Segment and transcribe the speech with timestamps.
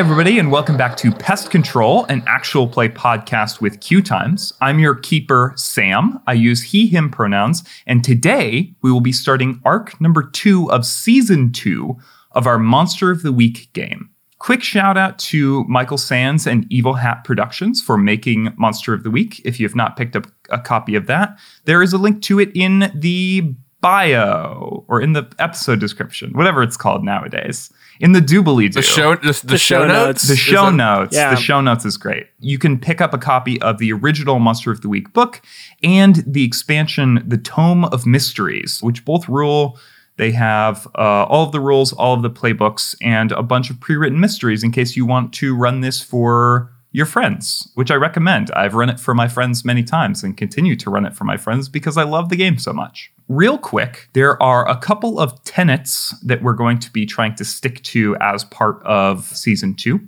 [0.00, 4.50] Everybody, and welcome back to Pest Control, an actual play podcast with Q Times.
[4.62, 6.18] I'm your keeper, Sam.
[6.26, 10.86] I use he, him pronouns, and today we will be starting arc number two of
[10.86, 11.98] season two
[12.32, 14.08] of our Monster of the Week game.
[14.38, 19.10] Quick shout out to Michael Sands and Evil Hat Productions for making Monster of the
[19.10, 19.42] Week.
[19.44, 22.40] If you have not picked up a copy of that, there is a link to
[22.40, 27.70] it in the bio or in the episode description, whatever it's called nowadays.
[28.00, 30.22] In the doobly The show, the, the, show, notes.
[30.26, 31.14] the show that- notes.
[31.14, 31.30] Yeah.
[31.30, 32.26] The show notes is great.
[32.40, 35.40] You can pick up a copy of the original Monster of the Week book
[35.82, 39.78] and the expansion, The Tome of Mysteries, which both rule.
[40.16, 43.80] They have uh, all of the rules, all of the playbooks, and a bunch of
[43.80, 47.94] pre written mysteries in case you want to run this for your friends, which I
[47.94, 48.50] recommend.
[48.52, 51.36] I've run it for my friends many times and continue to run it for my
[51.36, 53.12] friends because I love the game so much.
[53.28, 57.44] Real quick, there are a couple of tenets that we're going to be trying to
[57.44, 60.00] stick to as part of season two.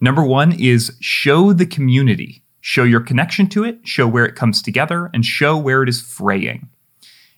[0.00, 4.60] Number one is show the community, show your connection to it, show where it comes
[4.60, 6.68] together, and show where it is fraying.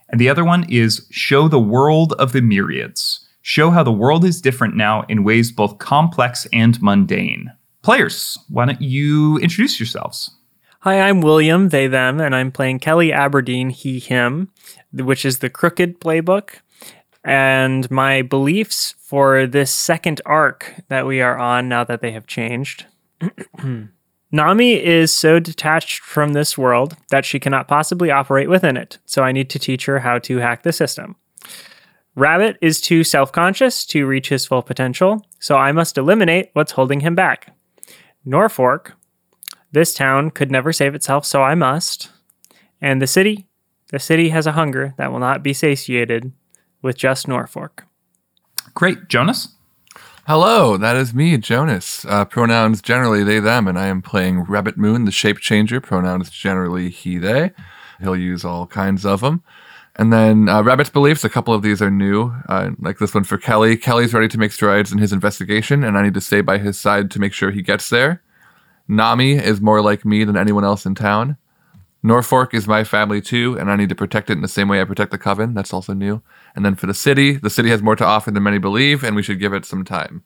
[0.08, 4.24] And the other one is show the world of the myriads, show how the world
[4.24, 7.52] is different now in ways both complex and mundane.
[7.82, 10.30] Players, why don't you introduce yourselves?
[10.82, 14.52] Hi, I'm William, they, them, and I'm playing Kelly Aberdeen, he, him,
[14.92, 16.60] which is the Crooked playbook.
[17.24, 22.28] And my beliefs for this second arc that we are on now that they have
[22.28, 22.86] changed.
[24.32, 29.24] Nammi is so detached from this world that she cannot possibly operate within it, so
[29.24, 31.16] I need to teach her how to hack the system.
[32.14, 36.72] Rabbit is too self conscious to reach his full potential, so I must eliminate what's
[36.72, 37.52] holding him back.
[38.26, 38.92] Norfork,
[39.72, 42.10] this town could never save itself, so I must.
[42.80, 43.46] And the city,
[43.90, 46.32] the city has a hunger that will not be satiated
[46.82, 47.84] with just Norfork.
[48.74, 49.08] Great.
[49.08, 49.48] Jonas?
[50.26, 52.04] Hello, that is me, Jonas.
[52.04, 55.80] Uh, pronouns generally they, them, and I am playing Rabbit Moon, the shape changer.
[55.80, 57.50] Pronouns generally he, they.
[58.00, 59.42] He'll use all kinds of them.
[59.96, 63.24] And then uh, Rabbit's beliefs, a couple of these are new, uh, like this one
[63.24, 63.76] for Kelly.
[63.76, 66.78] Kelly's ready to make strides in his investigation, and I need to stay by his
[66.78, 68.22] side to make sure he gets there.
[68.88, 71.36] Nammi is more like me than anyone else in town.
[72.04, 74.80] Norfork is my family too, and I need to protect it in the same way
[74.80, 75.54] I protect the coven.
[75.54, 76.20] That's also new.
[76.56, 79.14] And then for the city, the city has more to offer than many believe, and
[79.14, 80.24] we should give it some time.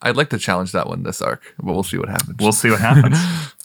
[0.00, 2.36] I'd like to challenge that one this arc, but we'll see what happens.
[2.38, 3.18] We'll see what happens.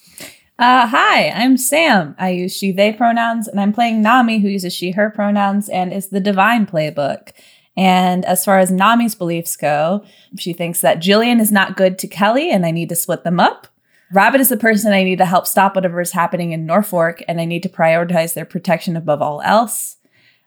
[0.64, 2.16] Uh, hi, I'm Sam.
[2.18, 5.92] I use she, they pronouns, and I'm playing Nammi, who uses she, her pronouns and
[5.92, 7.34] is the divine playbook.
[7.76, 10.06] And as far as Nammi's beliefs go,
[10.40, 13.42] she thinks that Jillian is not good to Kelly and I need to split them
[13.42, 13.68] up.
[14.14, 17.42] Rabbit is the person I need to help stop whatever is happening in Norfork, and
[17.42, 19.98] I need to prioritize their protection above all else.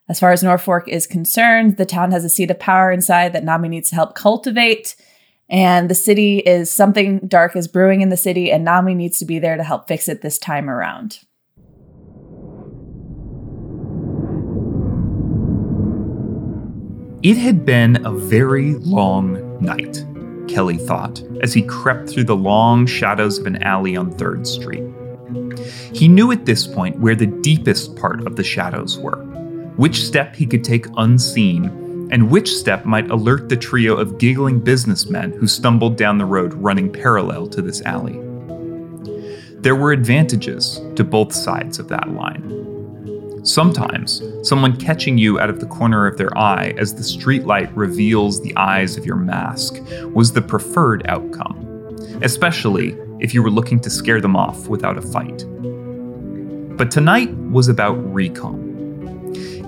[0.08, 3.44] As far as Norfork is concerned, the town has a seat of power inside that
[3.44, 4.96] Nammi needs to help cultivate.
[5.48, 9.24] And the city is something dark is brewing in the city, and Nammi needs to
[9.24, 11.20] be there to help fix it this time around.
[17.22, 20.04] It had been a very long night,
[20.48, 24.84] Kelly thought, as he crept through the long shadows of an alley on 3rd Street.
[25.92, 29.22] He knew at this point where the deepest part of the shadows were,
[29.76, 31.70] which step he could take unseen,
[32.10, 36.54] and which step might alert the trio of giggling businessmen who stumbled down the road
[36.54, 38.20] running parallel to this alley.
[39.58, 43.42] There were advantages to both sides of that line.
[43.42, 48.40] Sometimes, someone catching you out of the corner of their eye as the streetlight reveals
[48.40, 49.74] the eyes of your mask
[50.12, 55.02] was the preferred outcome, especially if you were looking to scare them off without a
[55.02, 55.44] fight.
[56.76, 58.65] But tonight was about recon.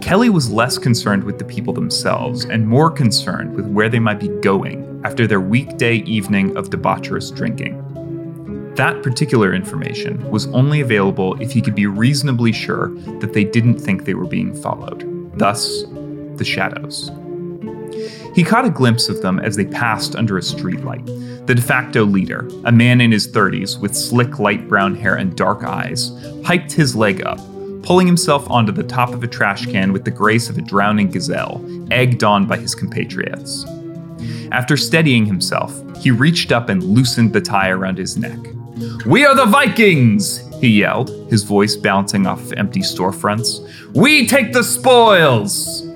[0.01, 4.21] Kelly was less concerned with the people themselves and more concerned with where they might
[4.21, 7.85] be going after their weekday evening of debaucherous drinking.
[8.77, 12.91] That particular information was only available if he could be reasonably sure
[13.21, 15.05] that they didn't think they were being followed,
[15.37, 15.85] thus,
[16.37, 17.11] the shadows.
[18.35, 21.47] He caught a glimpse of them as they passed under a streetlight.
[21.47, 25.37] The de facto leader, a man in his 30s with slick light brown hair and
[25.37, 26.13] dark eyes,
[26.45, 27.41] hiked his leg up,
[27.83, 31.11] pulling himself onto the top of a trash can with the grace of a drowning
[31.11, 33.65] gazelle, egged on by his compatriots.
[34.53, 38.39] After steadying himself, he reached up and loosened the tie around his neck.
[39.07, 40.45] We are the Vikings!
[40.61, 43.95] He yelled, his voice bouncing off empty storefronts.
[43.95, 45.87] We take the spoils!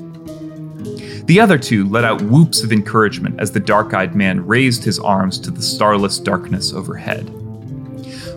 [1.26, 4.98] The other two let out whoops of encouragement as the dark eyed man raised his
[4.98, 7.41] arms to the starless darkness overhead.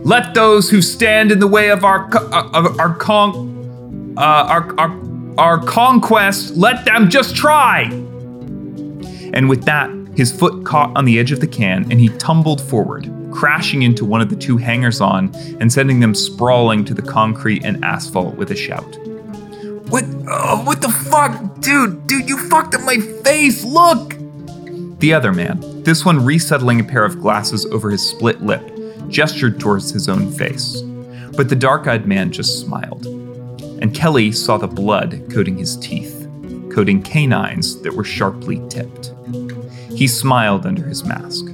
[0.06, 4.80] Let those who stand in the way of our uh, of our con uh, our,
[4.80, 4.92] our
[5.38, 7.90] our conquest, let them just try.
[9.34, 12.62] And with that, His foot caught on the edge of the can and he tumbled
[12.62, 17.02] forward, crashing into one of the two hangers on and sending them sprawling to the
[17.02, 18.98] concrete and asphalt with a shout.
[19.90, 20.06] What?
[20.28, 21.60] Oh, what the fuck?
[21.60, 23.64] Dude, dude, you fucked up my face!
[23.64, 24.16] Look!
[25.00, 28.62] The other man, this one resettling a pair of glasses over his split lip,
[29.10, 30.82] gestured towards his own face.
[31.36, 33.06] But the dark eyed man just smiled.
[33.82, 36.28] And Kelly saw the blood coating his teeth,
[36.72, 39.14] coating canines that were sharply tipped.
[39.92, 41.46] He smiled under his mask.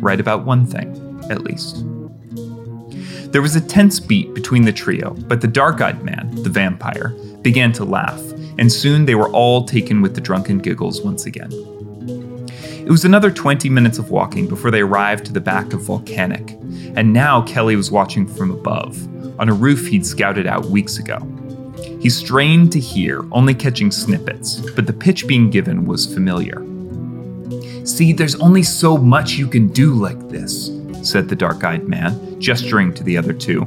[0.00, 1.84] Right about one thing, at least.
[3.32, 7.08] There was a tense beat between the trio, but the dark eyed man, the vampire,
[7.42, 8.20] began to laugh,
[8.58, 11.50] and soon they were all taken with the drunken giggles once again.
[12.84, 16.50] It was another 20 minutes of walking before they arrived to the back of Volcanic,
[16.96, 19.02] and now Kelly was watching from above,
[19.40, 21.18] on a roof he'd scouted out weeks ago.
[21.98, 26.62] He strained to hear, only catching snippets, but the pitch being given was familiar.
[27.86, 30.70] See, there's only so much you can do like this,
[31.00, 33.64] said the dark eyed man, gesturing to the other two.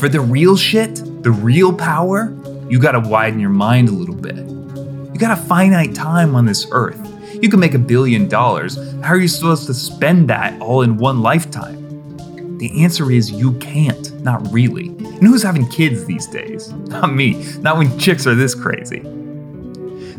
[0.00, 2.36] For the real shit, the real power,
[2.68, 4.34] you gotta widen your mind a little bit.
[4.34, 7.15] You got a finite time on this earth.
[7.42, 8.76] You can make a billion dollars.
[9.02, 12.56] How are you supposed to spend that all in one lifetime?
[12.56, 14.88] The answer is you can't, not really.
[14.88, 16.72] And who's having kids these days?
[16.72, 19.00] Not me, not when chicks are this crazy.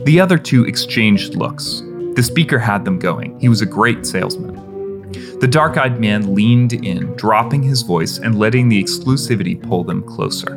[0.04, 1.82] The other two exchanged looks.
[2.14, 3.40] The speaker had them going.
[3.40, 4.56] He was a great salesman.
[5.40, 10.04] The dark eyed man leaned in, dropping his voice and letting the exclusivity pull them
[10.04, 10.56] closer.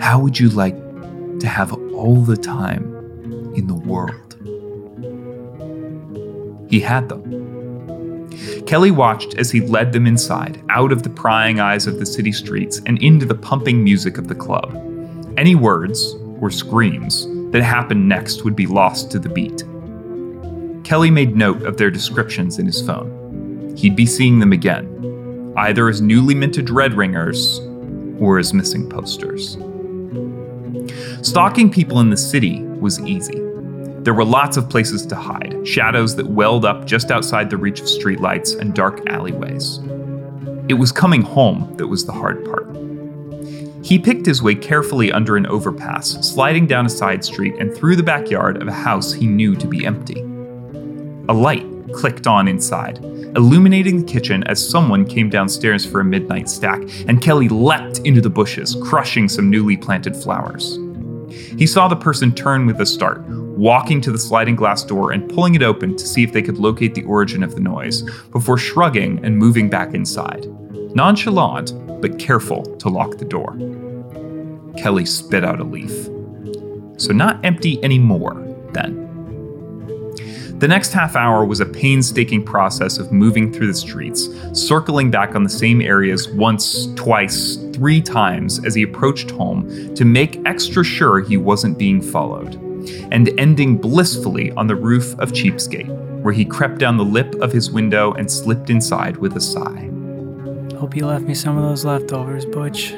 [0.00, 0.76] How would you like
[1.38, 2.84] to have all the time
[3.54, 4.25] in the world?
[6.68, 8.28] He had them.
[8.66, 12.32] Kelly watched as he led them inside, out of the prying eyes of the city
[12.32, 14.74] streets and into the pumping music of the club.
[15.36, 19.64] Any words, or screams, that happened next would be lost to the beat.
[20.84, 23.74] Kelly made note of their descriptions in his phone.
[23.76, 27.60] He'd be seeing them again, either as newly minted Dread Ringers
[28.20, 29.56] or as missing posters.
[31.22, 33.45] Stalking people in the city was easy.
[34.06, 37.80] There were lots of places to hide, shadows that welled up just outside the reach
[37.80, 39.80] of streetlights and dark alleyways.
[40.68, 42.68] It was coming home that was the hard part.
[43.84, 47.96] He picked his way carefully under an overpass, sliding down a side street and through
[47.96, 50.20] the backyard of a house he knew to be empty.
[51.28, 52.98] A light clicked on inside,
[53.34, 58.20] illuminating the kitchen as someone came downstairs for a midnight stack, and Kelly leapt into
[58.20, 60.78] the bushes, crushing some newly planted flowers.
[61.58, 63.25] He saw the person turn with a start,
[63.56, 66.58] walking to the sliding glass door and pulling it open to see if they could
[66.58, 70.46] locate the origin of the noise, before shrugging and moving back inside.
[70.94, 73.56] Nonchalant, but careful to lock the door.
[74.76, 76.08] Kelly spit out a leaf.
[76.98, 78.34] So, not empty anymore,
[78.72, 79.06] then.
[80.58, 85.34] The next half hour was a painstaking process of moving through the streets, circling back
[85.34, 90.82] on the same areas once, twice, three times as he approached home to make extra
[90.82, 92.58] sure he wasn't being followed,
[93.10, 97.52] and ending blissfully on the roof of Cheapskate, where he crept down the lip of
[97.52, 99.90] his window and slipped inside with a sigh.
[100.78, 102.92] Hope you left me some of those leftovers, Butch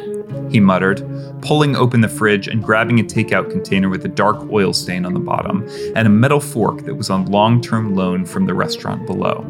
[0.50, 1.02] he muttered,
[1.42, 5.14] pulling open the fridge and grabbing a takeout container with a dark oil stain on
[5.14, 9.07] the bottom and a metal fork that was on long term loan from the restaurant
[9.07, 9.47] below.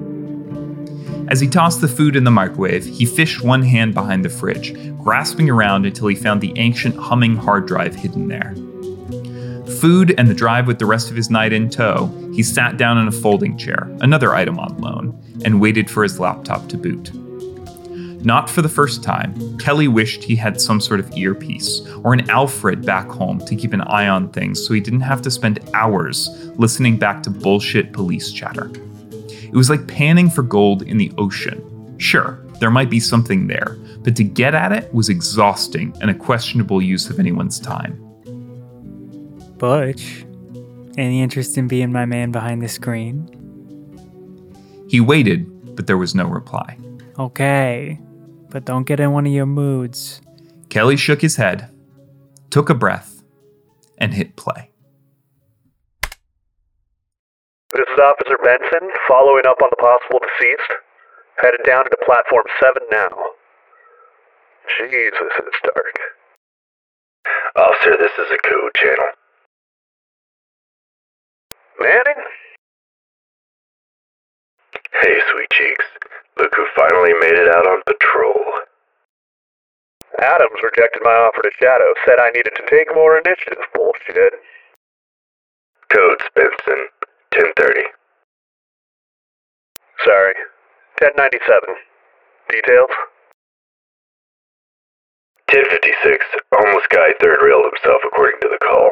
[1.29, 4.73] As he tossed the food in the microwave, he fished one hand behind the fridge,
[4.99, 8.55] grasping around until he found the ancient humming hard drive hidden there.
[9.81, 12.99] Food and the drive with the rest of his night in tow, he sat down
[12.99, 17.15] in a folding chair, another item on loan, and waited for his laptop to boot.
[18.25, 22.29] Not for the first time, Kelly wished he had some sort of earpiece or an
[22.29, 25.61] Alfred back home to keep an eye on things so he didn't have to spend
[25.75, 28.73] hours listening back to bullshit police chatter.
[29.21, 31.97] It was like panning for gold in the ocean.
[31.99, 36.15] Sure, there might be something there, but to get at it was exhausting and a
[36.15, 38.08] questionable use of anyone's time.
[39.59, 40.25] Butch,
[40.97, 43.35] any interest in being my man behind the screen?
[44.89, 46.79] He waited, but there was no reply.
[47.19, 47.99] Okay,
[48.51, 50.21] but don't get in one of your moods.
[50.71, 51.71] Kelly shook his head,
[52.51, 53.23] took a breath,
[53.99, 54.71] and hit play.
[57.75, 60.73] This is Officer Benson, following up on the possible deceased.
[61.37, 63.11] Headed down to platform 7 now.
[64.79, 65.99] Jesus, it's dark.
[67.57, 69.18] Officer, this is a code channel.
[71.81, 72.21] Manning?
[74.93, 75.85] Hey, sweet cheeks.
[76.37, 78.43] Look who finally made it out on patrol.
[80.21, 83.63] Adams rejected my offer to Shadow, said I needed to take more initiative.
[83.75, 84.35] Bullshit.
[85.95, 86.91] Code Benson,
[87.33, 87.81] 1030.
[90.05, 90.35] Sorry.
[91.01, 91.75] 1097.
[92.51, 92.91] Details?
[95.47, 96.27] 1056.
[96.53, 98.91] Homeless guy third railed himself according to the call.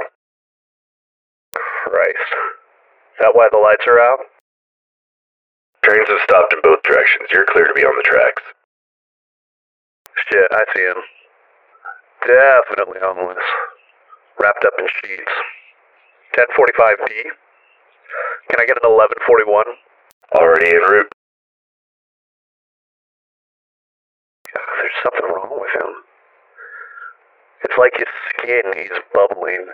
[1.54, 2.55] Christ.
[3.20, 4.20] That why the lights are out?
[5.84, 7.28] Trains have stopped in both directions.
[7.32, 8.42] You're clear to be on the tracks.
[10.28, 11.00] Shit, I see him.
[12.26, 13.44] Definitely homeless.
[14.38, 15.32] Wrapped up in sheets.
[16.36, 17.30] 1045D.
[18.50, 19.64] Can I get an 1141?
[20.34, 21.12] Already en route.
[24.52, 25.90] There's something wrong with him.
[27.64, 29.66] It's like his skin, he's bubbling.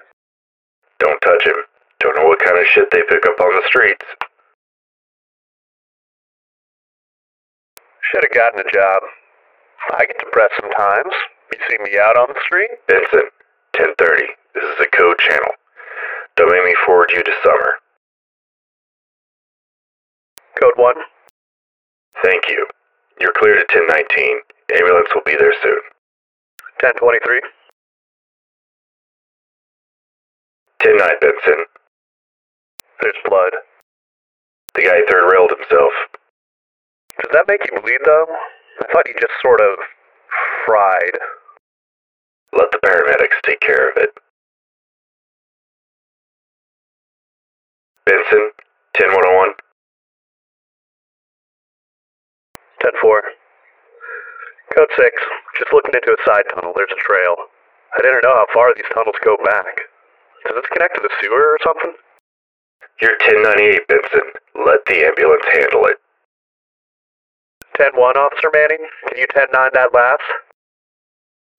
[0.98, 1.56] Don't touch him.
[2.02, 4.04] Don't know what kind of shit they pick up on the streets.
[8.10, 9.02] Should have gotten a job.
[9.94, 11.14] I get depressed sometimes.
[11.52, 12.70] You see me out on the street?
[12.90, 13.30] Vincent,
[13.78, 14.26] 1030.
[14.54, 15.54] This is a code channel.
[16.36, 17.74] Don't make me forward you to Sommer.
[20.60, 20.94] Code 1.
[22.24, 22.66] Thank you.
[23.20, 24.40] You're cleared to 1019.
[24.74, 25.80] Ambulance will be there soon.
[26.82, 27.40] 1023.
[30.82, 31.64] 10 9, Benson.
[33.02, 33.52] There's blood.
[34.74, 35.92] The guy third railed himself.
[37.20, 38.26] Does that make you bleed, though?
[38.80, 39.76] I thought you just sort of
[40.64, 41.18] fried.
[42.52, 44.10] Let the paramedics take care of it.
[48.06, 48.50] Benson,
[48.94, 49.54] 10101.
[52.82, 53.20] 10-4.
[54.76, 55.22] Code 6.
[55.58, 56.72] Just looking into a side tunnel.
[56.76, 57.36] There's a trail.
[57.98, 59.90] I didn't know how far these tunnels go back.
[60.46, 61.94] Does this connect to the sewer or something?
[63.02, 64.30] You're 1098, Benson.
[64.64, 65.98] Let the ambulance handle it.
[67.74, 68.86] 10-1, Officer Manning.
[69.08, 70.22] Can you 10-9 that last?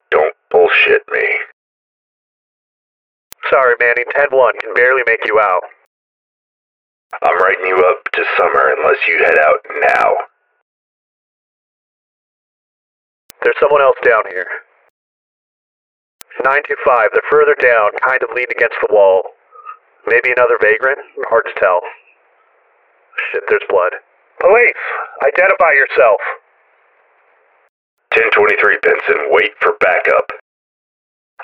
[0.09, 1.27] Don't bullshit me.
[3.51, 4.05] Sorry, Manning.
[4.15, 4.51] 10-1.
[4.61, 5.63] Can barely make you out.
[7.21, 10.13] I'm writing you up to Sommer unless you head out now.
[13.43, 14.47] There's someone else down here.
[16.39, 17.09] 925.
[17.11, 19.32] They're further down, kind of leaned against the wall.
[20.05, 20.99] Maybe another vagrant?
[21.29, 21.81] Hard to tell.
[23.31, 23.93] Shit, there's blood.
[24.39, 24.83] Police!
[25.23, 26.19] Identify yourself!
[28.13, 29.19] 1023, Benson.
[29.31, 30.27] Wait for backup.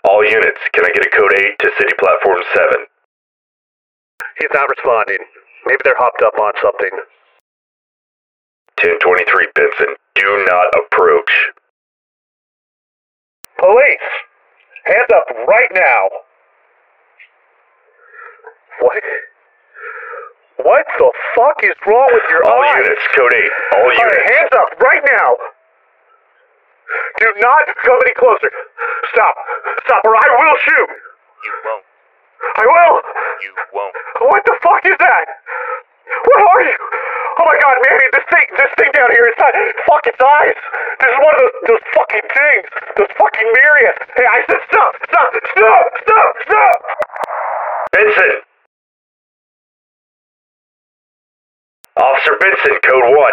[0.04, 2.86] All units, can I get a code 8 to City Platform 7?
[4.40, 5.24] He's not responding.
[5.66, 6.92] Maybe they're hopped up on something.
[8.84, 9.96] 1023, Benson.
[10.16, 11.32] Do not approach.
[13.58, 14.10] Police!
[14.86, 16.08] Hands up right now!
[18.80, 19.04] What?
[20.60, 22.84] What the fuck is wrong with your All eyes?
[22.84, 23.40] units, code 8.
[23.40, 24.30] All All right, units.
[24.32, 25.30] hands up right now!
[27.22, 28.50] Do not come any closer.
[29.14, 29.36] Stop.
[29.86, 30.90] Stop or I will shoot.
[31.46, 31.86] You won't.
[32.60, 32.96] I will.
[33.46, 33.96] You won't.
[34.32, 35.26] What the fuck is that?
[36.28, 36.76] What are you?
[37.40, 39.54] Oh my god, Manny, this thing, this thing down here, it's not,
[39.88, 40.58] fuck, its eyes.
[41.00, 42.66] This is one of those, those fucking things.
[43.00, 43.96] Those fucking myriad.
[44.18, 46.78] Hey, I said stop, stop, stop, stop, stop.
[47.96, 48.49] Benson!
[52.00, 53.32] Officer Benson, code 1.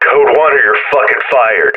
[0.00, 1.76] Code 1 or you're fucking fired.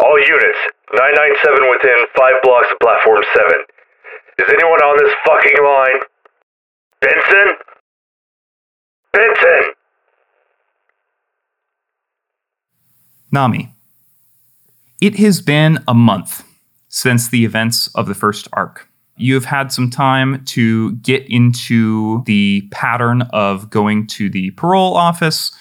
[0.00, 0.58] All units,
[0.92, 3.52] 997 within 5 blocks of platform 7.
[4.38, 6.00] Is anyone on this fucking line?
[7.00, 7.48] Benson?
[9.12, 9.74] Benson!
[13.32, 13.72] Nammi.
[15.00, 16.44] It has been a month
[16.88, 18.87] since the events of the first arc.
[19.18, 24.96] You have had some time to get into the pattern of going to the parole
[24.96, 25.52] office,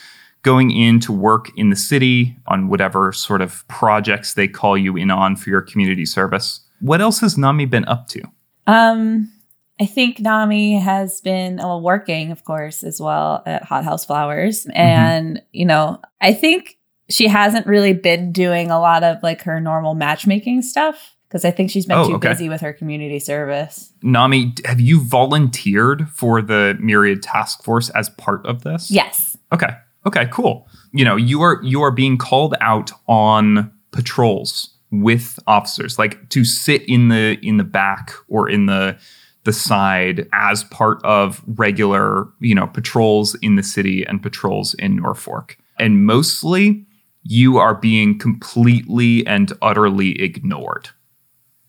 [0.44, 4.96] going in to work in the city on whatever sort of projects they call you
[4.96, 6.62] in on for your community service.
[6.80, 8.22] What else has Nammi been up to?
[8.68, 9.32] Um,
[9.80, 14.66] I think Nammi has been well, working, of course, as well at Hot House Flowers.
[14.66, 14.78] Mm-hmm.
[14.78, 16.78] And, you know, I think
[17.10, 21.52] she hasn't really been doing a lot of like her normal matchmaking stuff because I
[21.52, 22.30] think she's been Oh, too okay.
[22.30, 23.92] busy with her community service.
[24.04, 28.90] Nammi, have you volunteered for the Myriad Task Force as part of this?
[28.92, 29.38] Yes.
[29.54, 29.70] Okay.
[30.06, 30.68] Okay, cool.
[30.94, 36.46] You know, you are you are being called out on patrols with officers, like to
[36.46, 38.98] sit in the in the back or in the
[39.44, 45.00] the side as part of regular, you know, patrols in the city and patrols in
[45.00, 45.56] Norfork.
[45.80, 46.86] And mostly
[47.24, 50.90] you are being completely and utterly ignored.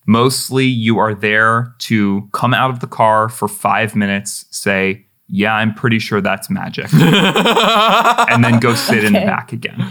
[0.08, 5.54] Mostly you are there to come out of the car for 5 minutes, say, "Yeah,
[5.54, 9.26] I'm pretty sure that's magic." and then go sit in the Okay.
[9.26, 9.86] back again.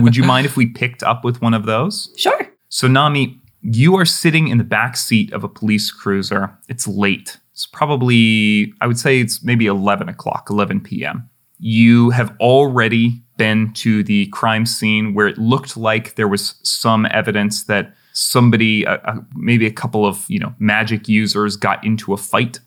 [0.00, 2.14] Would you mind if we picked up with one of those?
[2.16, 2.38] Sure.
[2.68, 6.56] So, Nammi, you are sitting in the back seat of a police cruiser.
[6.68, 7.38] It's late.
[7.52, 11.28] It's probably, I would say it's maybe 11 o'clock, 11 p.m.
[11.58, 17.06] You have already been to the crime scene where it looked like there was some
[17.10, 18.86] evidence that somebody,
[19.34, 22.60] maybe a couple of you know magic users, got into a fight,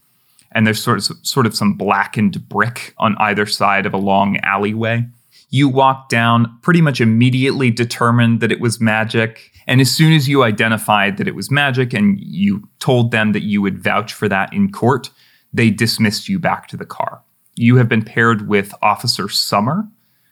[0.52, 4.38] and there's sort of sort of some blackened brick on either side of a long
[4.44, 5.06] alleyway.
[5.50, 9.52] You walk down, pretty much immediately determined that it was magic.
[9.66, 13.44] And as soon as you identified that it was magic and you told them that
[13.44, 15.10] you would vouch for that in court,
[15.54, 17.22] they dismissed you back to the car.
[17.56, 19.88] You have been paired with Officer Sommer,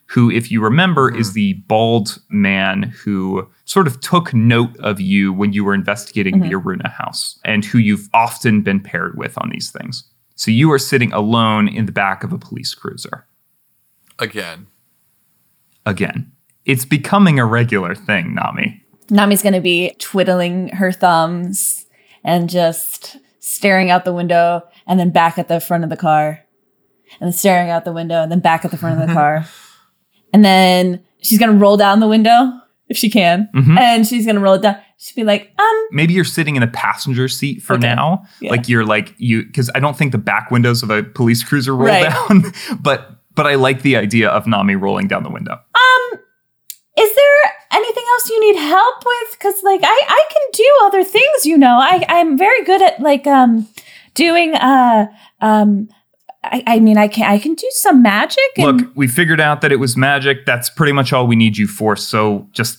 [0.08, 1.34] who, if you remember, is mm-hmm.
[1.34, 6.46] the bald man who sort of took note of you when you were investigating the
[6.46, 6.68] mm-hmm.
[6.68, 10.04] Aruna house and who you've often been paired with on these things.
[10.36, 13.26] So you are sitting alone in the back of a police cruiser.
[14.18, 14.68] Again.
[15.84, 16.32] Again,
[16.64, 18.80] it's becoming a regular thing, Nammi.
[19.08, 21.86] Nammi's going to be twiddling her thumbs
[22.24, 26.42] and just staring out the window and then back at the front of the car.
[27.20, 29.46] And then staring out the window and then back at the front of the car.
[30.32, 32.52] And then she's going to roll down the window
[32.88, 33.48] if she can.
[33.54, 33.78] Mhm.
[33.78, 34.76] And she's going to roll it down.
[34.98, 37.86] She'll be like, um, Maybe you're sitting in a passenger seat for Okay.
[37.94, 38.24] now.
[38.40, 38.50] Yeah.
[38.50, 41.74] Like you're like you because I don't think the back windows of a police cruiser
[41.76, 42.10] roll Right.
[42.10, 42.44] down.
[42.80, 45.52] but but I like the idea of Nammi rolling down the window.
[45.52, 46.18] um,
[46.98, 49.32] is there anything else you need help with?
[49.38, 51.76] Because like I I can do other things, you know.
[51.78, 53.68] I I'm very good at like um
[54.14, 55.06] doing uh
[55.42, 55.88] um.
[56.52, 58.38] I, I mean, I can I can do some magic.
[58.56, 60.46] And, Look, we figured out that it was magic.
[60.46, 61.96] That's pretty much all we need you for.
[61.96, 62.78] So just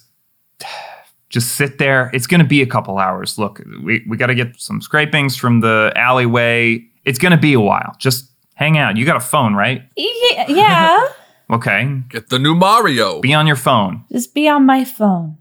[1.30, 2.10] just sit there.
[2.14, 3.38] It's going to be a couple hours.
[3.38, 6.84] Look, we we got to get some scrapings from the alleyway.
[7.06, 7.96] It's going to be a while.
[8.00, 8.98] Just hang out.
[8.98, 9.84] You got a phone, right?
[9.96, 11.08] yeah, yeah.
[11.50, 12.02] Okay.
[12.10, 13.22] Get the new Mario.
[13.22, 14.04] Be on your phone.
[14.12, 15.38] just be on my phone.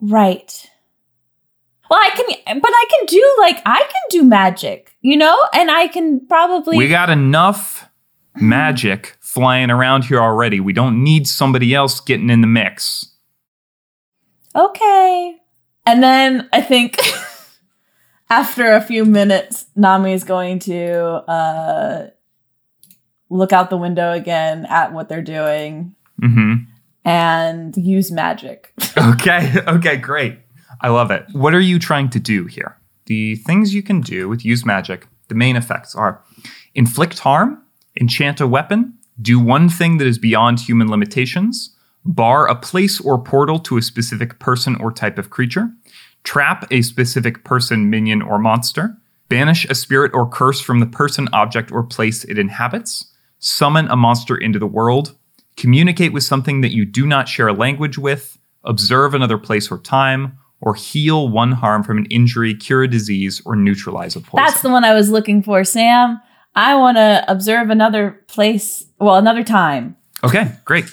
[0.00, 0.70] Right.
[1.90, 5.70] Well, I can, but I can do like I can do magic, you know, and
[5.70, 6.78] I can probably.
[6.78, 7.88] We got enough
[8.36, 10.60] magic flying around here already.
[10.60, 13.12] We don't need somebody else getting in the mix.
[14.54, 15.36] okay.
[15.86, 16.98] And then I think
[18.30, 20.94] after a few minutes, Nammi is going to
[21.28, 22.06] uh,
[23.28, 26.54] look out the window again at what they're doing mm-hmm.
[27.04, 28.72] and use magic.
[28.96, 29.52] Okay.
[29.66, 29.96] Okay.
[29.96, 30.38] Great.
[30.84, 31.24] I love it.
[31.32, 32.76] What are you trying to do here?
[33.06, 36.22] The things you can do with use magic, the main effects are
[36.74, 37.62] inflict harm,
[37.98, 38.92] enchant a weapon,
[39.22, 43.82] do one thing that is beyond human limitations, bar a place or portal to a
[43.82, 45.70] specific person or type of creature,
[46.22, 48.94] trap a specific person, minion, or monster,
[49.30, 53.96] banish a spirit or curse from the person, object, or place it inhabits, summon a
[53.96, 55.16] monster into the world,
[55.56, 59.78] communicate with something that you do not share a language with, observe another place or
[59.78, 64.44] time, or heal one harm from an injury, cure a disease, or neutralize a poison.
[64.44, 66.18] That's the one I was looking for, Sam.
[66.54, 69.96] I want to observe another place, well, another time.
[70.24, 70.86] okay, great.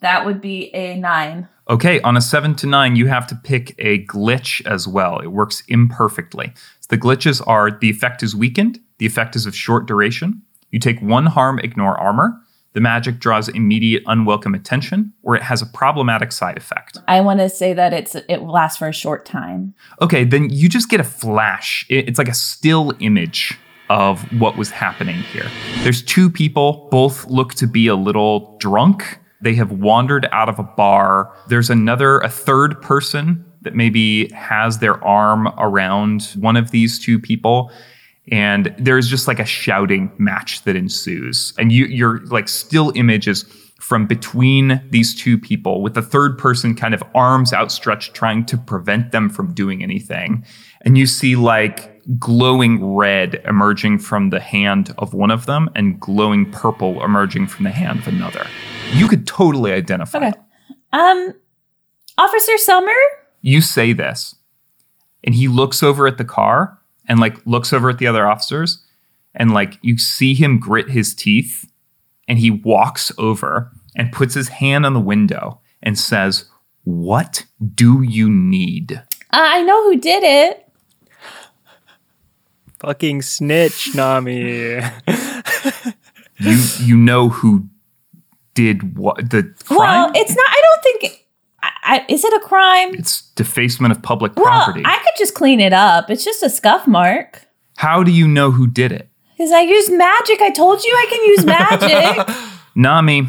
[0.00, 1.48] That would be a nine.
[1.70, 5.18] Okay, on a seven to nine, you have to pick a glitch as well.
[5.20, 6.52] It works imperfectly.
[6.80, 10.42] So the glitches are the effect is weakened, the effect is of short duration.
[10.70, 12.38] You take one harm, ignore armor.
[12.78, 16.96] The magic draws immediate unwelcome attention, or it has a problematic side effect.
[17.08, 19.74] I want to say that it's it lasts for a short time.
[20.00, 21.84] Okay, then you just get a flash.
[21.88, 23.58] It's like a still image
[23.90, 25.50] of what was happening here.
[25.78, 29.18] There's two people, both look to be a little drunk.
[29.40, 31.34] They have wandered out of a bar.
[31.48, 37.18] There's another, a third person that maybe has their arm around one of these two
[37.18, 37.72] people.
[38.30, 41.52] And there's just like a shouting match that ensues.
[41.58, 43.44] And you're like still images
[43.80, 48.58] from between these two people with the third person kind of arms outstretched trying to
[48.58, 50.44] prevent them from doing anything
[50.82, 56.00] and you see like glowing red emerging from the hand of one of them and
[56.00, 58.44] glowing purple emerging from the hand of another
[58.94, 60.32] you could totally identify Okay.
[60.92, 61.34] Um,
[62.18, 62.92] Officer Sommer.
[63.42, 64.34] you say this
[65.22, 66.77] and he looks over at the car
[67.08, 68.84] and like looks over at the other officers
[69.34, 71.70] and like you see him grit his teeth
[72.28, 76.44] and he walks over and puts his hand on the window and says
[76.84, 77.44] what
[77.74, 78.92] do you need
[79.32, 80.64] Uh, I know who did it.
[82.78, 84.80] Fucking snitch, Nammi.
[86.38, 87.68] you you know who
[88.54, 90.46] did what the crime Well, it's not.
[90.48, 91.26] I don't think.
[91.62, 92.94] I, I, is it a crime?
[92.94, 96.10] it's defacement of public Well, property I could just clean it up.
[96.10, 97.46] It's just a scuff mark.
[97.76, 100.40] how do you know who did it Because I use magic.
[100.42, 102.36] I told you I can use magic.
[102.76, 103.28] nammi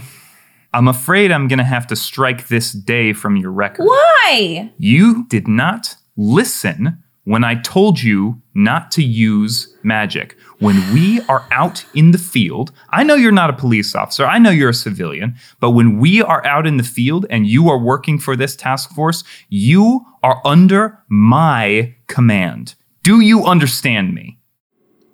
[0.73, 4.71] i'm afraid i'm gonna have to strike this day from your record Why?
[4.77, 10.35] You did not listen when I told you not to use magic.
[10.57, 14.39] When we are out in the field, I know you're not a police officer, I
[14.39, 17.77] know you're a civilian, but when we are out in the field and you are
[17.77, 22.73] working for this task force, you are under my command.
[23.03, 24.39] Do you understand me?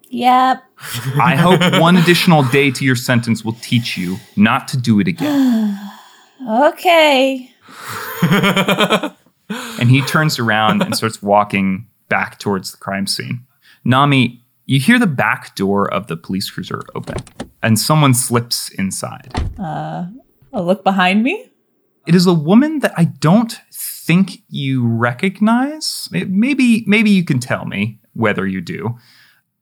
[0.08, 0.64] Yep.
[1.22, 5.10] I hope one additional day to your sentence will teach you not to do it
[5.10, 5.78] again.
[6.48, 7.50] Okay.
[9.50, 13.46] And he turns around and starts walking back towards the crime scene.
[13.86, 17.18] Nammi, you hear the back door of the police cruiser open,
[17.62, 19.30] and someone slips inside.
[19.60, 20.08] Uh,
[20.54, 21.50] I'll look behind me.
[22.08, 26.08] It is a woman that I don't think you recognize.
[26.14, 28.98] It- Maybe, maybe you can tell me whether you do.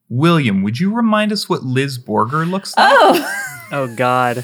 [0.10, 2.88] William, would you remind us what Liz Borger looks like?
[2.92, 3.40] Oh,
[3.72, 4.44] Oh God.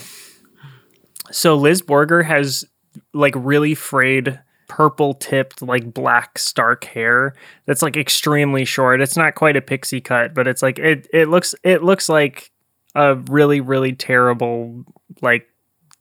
[1.31, 2.65] So Liz Borger has
[3.13, 7.33] like really frayed purple tipped like black stark hair
[7.65, 9.01] that's like extremely short.
[9.01, 12.51] It's not quite a pixie cut, but it's like it it looks it looks like
[12.95, 14.85] a really really terrible
[15.21, 15.47] like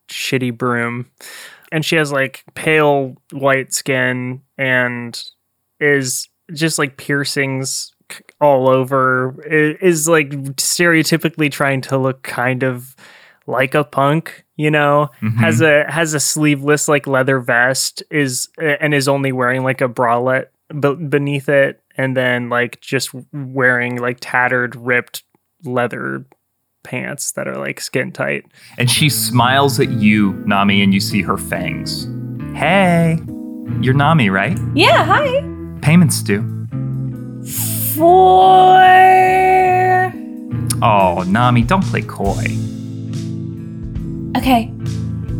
[0.09, 1.07] shitty broom.
[1.73, 5.21] And she has like pale white skin and
[5.81, 7.93] is just like piercings
[8.41, 9.35] all over.
[9.45, 12.95] I- Is like stereotypically trying to look kind of
[13.49, 15.09] like a punk, you know,
[15.39, 15.89] has mm-hmm.
[15.89, 20.49] a has a sleeveless like leather vest is and is only wearing like a bralette
[20.79, 25.25] be- beneath it and then like just wearing like tattered ripped
[25.65, 26.25] leather
[26.85, 28.45] pants that are like skin tight.
[28.77, 32.05] And she smiles at you, Nammi, and you see her fangs.
[32.55, 33.19] Hey,
[33.81, 34.59] you're Nammi, right?
[34.75, 35.05] yeah.
[35.05, 35.43] Hi.
[35.81, 36.43] Payments due.
[37.95, 38.79] For.
[40.81, 42.47] Oh, Nammi, don't play coy.
[44.37, 44.73] Okay.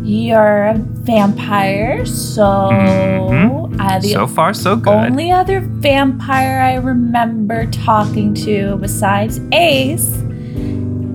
[0.03, 3.79] You're a vampire, so Mhm.
[3.79, 4.85] uh, so far, so good.
[4.85, 10.23] The only other vampire I remember talking to besides Ace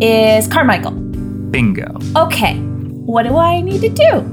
[0.00, 0.92] is Carmichael.
[0.92, 1.98] Bingo.
[2.16, 4.30] Okay, what do I need to do?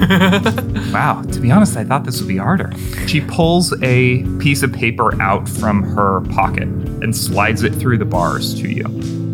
[0.92, 2.70] Wow, to be honest, I thought this would be harder.
[3.06, 6.68] She pulls a piece of paper out from her pocket
[7.02, 8.84] and slides it through the bars to you.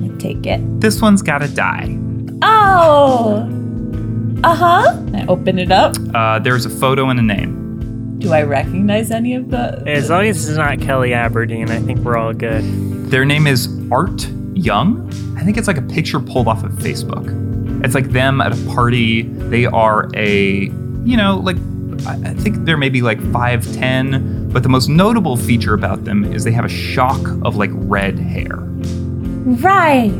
[0.04, 0.60] I take it.
[0.80, 1.98] This one's gotta die.
[2.62, 3.46] Oh!
[4.44, 5.02] Uh huh.
[5.14, 5.96] I open it up.
[6.14, 8.18] Uh, there's a photo and a name.
[8.18, 9.82] Do I recognize any of the?
[9.86, 12.62] As long as it's not Kelly Aberdeen, I think we're all good.
[13.10, 15.08] Their name is Art Young.
[15.38, 17.24] I think it's like a picture pulled off of Facebook.
[17.84, 19.22] It's like them at a party.
[19.22, 20.64] They are a,
[21.04, 21.56] you know, like,
[22.06, 26.44] I I think they're maybe like 5'10, but the most notable feature about them is
[26.44, 28.56] they have a shock of like red hair.
[29.62, 30.10] Right.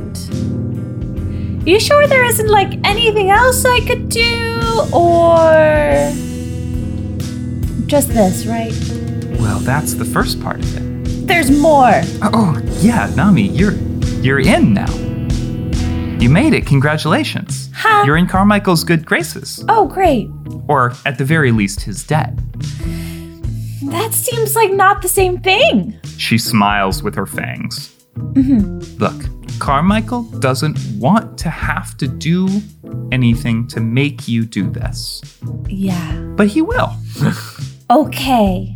[1.64, 4.60] You sure there isn't like anything else I could do,
[4.92, 6.10] or
[7.86, 8.72] just this, right?
[9.40, 11.26] Well, that's the first part of it.
[11.28, 12.00] There's more.
[12.22, 13.72] Oh, oh, yeah, Nammi, you're
[14.22, 14.90] you're in now.
[16.18, 16.66] You made it.
[16.66, 17.70] Congratulations.
[17.74, 18.04] Huh?
[18.06, 20.28] You're in Carmichael's good graces, Oh, great.
[20.68, 22.34] or at the very least his debt.
[23.84, 25.98] That seems like not the same thing.
[26.18, 27.90] She smiles with her fangs.
[28.16, 28.98] Mm-hmm.
[29.02, 32.48] Look, Carmichael doesn't want to have to do
[33.12, 35.20] anything to make you do this,
[35.68, 36.12] Yeah.
[36.36, 36.92] but he will.
[37.90, 38.72] Okay.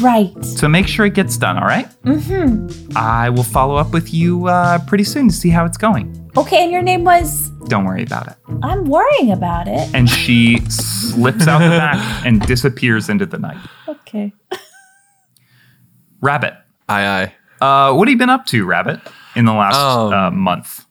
[0.00, 0.32] Right.
[0.44, 1.88] So make sure it gets done, all right?
[2.04, 2.96] Mm-hmm.
[2.96, 6.30] I will follow up with you uh, pretty soon to see how it's going.
[6.36, 7.50] Okay, and your name was.
[7.66, 8.34] Don't worry about it.
[8.62, 9.92] I'm worrying about it.
[9.92, 13.58] And she slips out the back and disappears into the night.
[13.88, 14.32] Okay.
[16.20, 16.54] Rabbit.
[16.88, 19.00] Aye, Uh, what have you been up to, Rabbit,
[19.36, 20.84] in the last Um, uh, month?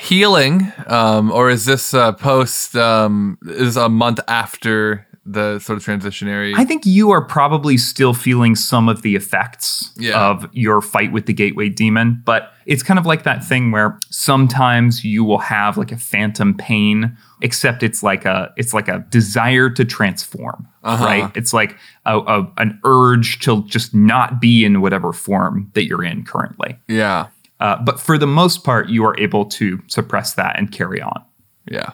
[0.00, 2.74] Healing, um, or is this uh, post?
[2.76, 6.54] Um, is a month after the sort of transitionary?
[6.56, 10.20] I think you are probably still feeling some of the effects Yeah.
[10.20, 13.98] of your fight with the gateway demon, but it's kind of like that thing where
[14.10, 19.04] sometimes you will have like a phantom pain, except it's like a it's like a
[19.10, 21.04] desire to transform, Uh-huh.
[21.04, 21.30] right?
[21.36, 26.04] It's like a, a an urge to just not be in whatever form that you're
[26.04, 26.76] in currently.
[26.88, 27.26] yeah,
[27.60, 31.24] Uh, but for the most part, you are able to suppress that and carry on.
[31.70, 31.92] yeah.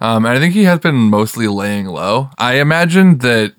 [0.00, 2.30] Um, and I think he has been mostly laying low.
[2.38, 3.54] I imagine that.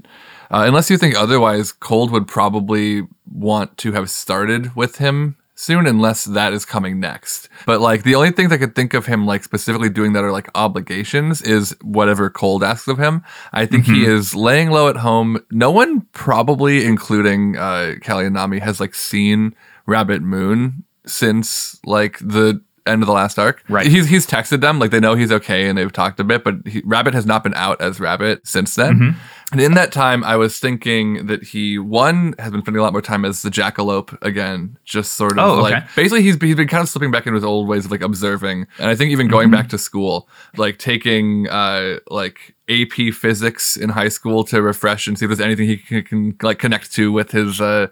[0.52, 5.88] Uh, unless you think otherwise, Cold would probably want to have started with him soon,
[5.88, 7.50] unless that is coming next.
[7.66, 10.32] But like the only things I could think of him like specifically doing that are
[10.32, 13.24] like obligations is whatever Cold asks of him.
[13.52, 15.44] I think he is laying low at home.
[15.50, 19.56] No one, probably including uh, Kelly and Nammi, has like seen
[19.88, 23.64] Rabbit Moon since like the end of the last arc.
[23.70, 23.88] Right.
[23.88, 26.56] He's he's texted them like they know he's okay and they've talked a bit, but
[26.68, 28.94] he, Rabbit has not been out as Rabbit since then.
[28.96, 29.20] Mm-hmm.
[29.54, 32.92] And in that time, I was thinking that he one has been spending a lot
[32.92, 35.76] more time as the jackalope again, just sort of Oh, okay.
[35.76, 38.02] like basically he's he's been kind of slipping back into his old ways of like
[38.02, 39.56] observing, and I think even going Mm-hmm.
[39.62, 45.18] back to school, like taking uh like AP physics in high school to refresh and
[45.18, 47.88] see if there's anything he can, can like connect to with his uh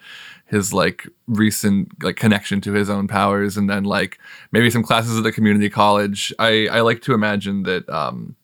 [0.51, 4.19] his like recent like connection to his own powers, and then like
[4.51, 6.33] maybe some classes at the community college.
[6.37, 8.35] I I like to imagine that um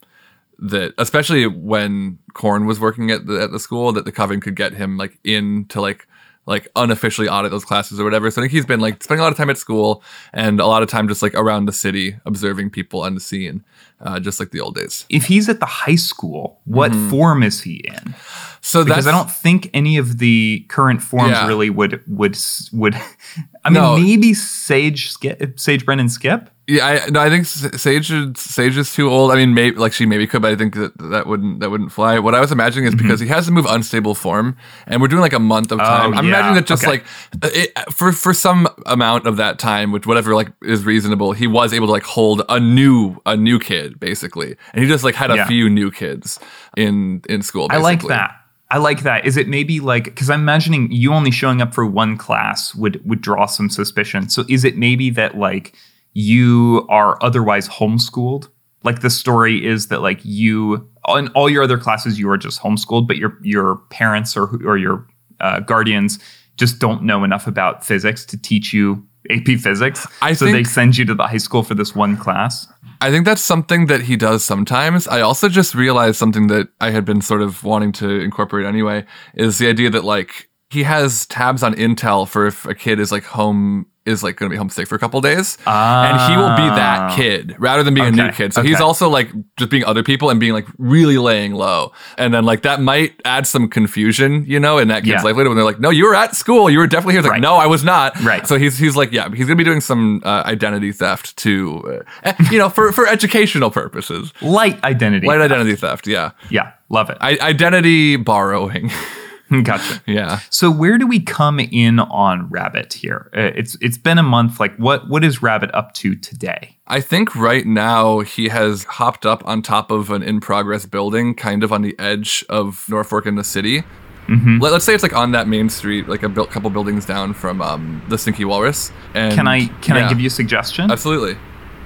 [0.58, 4.56] that especially when corn was working at the at the school that the coven could
[4.56, 6.08] get him like in to like
[6.48, 8.32] like unofficially audit those classes or whatever.
[8.32, 10.02] So I think he's been like spending a lot of time at school
[10.34, 13.66] and a lot of time just like around the city observing people on the scene,
[14.00, 15.06] uh, just like the old days.
[15.10, 18.16] If he's at the high school, what form is he in?
[18.62, 21.48] So Because that's I don't think any of the current forms Yeah.
[21.48, 22.38] really would would
[22.74, 22.96] would.
[23.66, 23.98] I mean, No.
[23.98, 26.50] maybe Sage Skip, Sage Brennan Skip.
[26.70, 29.32] Yeah, I, no, I think Sage is, Sage is too old.
[29.32, 31.94] I mean, maybe like she maybe could, but I think that that wouldn't that wouldn't
[31.94, 32.20] fly.
[32.20, 33.04] What I was imagining is mm-hmm.
[33.08, 36.14] because he has to move unstable form, and we're doing like a month of time.
[36.14, 36.32] Oh, I'm yeah.
[36.32, 36.92] imagining that just Okay.
[36.92, 37.06] like
[37.42, 41.48] uh, it, for for some amount of that time, which whatever like is reasonable, he
[41.48, 45.16] was able to like hold a new a new kid basically, and he just like
[45.16, 45.48] had a Yeah.
[45.48, 46.38] few new kids
[46.76, 47.68] in in school.
[47.70, 48.10] I like basically.
[48.16, 48.32] that.
[48.70, 49.26] I like that.
[49.26, 53.02] Is it maybe like because I'm imagining you only showing up for one class would
[53.08, 54.30] would draw some suspicion.
[54.30, 55.74] So is it maybe that like
[56.14, 58.50] you are otherwise homeschooled?
[58.84, 62.62] Like the story is that like you in all your other classes you are just
[62.62, 65.08] homeschooled, but your your parents or or your
[65.40, 66.20] uh, guardians
[66.58, 70.08] just don't know enough about physics to teach you AP physics.
[70.22, 72.68] I so they send you to the high school for this one class.
[73.00, 75.08] I think that's something that he does sometimes.
[75.08, 79.06] I also just realized something that I had been sort of wanting to incorporate anyway
[79.36, 83.12] is the idea that like he has tabs on Intel for if a kid is
[83.12, 86.56] like home is like going to be homesick for a couple days, and he will
[86.56, 87.16] be that Ah.
[87.16, 88.54] kid rather than being a new kid.
[88.54, 92.34] So he's also like just being other people and being like really laying low, and
[92.34, 95.22] then like that might add some confusion, you know, in that kid's Yeah.
[95.22, 96.70] life later when they're like, "No, you were at school.
[96.70, 97.42] You were definitely here." It's like, Right.
[97.42, 98.48] "No, I was not." Right.
[98.48, 102.34] So he's he's like, yeah, he's gonna be doing some uh, identity theft to, uh,
[102.52, 105.28] you know, for for educational purposes, Light identity.
[105.28, 106.08] light identity theft.
[106.08, 107.18] Yeah, Yeah, love it.
[107.22, 108.92] I- identity borrowing.
[109.64, 110.02] gotcha.
[110.06, 110.40] yeah.
[110.50, 113.30] So where do we come in on Rabbit here?
[113.36, 114.60] Uh, It's it's been a month.
[114.60, 116.78] Like what what is Rabbit up to today?
[116.88, 121.36] I think right now he has hopped up on top of an in progress building,
[121.36, 123.84] kind of on the edge of Norfork in the city.
[124.28, 124.60] Mm-hmm.
[124.60, 127.34] Let, us say it's like on that main street, like a built couple buildings down
[127.34, 128.92] from um, the Stinky Walrus.
[129.14, 130.92] And Can I can yeah, I give you a suggestion?
[130.92, 131.38] absolutely?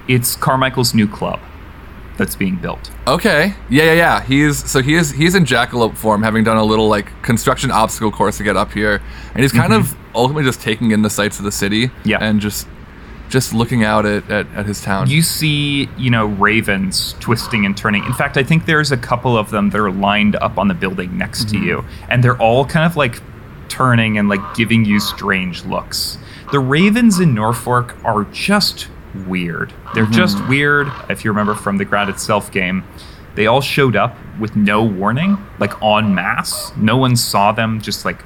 [0.07, 1.39] It's Carmichael's new club
[2.21, 2.91] that's being built.
[3.07, 3.55] Okay.
[3.67, 4.21] Yeah, yeah, yeah.
[4.21, 8.11] He's so he is he's in jackalope form, having done a little like construction obstacle
[8.11, 9.01] course to get up here,
[9.33, 11.87] and he's kind of ultimately just taking in the sights of the city.
[11.87, 12.09] Mm-hmm.
[12.09, 12.19] Yeah.
[12.21, 12.67] And just
[13.29, 15.09] just looking out at, at, at his town.
[15.09, 18.03] You see, you know, ravens twisting and turning.
[18.03, 20.73] In fact, I think there's a couple of them that are lined up on the
[20.73, 23.19] building next to you, and they're all kind of like
[23.67, 26.19] turning and like giving you strange looks.
[26.51, 28.89] The ravens in Norfork are just
[29.27, 29.73] weird.
[29.93, 30.49] They're just hmm.
[30.49, 30.91] weird.
[31.09, 32.83] If you remember from the ground itself game,
[33.35, 36.75] they all showed up with no warning, like en masse.
[36.75, 38.23] No one saw them just like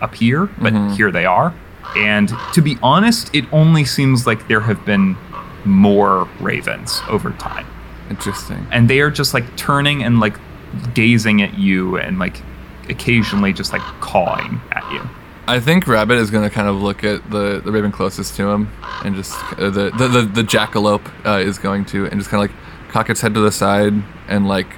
[0.00, 0.94] appear, but mm-hmm.
[0.94, 1.54] here they are.
[1.96, 5.16] And to be honest, it only seems like there have been
[5.64, 7.66] more ravens over time.
[8.10, 8.66] Interesting.
[8.70, 10.36] And they are just like turning and like
[10.94, 12.42] gazing at you and like
[12.88, 15.00] occasionally just like cawing at you.
[15.50, 18.48] I think Rabbit is going to kind of look at the, the raven closest to
[18.48, 18.68] him,
[19.04, 22.44] and just uh, the, the the the jackalope uh, is going to, and just kind
[22.44, 23.94] of like cock its head to the side
[24.28, 24.68] and like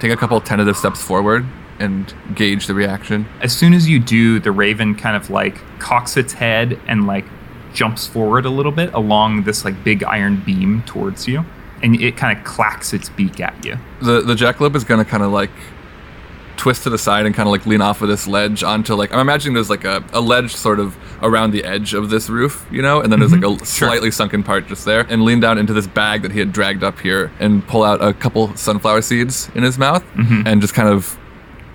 [0.00, 1.44] take a couple tentative steps forward
[1.78, 3.26] and gauge the reaction.
[3.42, 7.26] As soon as you do, the raven kind of like cocks its head and like
[7.74, 11.44] jumps forward a little bit along this like big iron beam towards you.
[11.82, 13.76] And it kind of clacks its beak at you.
[14.00, 15.50] the the jackalope is gonna kind of like
[16.56, 19.12] twist to the side and kind of like lean off of this ledge onto like
[19.12, 22.66] I'm imagining there's like a, a ledge sort of around the edge of this roof,
[22.70, 23.64] you know, and then there's like a mm-hmm.
[23.64, 26.82] slightly sunken part just there, and lean down into this bag that he had dragged
[26.82, 30.46] up here and pull out a couple sunflower seeds in his mouth mm-hmm.
[30.46, 31.18] and just kind of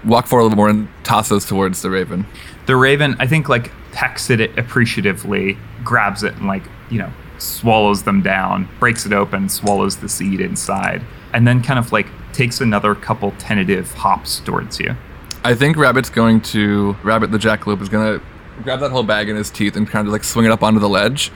[0.06, 2.26] walk forward a little more and toss those towards the raven.
[2.66, 7.12] The raven, I think, like pecks at it appreciatively, grabs it and like you know
[7.38, 11.02] swallows them down, breaks it open, swallows the seed inside,
[11.34, 14.96] and then kind of like takes another couple tentative hops towards you.
[15.44, 18.22] I think Rabbit's going to Rabbit the jackalope is gonna
[18.64, 20.80] grab that whole bag in his teeth and kind of like swing it up onto
[20.80, 21.32] the ledge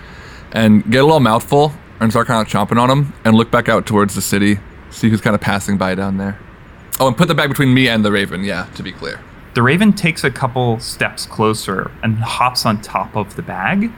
[0.51, 3.69] and get a little mouthful and start kind of chomping on him and look back
[3.69, 6.39] out towards the city, see who's kind of passing by down there.
[6.99, 9.19] Oh, and put the bag between me and the raven, yeah, to be clear.
[9.53, 13.91] The raven takes a couple steps closer and hops on top of the bag,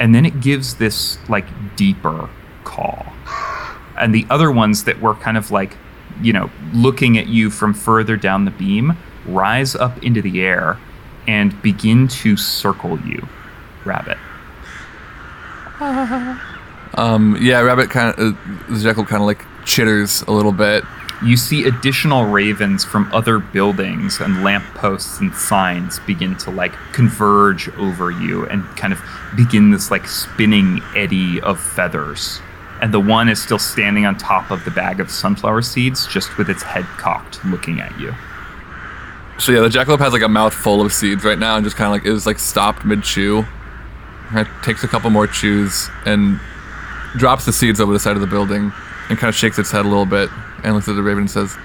[0.00, 2.28] and then it gives this like deeper
[2.64, 3.06] call.
[3.98, 5.76] And the other ones that were kind of like
[6.22, 8.96] you know, looking at you from further down the beam,
[9.26, 10.78] rise up into the air
[11.26, 13.26] and begin to circle you,
[13.84, 14.18] Rabbit.
[16.96, 18.36] Um, yeah, Rabbit kind of,
[18.70, 20.84] uh, Jekyll kind of like chitters a little bit.
[21.24, 27.68] You see additional ravens from other buildings and lampposts and signs begin to like converge
[27.76, 29.00] over you and kind of
[29.36, 32.40] begin this like spinning eddy of feathers.
[32.84, 36.36] And the one is still standing on top of the bag of sunflower seeds, just
[36.36, 38.14] with its head cocked, looking at you.
[39.38, 41.76] So yeah, the jackalope has like a mouth full of seeds right now, and just
[41.76, 43.46] kind of like is like stopped mid chew.
[44.34, 46.38] It takes a couple more chews and
[47.16, 48.70] drops the seeds over the side of the building,
[49.08, 50.28] and kind of shakes its head a little bit,
[50.62, 51.56] and looks at the raven and says,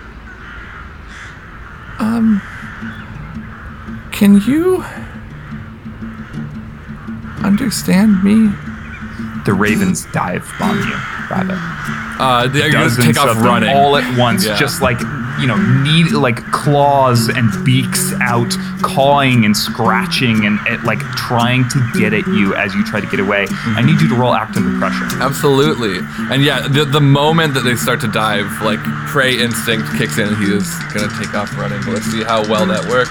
[2.00, 2.42] "Um,
[4.14, 4.86] can you
[7.44, 8.54] understand me?"
[9.50, 10.94] The ravens dive bomb you,
[11.32, 11.58] Rabbit.
[12.22, 13.76] Uh, they are gonna dozens take off running.
[13.76, 14.56] all at once, Yeah.
[14.56, 15.00] just like
[15.40, 21.68] you know, need like claws and beaks out, cawing and scratching and, and, like trying
[21.70, 23.48] to get at you as you try to get away.
[23.50, 25.08] I need you to roll act under pressure.
[25.20, 25.98] Absolutely.
[26.30, 30.28] And yeah, the, the moment that they start to dive, like prey instinct kicks in
[30.28, 31.80] and he is going to take off running.
[31.86, 33.10] But let's see how well that works.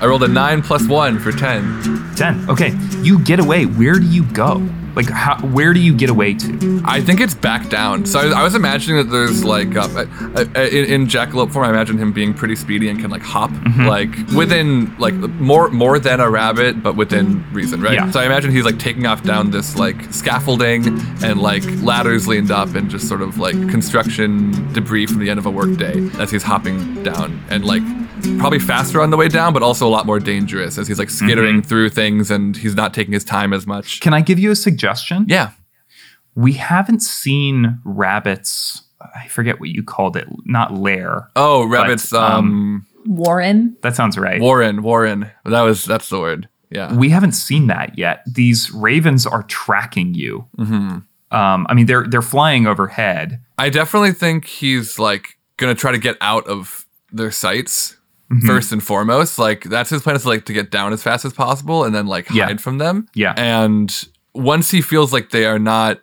[0.00, 2.14] I rolled a 9 plus 1 for 10.
[2.14, 2.48] Ten.
[2.48, 2.70] Okay,
[3.02, 3.66] you get away.
[3.66, 4.64] Where do you go?
[4.94, 6.82] Like, how, where do you get away to?
[6.84, 8.06] I think it's back down.
[8.06, 11.66] So I, I was imagining that there's like, uh, uh, uh, in, in jackalope form,
[11.66, 15.98] I imagine him being pretty speedy and can like hop, like within, like more more
[15.98, 17.94] than a rabbit, but within reason, right?
[17.94, 18.10] Yeah.
[18.10, 20.86] So I imagine he's like taking off down this like scaffolding
[21.22, 25.38] and like ladders leaned up and just sort of like construction debris from the end
[25.38, 27.82] of a workday as he's hopping down and like
[28.38, 31.10] probably faster on the way down, but also a lot more dangerous as he's like
[31.10, 34.00] skittering through things and he's not taking his time as much.
[34.00, 35.26] Can I give you a suggestion?
[35.28, 35.50] Yeah.
[36.34, 38.82] We haven't seen rabbits.
[39.14, 40.26] I forget what you called it.
[40.44, 41.30] Not lair.
[41.36, 42.12] Oh, rabbits.
[42.12, 43.76] um, um Warren.
[43.82, 44.40] That sounds right.
[44.40, 45.30] Warren, Warren.
[45.44, 46.48] That was that's the word.
[46.70, 46.92] Yeah.
[46.96, 48.22] we haven't seen that yet.
[48.26, 50.48] These ravens are tracking you.
[50.58, 51.36] Mm-hmm.
[51.36, 53.40] Um, I mean, they're they're flying overhead.
[53.58, 57.96] I definitely think he's like gonna try to get out of their sights
[58.32, 58.46] Mm-hmm.
[58.46, 59.38] first and foremost.
[59.38, 61.94] Like that's his plan is to like to get down as fast as possible and
[61.94, 62.46] then like Yeah.
[62.46, 63.06] hide from them.
[63.14, 63.34] Yeah.
[63.36, 66.00] And once he feels like they are not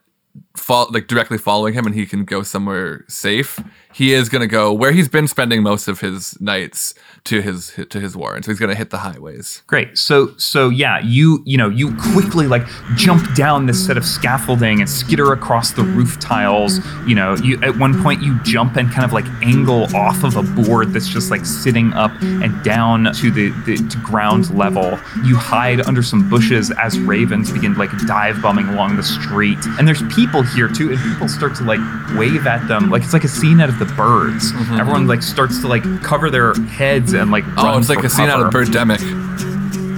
[0.55, 3.59] fol- like directly following him and he can go somewhere safe,
[3.93, 7.99] he is gonna go where he's been spending most of his nights to his to
[7.99, 8.41] his warren.
[8.43, 9.61] So he's gonna hit the highways.
[9.67, 9.97] Great.
[9.97, 14.79] So so yeah, you you know you quickly like jump down this set of scaffolding
[14.79, 16.79] and skitter across the roof tiles.
[17.05, 20.35] You know, you at one point you jump and kind of like angle off of
[20.35, 24.99] a board that's just like sitting up and down to the, the to ground level.
[25.23, 29.59] You hide under some bushes as ravens begin like dive bombing along the street.
[29.77, 31.79] And there's people here too, and people start to like
[32.17, 34.51] wave at them like it's like a scene out of the birds.
[34.51, 34.79] Mm-hmm.
[34.79, 38.29] Everyone like starts to like cover their heads and like Oh, it's like a scene
[38.29, 38.53] out of.
[38.53, 38.99] Birdemic.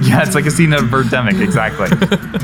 [0.07, 1.87] Yeah, it's like a scene out of Birdemic, exactly.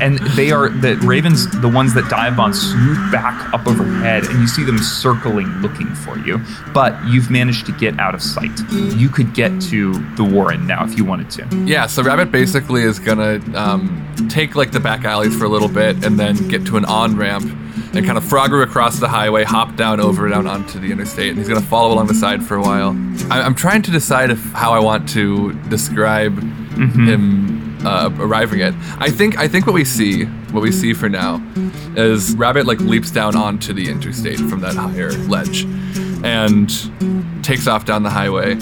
[0.00, 4.40] and they are the ravens, the ones that dive on, swoop back up overhead, and
[4.40, 6.40] you see them circling, looking for you.
[6.72, 8.50] But you've managed to get out of sight.
[8.72, 11.64] You could get to the Warren now if you wanted to.
[11.66, 15.68] Yeah, so Rabbit basically is gonna um, take like the back alleys for a little
[15.68, 17.44] bit and then get to an on ramp
[17.92, 21.38] and kind of frogger across the highway, hop down over down onto the interstate, and
[21.38, 22.90] he's gonna follow along the side for a while.
[23.30, 26.38] I- I'm trying to decide if how I want to describe
[26.78, 28.74] him uh, arriving at.
[28.98, 31.42] I think I think what we see, what we see for now,
[31.96, 35.64] is Rabbit like leaps down onto the interstate from that higher ledge,
[36.24, 36.70] and
[37.44, 38.52] takes off down the highway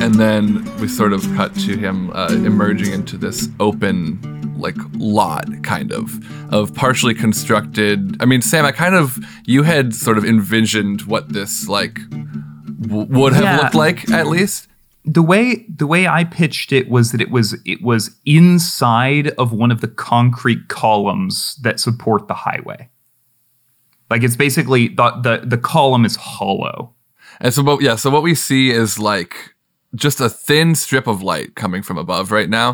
[0.00, 4.16] and then we sort of cut to him uh, emerging into this open
[4.58, 6.18] like lot kind of
[6.52, 11.32] of partially constructed i mean sam i kind of you had sort of envisioned what
[11.32, 11.98] this like
[12.80, 13.56] w- would have Yeah.
[13.62, 14.64] looked like at least
[15.04, 19.52] The way the way I pitched it was that it was it was inside of
[19.52, 22.90] one of the concrete columns that support the highway.
[24.10, 26.92] Like it's basically the the, the column is hollow.
[27.40, 29.54] and so what yeah so what we see is like
[29.94, 32.72] just a thin strip of light coming from above right now.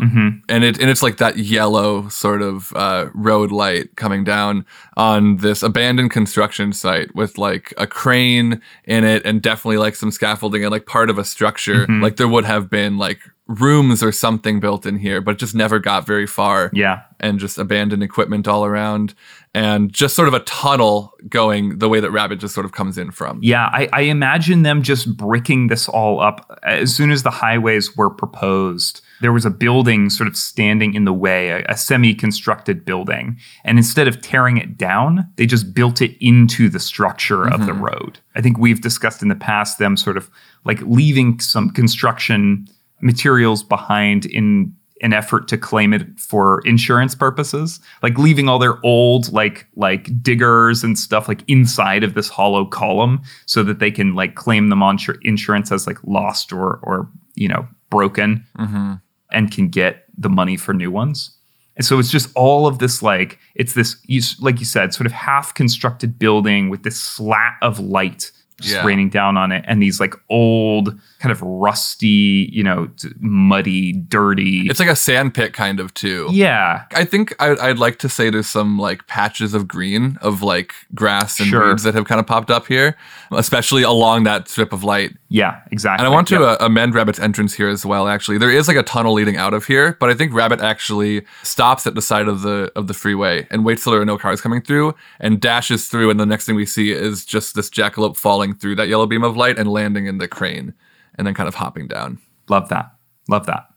[0.48, 5.36] And it and it's like that yellow sort of uh, road light coming down on
[5.36, 10.64] this abandoned construction site with like a crane in it and definitely like some scaffolding
[10.64, 14.58] and like part of a structure like there would have been like rooms or something
[14.58, 17.02] built in here but it just never got very far Yeah.
[17.20, 19.14] and just abandoned equipment all around
[19.54, 22.98] and just sort of a tunnel going the way that rabbit just sort of comes
[22.98, 27.22] in from Yeah, I, I imagine them just bricking this all up as soon as
[27.22, 29.00] the highways were proposed.
[29.20, 33.78] there was a building sort of standing in the way, a, a semi-constructed building, and
[33.78, 37.84] instead of tearing it down, they just built it into the structure of the mm-hmm.
[37.84, 38.18] road.
[38.34, 40.30] I think we've discussed in the past them sort of
[40.64, 42.66] like leaving some construction
[43.04, 48.84] materials behind in an effort to claim it for insurance purposes like leaving all their
[48.84, 53.90] old like like diggers and stuff like inside of this hollow column so that they
[53.90, 58.94] can like claim them on insurance as like lost or or you know broken mm-hmm.
[59.30, 61.30] and can get the money for new ones.
[61.76, 63.96] And so it's just all of this like it's this
[64.40, 68.84] like you said sort of half constructed building with this slat of light just Yeah.
[68.86, 73.92] raining down on it and these like old kind of rusty you know t- muddy
[73.92, 76.28] dirty It's like a sand pit kind of too.
[76.30, 80.42] yeah I think I, I'd like to say there's some like patches of green of
[80.42, 81.68] like grass and Sure.
[81.68, 82.96] weeds that have kind of popped up here,
[83.32, 85.12] especially along that strip of light.
[85.28, 86.42] yeah exactly And I want to Yep.
[86.60, 88.06] uh, amend Rabbit's entrance here as well.
[88.08, 91.22] Actually, there is like a tunnel leading out of here, but I think Rabbit actually
[91.42, 94.18] stops at the side of the of the freeway and waits till there are no
[94.18, 96.10] cars coming through and dashes through.
[96.10, 99.24] And the next thing we see is just this jackalope falling through that yellow beam
[99.24, 100.74] of light and landing in the crane,
[101.16, 102.18] and then kind of hopping down.
[102.50, 102.90] Love that.
[103.28, 103.68] Love that.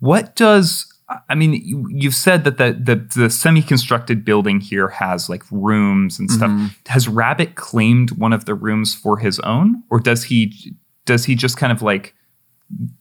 [0.00, 0.90] What does
[1.28, 1.52] I mean?
[1.52, 6.50] You, you've said that the, the the semi-constructed building here has like rooms and stuff.
[6.50, 6.66] Mm-hmm.
[6.86, 10.74] Has Rabbit claimed one of the rooms for his own, or does he
[11.04, 12.14] does he just kind of like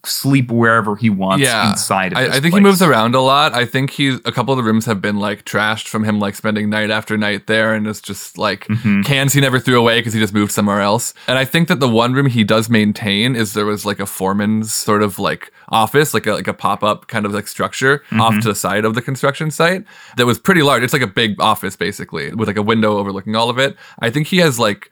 [0.06, 2.54] sleep wherever he wants yeah, inside of I, I think place?
[2.56, 3.54] he moves around a lot.
[3.54, 6.36] I think he's a couple of the rooms have been like trashed from him, like
[6.36, 9.02] spending night after night there, and it's just like Mm-hmm.
[9.04, 11.14] cans he never threw away because he just moved somewhere else.
[11.28, 14.06] And I think that the one room he does maintain is there was like a
[14.06, 18.00] foreman's sort of like office, like a like a pop up kind of like structure
[18.08, 18.22] Mm-hmm.
[18.22, 19.86] off to the side of the construction site
[20.18, 20.84] that was pretty large.
[20.84, 23.76] It's like a big office basically with like a window overlooking all of it.
[24.00, 24.92] I think he has like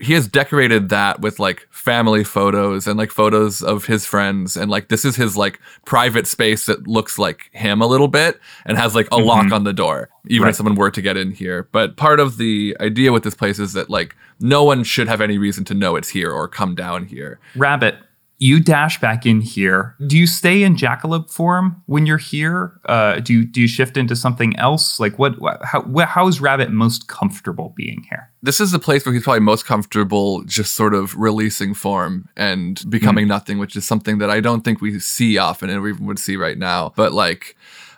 [0.00, 4.70] he has decorated that with like family photos and like photos of his friends and
[4.70, 8.78] like this is his like private space that looks like him a little bit and
[8.78, 9.26] has like a mm-hmm.
[9.26, 10.50] lock on the door even Right.
[10.50, 13.58] if someone were to get in here but part of the idea with this place
[13.58, 16.74] is that like no one should have any reason to know it's here or come
[16.74, 17.96] down here Rabbit.
[18.42, 19.94] You dash back in here.
[20.06, 22.80] Do you stay in jackalope form when you're here?
[22.86, 24.98] Uh, do you do you shift into something else?
[24.98, 25.34] Like what?
[25.62, 28.30] how, how is Rabbit most comfortable being here?
[28.42, 32.82] this is the place where he's probably most comfortable just sort of releasing form and
[32.88, 36.18] becoming nothing, which is something that I don't think we see often and we would
[36.18, 36.94] see right now.
[36.96, 37.54] But like,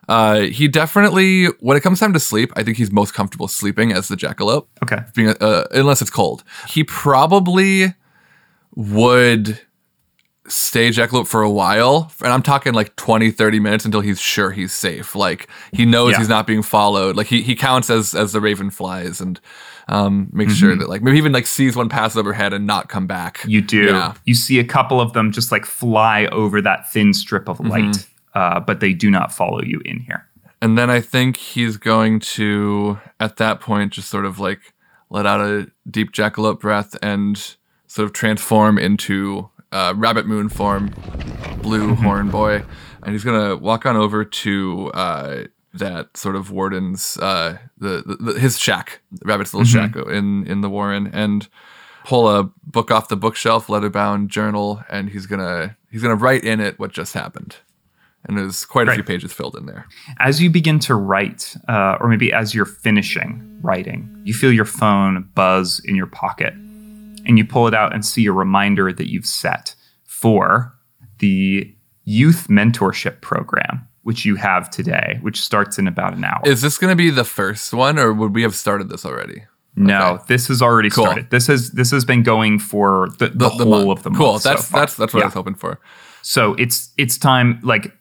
[0.09, 3.93] uh, he definitely, when it comes time to sleep, I think he's most comfortable sleeping
[3.93, 4.99] as the jackalope, Okay.
[5.15, 6.43] being uh, unless it's cold.
[6.69, 7.95] He probably
[8.75, 9.61] would
[10.49, 14.51] stay jackalope for a while and i'm talking like 20 30 minutes until he's sure
[14.51, 16.19] he's safe like he knows Yeah.
[16.19, 19.41] he's not being followed like he, he counts as as the raven flies and
[19.89, 23.07] um makes sure that like maybe even like sees one pass overhead and not come
[23.07, 23.85] back You do.
[23.87, 24.15] Yeah.
[24.25, 28.07] You see a couple of them just like fly over that thin strip of light,
[28.35, 30.27] uh, but they do not follow you in here.
[30.61, 34.73] and then i think he's going to at that point just sort of like
[35.11, 40.89] let out a deep jackalope breath and sort of transform into uh, rabbit moon form
[41.63, 42.63] blue horn boy
[43.03, 45.45] and he's gonna walk on over to uh,
[45.75, 50.71] that sort of warden's uh, the, the, his shack rabbit's little shack in in the
[50.71, 51.49] warren and
[52.05, 56.45] pull a book off the bookshelf leather bound journal and he's gonna he's gonna write
[56.45, 57.57] in it what just happened.
[58.25, 59.89] And there's quite a few pages filled in there.
[60.21, 64.65] As you begin to write, uh, or maybe as you're finishing writing, you feel your
[64.65, 66.55] phone buzz in your pocket
[67.27, 70.75] and you pull it out and see a reminder that you've set for
[71.19, 76.41] the youth mentorship program, which you have today, which starts in about an hour.
[76.45, 79.45] Is this going to be the first one, or would we have started this already?
[79.75, 80.25] no, okay.
[80.29, 81.05] this has already Cool.
[81.05, 81.31] started.
[81.31, 83.99] This has this has been going for the, the, whole month.
[83.99, 84.21] of the month.
[84.21, 84.39] Cool.
[84.39, 85.81] That's that's that's what I was hoping for.
[86.21, 87.59] So it's it's time.
[87.63, 87.93] Like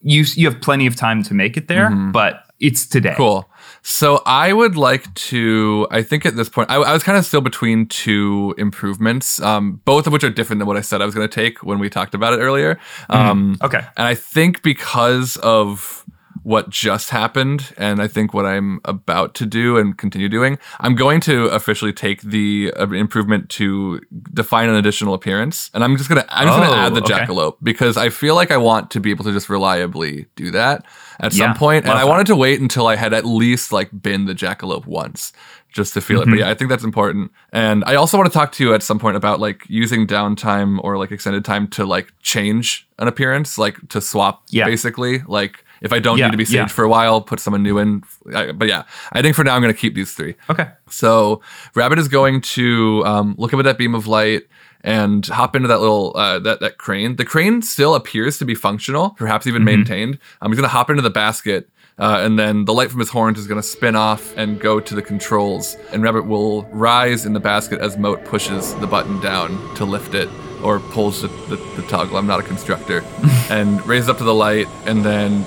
[0.00, 3.10] you you have plenty of time to make it there, but it's today.
[3.10, 3.16] Mm-hmm.
[3.16, 3.49] Cool.
[3.82, 5.86] So I would like to.
[5.90, 9.80] I think at this point, I, I was kind of still between two improvements, um,
[9.84, 11.78] both of which are different than what I said I was going to take when
[11.78, 12.78] we talked about it earlier.
[13.08, 13.80] Um, Okay.
[13.96, 16.04] And I think because of
[16.42, 20.94] what just happened, and I think what I'm about to do and continue doing, I'm
[20.94, 24.00] going to officially take the uh, improvement to
[24.32, 27.14] define an additional appearance, and I'm just gonna I'm just Oh, gonna add the okay.
[27.14, 30.84] jackalope because I feel like I want to be able to just reliably do that
[31.18, 33.90] at Yeah, some point, and I wanted to wait until I had at least like
[34.02, 35.32] been the jackalope once
[35.72, 36.24] just to feel it.
[36.24, 36.38] But Mm-hmm.
[36.40, 37.30] yeah, I think that's important.
[37.52, 40.80] And I also want to talk to you at some point about like using downtime
[40.82, 44.64] or like extended time to like change an appearance, like to swap Yeah.
[44.64, 45.20] basically.
[45.28, 46.66] Like If I don't Yeah, need to be saved yeah.
[46.66, 48.02] for a while, put someone new in.
[48.34, 50.34] I- But yeah, I think for now I'm going to keep these three.
[50.50, 50.68] Okay.
[50.88, 51.40] So
[51.74, 54.42] Rabbit is going to um, look up at that beam of light
[54.82, 57.16] and hop into that little uh, that that crane.
[57.16, 60.18] The crane still appears to be functional, perhaps even maintained.
[60.40, 61.68] Um, he's going to hop into the basket.
[61.98, 64.80] Uh, and then the light from his horns is going to spin off and go
[64.80, 65.76] to the controls.
[65.92, 70.14] And Rabbit will rise in the basket as Moat pushes the button down to lift
[70.14, 70.30] it
[70.62, 72.16] or pulls the, the, the toggle.
[72.16, 73.04] I'm not a constructor.
[73.50, 74.66] and raises up to the light.
[74.86, 75.44] And then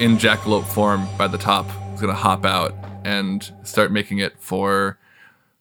[0.00, 2.74] in jackalope form by the top, is going to hop out
[3.04, 4.98] and start making it for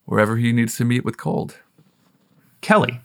[0.06, 1.60] wherever he needs to meet with Cold.
[2.62, 3.00] Kelly,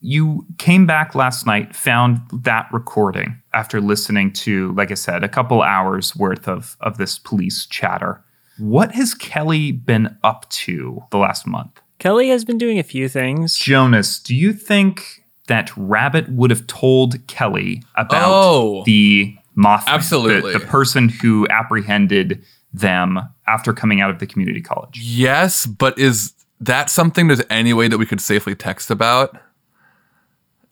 [0.00, 5.28] you came back last night, found that recording after listening to, like I said, a
[5.28, 8.22] couple hours worth of, of this police chatter.
[8.58, 11.80] What has Kelly been up to the last month?
[11.98, 13.56] Kelly has been doing a few things.
[13.56, 18.82] Jonas, do you think that Rabbit would have told Kelly about Oh.
[18.84, 19.84] the moth?
[19.86, 20.52] Absolutely.
[20.52, 25.00] The, the person who apprehended them after coming out of the community college.
[25.00, 29.36] Yes, but is that something there's any way that we could safely text about?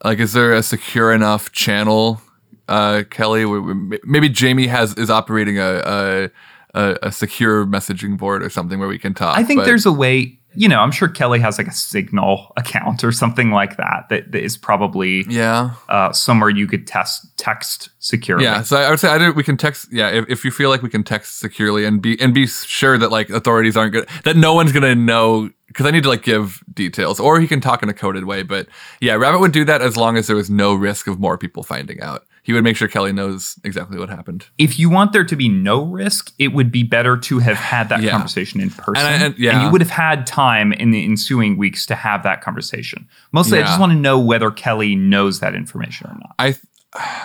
[0.04, 2.20] Like, is there a secure enough channel,
[2.68, 3.44] uh, Kelly?
[3.44, 6.30] Where, where maybe Jamie has is operating a, a
[6.74, 9.38] a a secure messaging board or something where we can talk.
[9.38, 12.52] I think but- there's a way, you know, I'm sure Kelly has like a signal
[12.56, 15.74] account or something like that that, that is probably yeah.
[15.88, 18.44] uh, somewhere you could test text securely.
[18.44, 19.88] Yeah, so I would say I do, we can text.
[19.90, 22.98] Yeah, if, if you feel like we can text securely and be and be sure
[22.98, 26.22] that like authorities aren't good, that no one's gonna know because I need to like
[26.22, 28.42] give details, or he can talk in a coded way.
[28.42, 28.68] But
[29.00, 31.62] yeah, Rabbit would do that as long as there was no risk of more people
[31.62, 32.26] finding out.
[32.44, 34.46] He would make sure Kelly knows exactly what happened.
[34.58, 37.88] If you want there to be no risk, it would be better to have had
[37.90, 38.10] that Yeah.
[38.10, 39.06] conversation in person.
[39.06, 39.64] And and- yeah.
[39.64, 43.06] you would have had time in the ensuing weeks to have that conversation.
[43.30, 46.34] Mostly, I just want to know whether Kelly knows that information or not.
[46.38, 46.56] I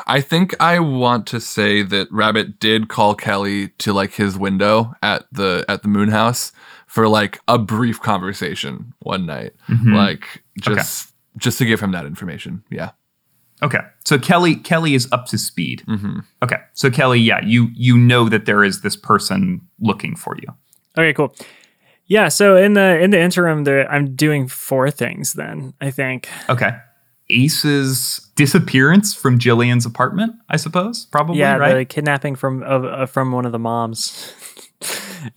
[0.05, 4.93] I think I want to say that Rabbit did call Kelly to like his window
[5.01, 6.51] at the at the Moon House
[6.85, 9.93] for like a brief conversation one night, mm-hmm.
[9.93, 12.63] like just just to give him that information.
[12.69, 12.91] Yeah.
[13.63, 15.83] Okay, so Kelly Kelly is up to speed.
[15.87, 16.19] Mm-hmm.
[16.43, 20.49] Okay, so Kelly, yeah, you you know that there is this person looking for you.
[20.97, 21.35] Okay, cool.
[22.05, 25.33] Yeah, so in the in the interim, there I'm doing four things.
[25.33, 26.29] Then I think.
[26.49, 26.71] Okay.
[27.29, 31.73] Ace's disappearance from Jillian's apartment, I suppose, probably, yeah, right?
[31.73, 34.33] the kidnapping from of uh, from one of the moms.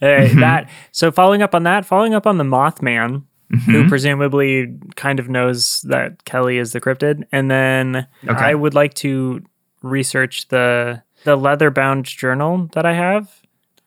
[0.02, 3.22] Uh, That so following up on that, following up on the Mothman,
[3.66, 8.44] who presumably kind of knows that Kelly is the cryptid, and then Okay.
[8.44, 9.42] I would like to
[9.82, 13.28] research the the leather bound journal that I have,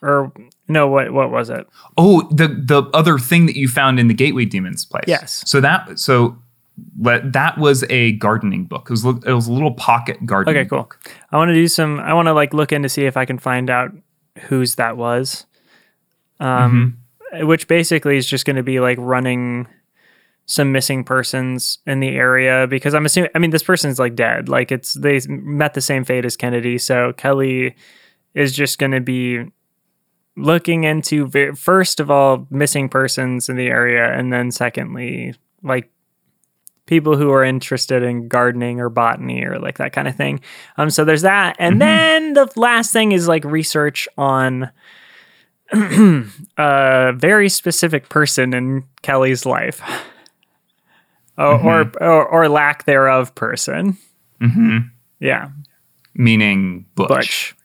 [0.02, 0.32] or
[0.68, 1.66] no, what what was it?
[1.98, 5.06] Oh, the the other thing that you found in the Gateway Demon's place.
[5.08, 5.44] Yes.
[5.48, 6.38] So that so
[7.00, 8.88] let, that was a gardening book.
[8.90, 10.80] It was it was a little pocket gardening Okay, cool.
[10.80, 11.00] book.
[11.32, 12.00] I want to do some.
[12.00, 13.92] I want to like look in to see if I can find out
[14.50, 15.46] whose that was.
[16.40, 16.98] Um,
[17.42, 19.68] which basically is just going to be like running
[20.46, 23.32] some missing persons in the area because I'm assuming.
[23.34, 24.50] I mean, this person's like dead.
[24.50, 27.76] Like it's they met the same fate as Kennedy, so Kelly
[28.34, 29.46] is just going to be
[30.36, 35.90] looking into ve- first of all missing persons in the area, and then secondly like
[36.86, 40.42] people who are interested in gardening or botany or like that kind of thing.
[40.78, 44.70] Um, so there's that, and then the last thing is like research on
[46.58, 49.82] a very specific person in Kelly's life,
[51.38, 53.98] or, or, or or lack thereof person.
[54.42, 54.78] Mm-hmm.
[55.20, 55.50] Yeah,
[56.16, 57.10] Meaning Butch.
[57.10, 57.56] Butch.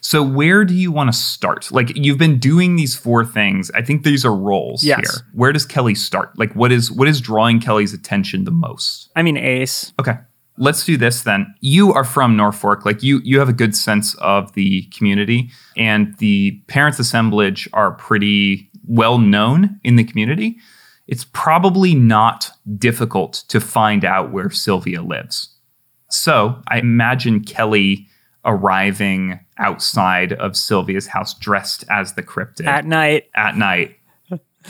[0.00, 1.72] So where do you want to start?
[1.72, 3.70] Like you've been doing these four things.
[3.74, 4.98] I think these are roles Yes.
[5.00, 5.26] here.
[5.32, 6.38] Where does Kelly start?
[6.38, 9.10] Like what is what is drawing Kelly's attention the most?
[9.16, 9.92] I mean Ace.
[9.98, 10.18] Okay.
[10.56, 11.52] Let's do this then.
[11.60, 12.84] You are from Norfork.
[12.84, 17.92] Like you you have a good sense of the community and the parents assemblage are
[17.92, 20.58] pretty well known in the community.
[21.06, 25.50] It's probably not difficult to find out where Silvia lives.
[26.08, 28.06] So, I imagine Kelly
[28.44, 33.96] arriving outside of Silvia's house dressed as the cryptid At night, at night.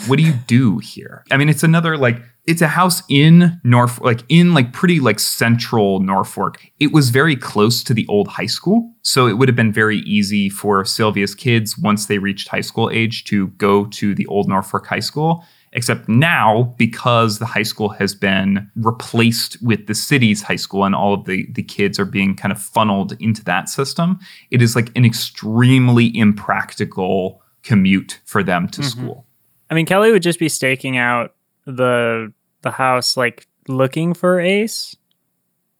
[0.07, 1.25] What do you do here?
[1.31, 5.19] I mean, it's another like it's a house in Norfork, like in like pretty like
[5.19, 6.57] central Norfork.
[6.79, 9.99] It was very close to the old high school, so it would have been very
[10.01, 14.49] easy for Silvia's kids once they reached high school age to go to the old
[14.49, 15.45] Norfork High School.
[15.77, 20.95] Except now, because the high school has been replaced with the city's high school and
[20.95, 24.21] all of the, the kids are being kind of funneled into that system,
[24.53, 28.89] it is like an extremely impractical commute for them to mm-hmm.
[28.89, 29.27] school.
[29.69, 31.35] I mean Kelly would just be staking out
[31.67, 34.97] the the house, like looking for Ace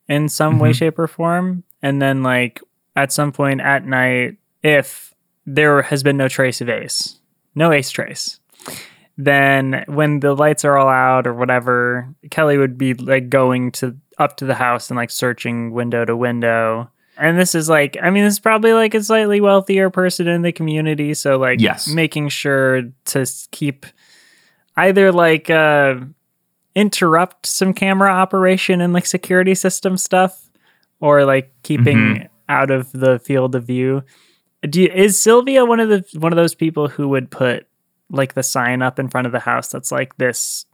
[0.07, 0.75] in some way, Mhm.
[0.75, 2.61] shape, or form, and then like
[2.95, 5.13] at some point at night if
[5.45, 7.19] there has been no trace of Ace,
[7.55, 8.39] no Ace trace,
[9.17, 13.95] then when the lights are all out or whatever, Kelly would be like going to
[14.17, 16.89] up to the house and like searching window to window.
[17.17, 20.41] And this is like, I mean, this is probably like a slightly wealthier person in
[20.41, 21.13] the community.
[21.13, 21.87] So, like, Yes.
[21.87, 23.85] making sure to keep
[24.77, 25.95] either like uh,
[26.75, 30.49] interrupt some camera operation and like security system stuff
[30.99, 34.03] or like keeping out of the field of view.
[34.61, 37.67] Do you, is Silvia one of the one of those people who would put
[38.09, 40.65] like the sign up in front of the house that's like this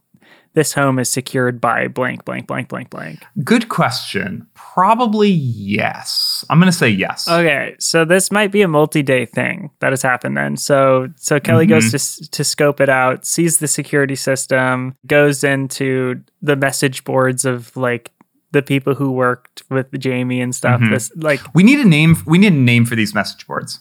[0.54, 3.24] this home is secured by blank blank blank blank blank.
[3.42, 4.46] Good question.
[4.54, 6.44] Probably yes.
[6.50, 7.28] I'm going to say yes.
[7.28, 10.56] Okay, so this might be a multi-day thing that has happened then.
[10.56, 12.24] So so Kelly goes mm-hmm.
[12.24, 17.74] to to scope it out, sees the security system, goes into the message boards of
[17.76, 18.10] like
[18.52, 20.80] the people who worked with Jamie and stuff.
[20.80, 20.92] Mm-hmm.
[20.92, 22.16] This like We need a name.
[22.26, 23.80] We need a name for these message boards.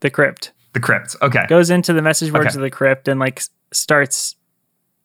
[0.00, 0.52] the crypt.
[0.74, 1.16] The crypt.
[1.22, 1.46] Okay.
[1.48, 2.58] goes into the message boards Okay.
[2.58, 3.40] of the crypt and like
[3.72, 4.36] starts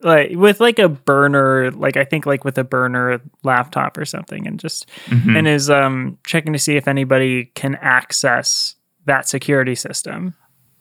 [0.03, 4.47] like with like a burner like i think like with a burner laptop or something
[4.47, 5.37] and just Mhm.
[5.37, 8.75] and is um checking to see if anybody can access
[9.05, 10.33] that security system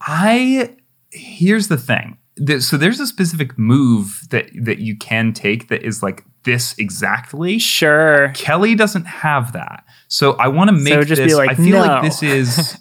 [0.07, 0.77] I
[1.11, 2.16] here's the thing.
[2.61, 7.59] So there's a specific move that that you can take that is like this exactly.
[7.59, 9.85] sure Kelly doesn't have that.
[10.09, 11.35] So I want to make So just be this.
[11.37, 11.87] like, I feel no.
[11.87, 12.79] like this is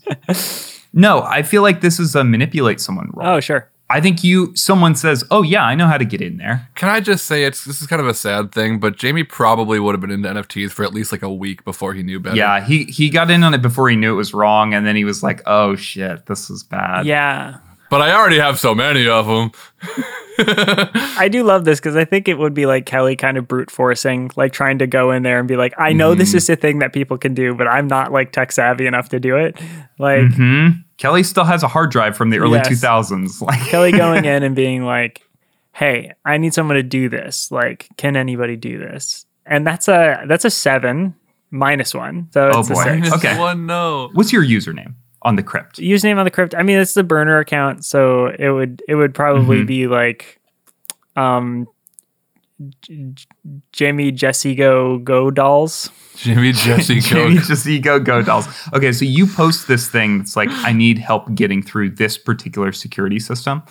[0.93, 1.23] no.
[1.23, 3.27] I feel like this is a manipulate someone role.
[3.35, 4.55] oh sure I think you.
[4.55, 7.43] Someone says, "Oh yeah, I know how to get in there." Can I just say
[7.43, 10.29] it's this is kind of a sad thing, but Jamie probably would have been into
[10.29, 12.35] NFTs for at least like a week before he knew better.
[12.35, 14.95] Yeah, he he got in on it before he knew it was wrong, and then
[14.95, 17.57] he was like, "Oh shit, this is bad." yeah
[17.89, 19.51] But I already have so many of them.
[20.41, 23.71] I do love this because I think it would be like Kelly kind of brute
[23.71, 26.55] forcing, like trying to go in there and be like, I know this is a
[26.55, 29.59] thing that people can do, but I'm not like tech savvy enough to do it.
[29.97, 30.67] Like, Hmm.
[30.99, 32.69] Kelly still has a hard drive from the early Yes.
[32.69, 33.41] 2000s.
[33.47, 35.21] Like Kelly going in and being like,
[35.71, 37.51] "Hey, I need someone to do this.
[37.51, 41.15] Like, can anybody do this?" And that's a that's a seven
[41.49, 42.83] minus one, so Oh, it's a boy.
[43.01, 43.11] six.
[43.13, 43.39] Okay.
[43.39, 44.09] One no.
[44.13, 44.93] What's your username
[45.23, 45.77] on the crypt?
[45.79, 46.53] Username on the crypt.
[46.53, 50.39] I mean, it's the burner account, so it would it would probably be like,
[51.15, 51.78] um, J- J-
[53.71, 55.89] Jamie Jesse Go Go Dolls.
[56.17, 57.41] Jimmy Jesse Jamie Go.
[57.41, 58.47] just ego go dolls.
[58.73, 62.71] Okay, so you post this thing that's like, I need help getting through this particular
[62.73, 63.63] security system.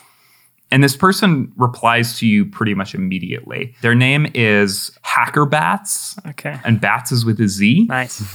[0.71, 3.75] And this person replies to you pretty much immediately.
[3.81, 7.85] Their name is Hacker Bats, Okay, and Bats is with a Z.
[7.89, 8.23] nice.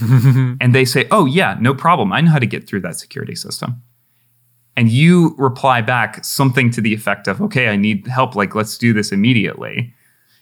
[0.60, 2.12] And they say, Oh, yeah, no problem.
[2.12, 3.82] I know how to get through that security system.
[4.76, 8.34] And you reply back something to the effect of, Okay, I need help.
[8.36, 9.94] Like, let's do this immediately.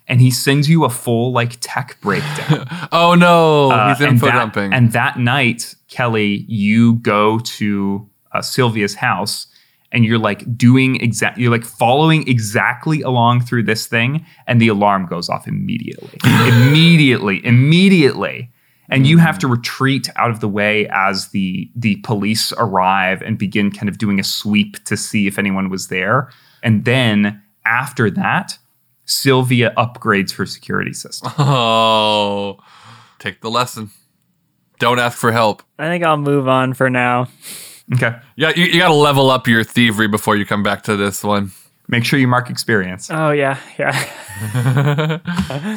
[0.09, 2.67] And he sends you a full, like, tech breakdown.
[2.93, 4.73] Oh no, Uh, he's and info that- dumping.
[4.73, 9.47] And that night, Kelly, you go to uh, Silvia's house
[9.93, 14.69] and you're like doing exact, you're like following exactly along through this thing, and the
[14.69, 18.51] alarm goes off immediately, immediately, immediately.
[18.89, 23.39] And you have to retreat out of the way as the the police arrive and
[23.39, 26.31] begin kind of doing a sweep to see if anyone was there.
[26.63, 28.59] And then after that,
[29.05, 31.33] Silvia upgrades her security system.
[31.39, 32.59] oh,
[33.19, 33.91] take the lesson.
[34.79, 35.63] Don't ask for help.
[35.79, 37.29] I think I'll move on for now.
[37.95, 38.17] Okay.
[38.37, 41.23] Yeah, you, you got to level up your thievery before you come back to this
[41.23, 41.53] one.
[41.89, 43.11] Make sure you mark experience.
[43.11, 45.19] Oh yeah, yeah.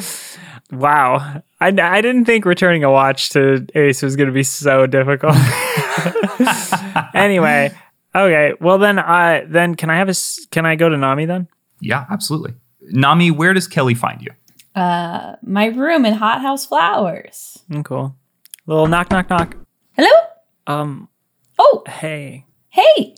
[0.72, 4.86] wow, I, I didn't think returning a watch to Ace was going to be so
[4.86, 5.36] difficult.
[7.14, 7.70] anyway,
[8.14, 8.54] okay.
[8.60, 10.14] Well then, I then can I have a,
[10.50, 11.48] can I go to Nammi then?
[11.80, 12.54] Yeah, absolutely.
[12.92, 14.30] Nammi, where does Kelly find you?
[14.74, 17.58] Uh, my room in Hothouse Flowers.
[17.70, 18.14] Mm, cool.
[18.66, 19.56] Little knock, knock, knock.
[19.92, 20.10] Hello?
[20.66, 21.08] Um,
[21.58, 22.44] Oh, hey.
[22.68, 23.14] hey.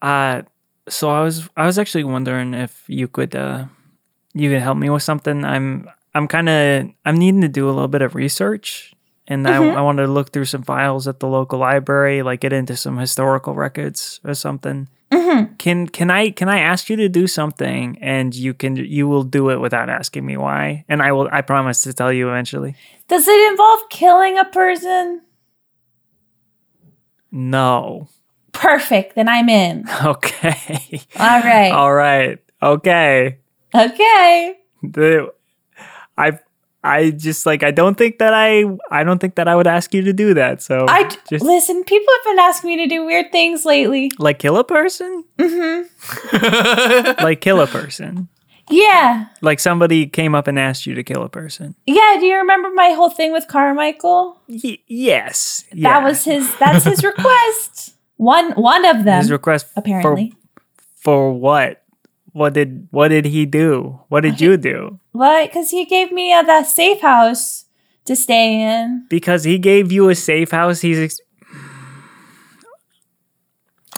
[0.00, 0.42] Uh,
[0.88, 3.64] so I was I was actually wondering if you could uh
[4.34, 5.44] you could help me with something.
[5.44, 8.94] I'm I'm kind of I'm needing to do a little bit of research,
[9.28, 9.76] and I mm-hmm.
[9.76, 12.98] I wanted to look through some files at the local library, like get into some
[12.98, 14.88] historical records or something.
[15.10, 15.54] Mm-hmm.
[15.56, 19.22] Can can I can I ask you to do something, and you can you will
[19.22, 22.76] do it without asking me why, and I will I promise to tell you eventually.
[23.08, 25.22] Does it involve killing a person?
[27.30, 28.08] No.
[28.52, 29.14] Perfect.
[29.14, 29.84] Then I'm in.
[30.04, 31.02] Okay.
[31.18, 31.70] All right.
[31.72, 32.38] All right.
[32.62, 33.38] Okay.
[33.74, 34.54] Okay.
[34.82, 35.32] the
[36.16, 36.38] I
[36.86, 39.92] I just like I don't think that I I don't think that I would ask
[39.92, 40.62] you to do that.
[40.62, 41.84] So I just listen.
[41.84, 44.10] People have been asking me to do weird things lately.
[44.18, 47.22] like kill a person, Mm-hmm.
[47.24, 48.28] like kill a person.
[48.68, 49.26] Yeah.
[49.42, 51.74] Like somebody came up and asked you to kill a person.
[51.86, 52.16] Yeah.
[52.18, 54.40] Do you remember my whole thing with Carmichael?
[54.48, 55.64] Y- yes.
[55.70, 56.04] That yeah.
[56.04, 56.52] was his.
[56.58, 57.94] That's his request.
[58.16, 58.52] One.
[58.52, 59.18] One of them.
[59.20, 59.66] his request.
[59.72, 60.34] for- apparently.
[60.96, 61.82] For, what?
[62.36, 64.00] What did what did he do?
[64.08, 65.00] What did you do?
[65.16, 65.48] What?
[65.48, 67.64] Because he gave me uh, that safe house
[68.04, 69.06] to stay in.
[69.08, 70.82] Because he gave you a safe house.
[70.82, 71.20] He's ex-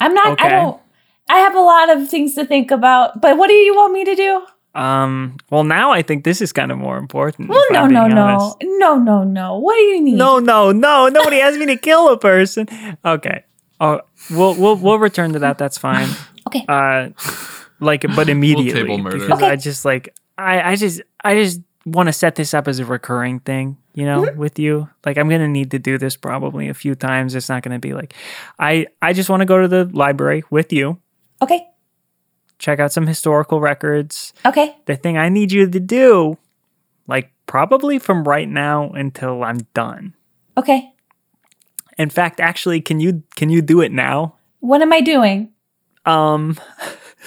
[0.01, 0.34] I'm not.
[0.39, 0.47] Okay.
[0.47, 0.80] I don't.
[1.28, 3.20] I have a lot of things to think about.
[3.20, 4.47] But what do you want me to do?
[4.78, 5.36] um.
[5.51, 7.49] Well, now I think this is kind of more important.
[7.49, 9.59] Well, no, no, no, no, no, no.
[9.59, 10.14] What do you need?
[10.14, 11.09] No, no, no.
[11.09, 12.68] Nobody asked me to kill a person.
[13.05, 13.43] Okay.
[13.80, 15.59] Oh, we'll we'll we'll return to that.
[15.59, 16.09] That's fine.
[16.49, 16.64] Okay.
[16.66, 17.11] Uh,
[17.81, 19.18] like, but immediately table murder.
[19.18, 19.51] because Okay.
[19.51, 22.85] I just like I I just I just want to set this up as a
[22.85, 23.76] recurring thing.
[23.95, 24.39] You know, Mm-hmm.
[24.39, 24.89] with you.
[25.05, 27.35] Like, I'm gonna need to do this probably a few times.
[27.35, 28.14] It's not gonna be like,
[28.59, 30.99] I I just want to go to the library with you,
[31.43, 31.66] Okay.
[32.61, 34.33] check out some historical records.
[34.47, 34.76] Okay.
[34.87, 36.39] The thing I need you to do,
[37.09, 40.14] like, probably from right now until I'm done.
[40.57, 40.93] Okay.
[41.99, 44.37] In fact, actually, can you can you do it now?
[44.61, 45.51] What am I doing?
[46.07, 46.55] Um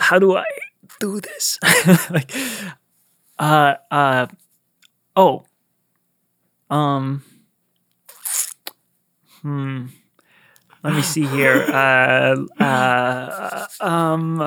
[0.00, 0.44] how do I
[0.98, 1.58] do this?
[2.10, 2.32] like
[3.38, 4.26] uh uh
[5.16, 5.44] oh.
[6.70, 7.22] Um
[9.42, 9.86] hmm
[10.82, 11.64] let me see here.
[11.70, 14.40] Uh uh um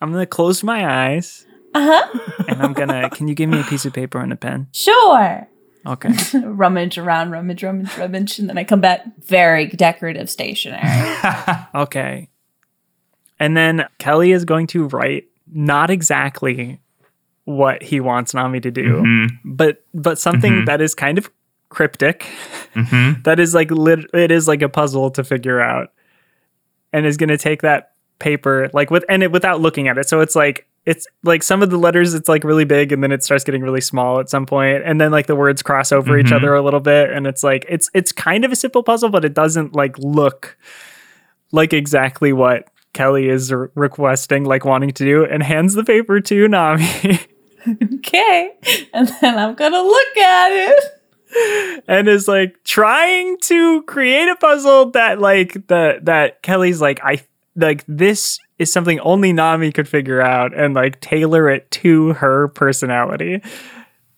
[0.00, 2.18] I'm going to close my eyes Uh huh.
[2.48, 4.68] and I'm going to can you give me a piece of paper and a pen?
[4.72, 5.46] Sure.
[5.86, 6.10] Okay.
[6.42, 9.02] rummage around, rummage, rummage, rummage, and then I come back.
[9.26, 10.80] Very decorative stationery.
[11.74, 12.28] Okay.
[13.40, 16.80] And then Kelly is going to write not exactly
[17.44, 19.28] what he wants Nammi to do, Mhm.
[19.44, 20.66] but but something Mhm.
[20.66, 21.28] that is kind of
[21.68, 22.26] cryptic.
[22.74, 23.22] Mhm.
[23.24, 25.88] That is like lit- it is like a puzzle to figure out,
[26.92, 30.08] and is going to take that paper like with and it without looking at it.
[30.08, 33.10] So it's like it's like some of the letters it's like really big and then
[33.10, 36.16] it starts getting really small at some point and then like the words cross over
[36.18, 36.36] each Mhm.
[36.36, 39.24] other a little bit and it's like it's it's kind of a simple puzzle but
[39.24, 40.56] it doesn't like look
[41.52, 46.20] like exactly what Kelly is re- requesting like wanting to do and hands the paper
[46.20, 47.26] to Nammi
[47.94, 48.52] okay.
[48.92, 51.82] And then I'm going to look at it.
[51.88, 57.24] and is like trying to create a puzzle that like the that Kelly's like I
[57.56, 62.48] like this is something only Nammi could figure out and like tailor it to her
[62.48, 63.42] personality.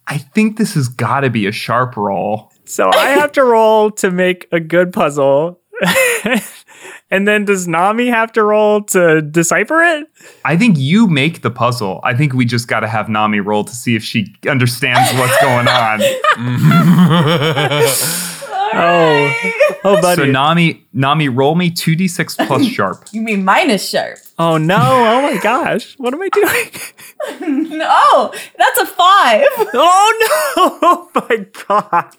[0.07, 2.53] I think this has got to be a sharp roll.
[2.65, 5.61] So I have to roll to make a good puzzle.
[7.11, 10.07] and then does Nammi have to roll to decipher it?
[10.45, 12.01] I think you make the puzzle.
[12.05, 15.41] I think we just got to have Nammi roll to see if she understands what's
[15.41, 16.01] going on.
[18.79, 19.33] Oh,
[19.85, 20.23] oh, buddy.
[20.23, 23.07] so Nammi, Nammi, roll me two d six plus sharp.
[23.13, 24.19] You mean minus sharp?
[24.39, 24.77] oh no!
[24.79, 25.95] Oh my gosh!
[25.99, 27.71] What am I doing?
[27.79, 29.47] No, that's a five.
[29.73, 30.79] oh no!
[30.83, 32.17] Oh my god!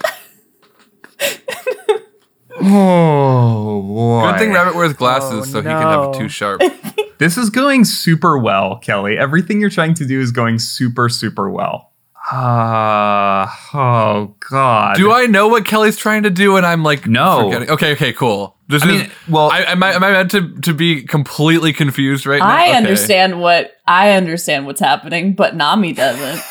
[2.62, 4.30] Oh boy!
[4.32, 6.12] Good thing Rabbit wears glasses Oh, so he can have no.
[6.12, 6.62] it too sharp.
[7.20, 9.18] This is going super well, Kelly.
[9.18, 11.92] Everything you're trying to do is going super, super well.
[12.32, 14.98] Uh, oh God.
[14.98, 16.58] Do I know what Kelly's trying to do?
[16.58, 17.46] And I'm like, No.
[17.46, 18.56] forgetting- Okay, okay, cool.
[18.68, 21.74] This I is mean, well- I, am, I, am I meant to, to be completely
[21.74, 22.46] confused right now?
[22.48, 22.78] I Okay.
[22.78, 26.44] understand what I understand what's happening, but Nammi doesn't.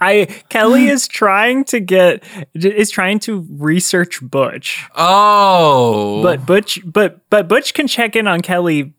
[0.00, 2.22] I Kelly is trying to get
[2.54, 8.40] is trying to research Butch, Oh, but Butch but but Butch can check in on
[8.40, 8.94] Kelly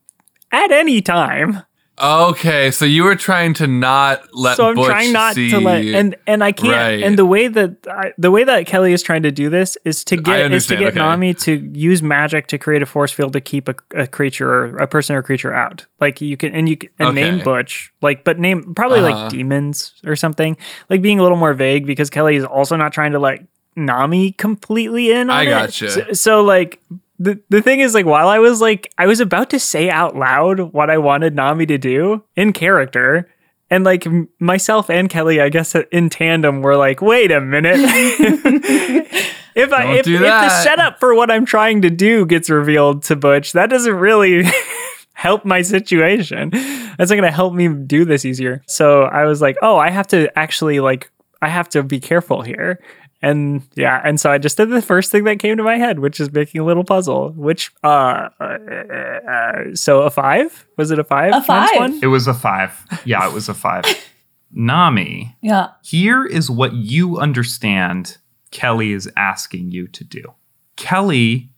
[0.52, 1.64] at any time.
[2.02, 2.72] Okay.
[2.72, 4.58] So you were trying to not let.
[4.58, 7.02] so I'm Butch trying not see, to let and and I can't Right.
[7.04, 10.04] and the way that I, the way that Kelly is trying to do this is
[10.06, 11.00] to get is to get okay.
[11.00, 14.78] Nammi to use magic to create a force field to keep a, a creature or
[14.78, 15.86] a person or creature out.
[16.02, 17.44] Like you can and you can and name Okay.
[17.44, 19.22] Butch like but name probably Uh-huh.
[19.24, 20.58] like demons or something.
[20.90, 23.40] Like being a little more vague because Kelly is also not trying to let
[23.78, 25.46] Nammi completely in on I it.
[25.46, 25.90] gotcha.
[25.92, 26.82] So, so like
[27.20, 30.16] the, the thing is like while I was like I was about to say out
[30.16, 33.30] loud what I wanted Nammi to do in character
[33.70, 37.42] and like m- myself and Kelly I guess uh, in tandem were like wait a
[37.42, 37.80] minute.
[39.56, 42.50] If I Don't if, do if the setup for what I'm trying to do gets
[42.50, 44.44] revealed to Butch that doesn't really
[45.14, 46.50] help my situation.
[46.50, 48.64] That's not going to help me do this easier.
[48.68, 51.10] So I was like oh I have to actually like
[51.42, 52.82] I have to be careful here
[53.26, 56.00] and yeah, and so I just did the first thing that came to my head,
[56.00, 57.32] which is making a little puzzle.
[57.32, 60.68] Which, uh, uh, uh so a five?
[60.78, 61.30] Was it a five?
[61.30, 61.76] A minus five.
[61.78, 62.00] one?
[62.04, 62.86] It was a five.
[63.04, 63.84] Yeah, it was a five.
[64.56, 65.70] Nammi, Yeah.
[65.84, 68.18] here is what you understand
[68.52, 70.34] Kelly is asking you to do.
[70.78, 71.50] Kelly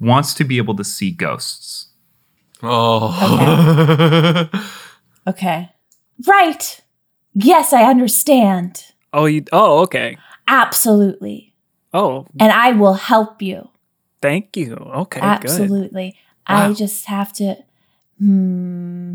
[0.00, 1.88] wants to be able to see ghosts.
[2.64, 4.48] Oh,
[5.26, 5.70] Okay.
[6.26, 6.80] Right.
[7.34, 8.86] Yes, I understand.
[9.12, 9.44] Oh, you.
[9.52, 10.18] Oh, okay.
[10.48, 11.54] Absolutely.
[11.94, 13.68] Oh, And I will help you.
[14.20, 14.74] thank you.
[14.74, 15.26] Okay, good.
[15.26, 16.16] Absolutely.
[16.46, 17.56] I just have to.
[18.18, 19.14] Hmm.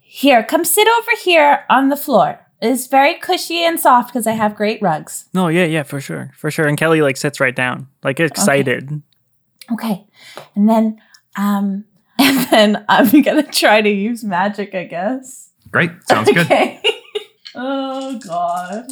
[0.00, 2.40] Here, come sit over here on the floor.
[2.62, 5.26] It's very cushy and soft because I have great rugs.
[5.34, 6.66] No, yeah, yeah, for sure, for sure.
[6.66, 9.02] And Kelly like sits right down, like excited.
[9.72, 10.06] Okay.
[10.54, 11.00] And then,
[11.36, 11.84] um,
[12.18, 15.50] and then I'm gonna try to use magic, I guess.
[15.70, 15.90] Great.
[16.08, 16.46] Sounds good.
[16.46, 16.80] Okay.
[17.54, 18.86] oh god.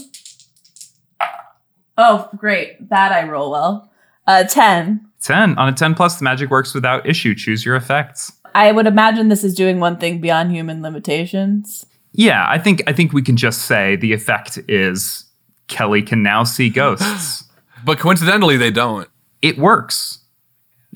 [2.05, 2.89] Oh, great.
[2.89, 3.91] That I roll well.
[4.27, 5.07] Uh, ten.
[5.21, 5.57] 10.
[5.57, 7.33] On a 10 plus, the magic works without issue.
[7.33, 8.33] Choose your effects.
[8.57, 11.87] I would imagine this is doing one thing beyond human limitations.
[12.13, 15.25] Yeah, I think I think we can just say the effect is
[15.69, 17.45] Kelly can now see ghosts.
[17.85, 19.09] But coincidentally, they don't.
[19.43, 20.19] it works.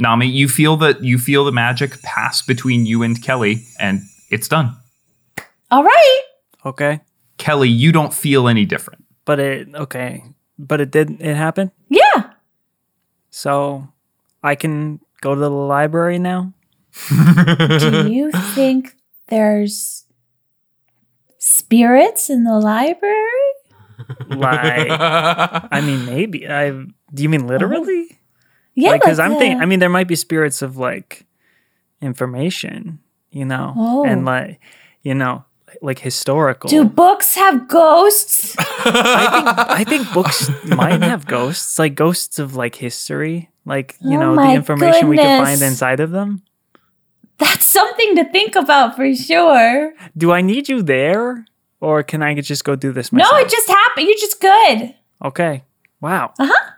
[0.02, 4.48] Nammi, you feel that you feel the magic pass between you and Kelly, and it's
[4.48, 4.76] done.
[5.70, 6.20] All right.
[6.66, 7.00] Okay,
[7.38, 9.04] Kelly, you don't feel any different.
[9.24, 10.22] but it okay,
[10.58, 11.70] but it did it happen.
[11.88, 12.30] Yeah.
[13.30, 13.88] So
[14.42, 16.52] I can go to the library now.
[17.08, 18.94] Do you think
[19.28, 20.04] there's
[21.38, 23.52] spirits in the library?
[24.28, 26.46] Like, I mean, maybe.
[26.48, 26.70] I.
[26.70, 27.46] Do you mean oh.
[27.46, 28.18] literally?
[28.74, 29.60] Yeah, because like I'm thinking.
[29.60, 31.24] I mean, there might be spirits of like
[32.02, 33.00] information,
[33.30, 34.04] you know, Oh.
[34.04, 34.60] and like,
[35.02, 35.45] you know,
[35.82, 36.68] like historical.
[36.70, 38.54] do books have ghosts?
[38.58, 44.16] I think I think books might have ghosts, like ghosts of like history, like you
[44.16, 46.42] Oh know the information we can find inside of them.
[47.38, 49.92] That's something to think about for sure.
[50.16, 51.44] Do I need you there,
[51.80, 54.06] or can I just go do this No, it just happened.
[54.08, 54.94] You're just good.
[55.24, 55.64] okay.
[56.00, 56.32] Wow.
[56.38, 56.70] Uh huh.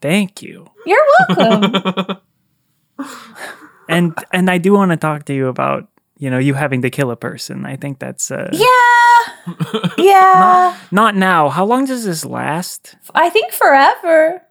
[0.00, 0.68] Thank you.
[0.86, 2.18] You're welcome.
[3.88, 5.88] And and I do want to talk to you about
[6.18, 7.66] you know you having to kill a person.
[7.66, 9.94] I think that's uh, yeah.
[9.98, 10.76] Yeah.
[10.90, 11.48] not now.
[11.48, 12.96] How long does this last?
[13.14, 14.42] I think forever.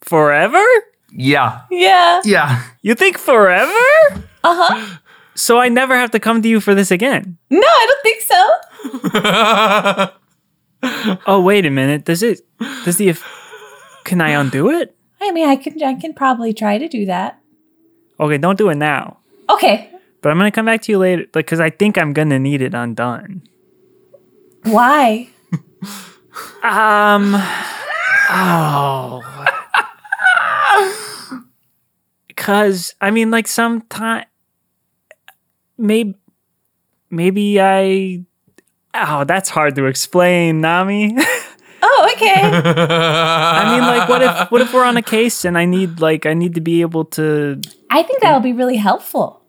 [0.00, 0.64] Forever?
[1.12, 1.62] Yeah.
[1.70, 2.20] Yeah.
[2.24, 2.62] Yeah.
[2.82, 3.70] You think forever?
[4.44, 4.98] Uh huh.
[5.34, 7.38] So I never have to come to you for this again.
[7.50, 10.08] No, I don't think so.
[11.28, 12.04] Oh wait a minute.
[12.04, 12.40] Does it?
[12.84, 13.14] Does the?
[14.02, 14.96] Can I undo it?
[15.20, 15.80] I mean, I can.
[15.80, 17.38] I can probably try to do that.
[18.18, 19.18] Okay, don't do it now.
[19.48, 19.91] Okay.
[20.22, 22.62] But I'm gonna come back to you later, like, because I think I'm gonna need
[22.62, 23.42] it undone.
[24.62, 25.28] Why?
[26.62, 27.34] Um.
[28.30, 29.20] Oh.
[32.28, 34.24] Because I mean, like, sometime,
[35.76, 36.14] maybe,
[37.10, 38.24] maybe I.
[38.94, 41.22] Oh, that's hard to explain, Nammi.
[41.84, 42.40] Oh, okay.
[42.40, 46.26] I mean, like, what if, what if we're on a case and I need, like,
[46.26, 47.60] I need to be able to.
[47.90, 49.41] I think that will be really helpful.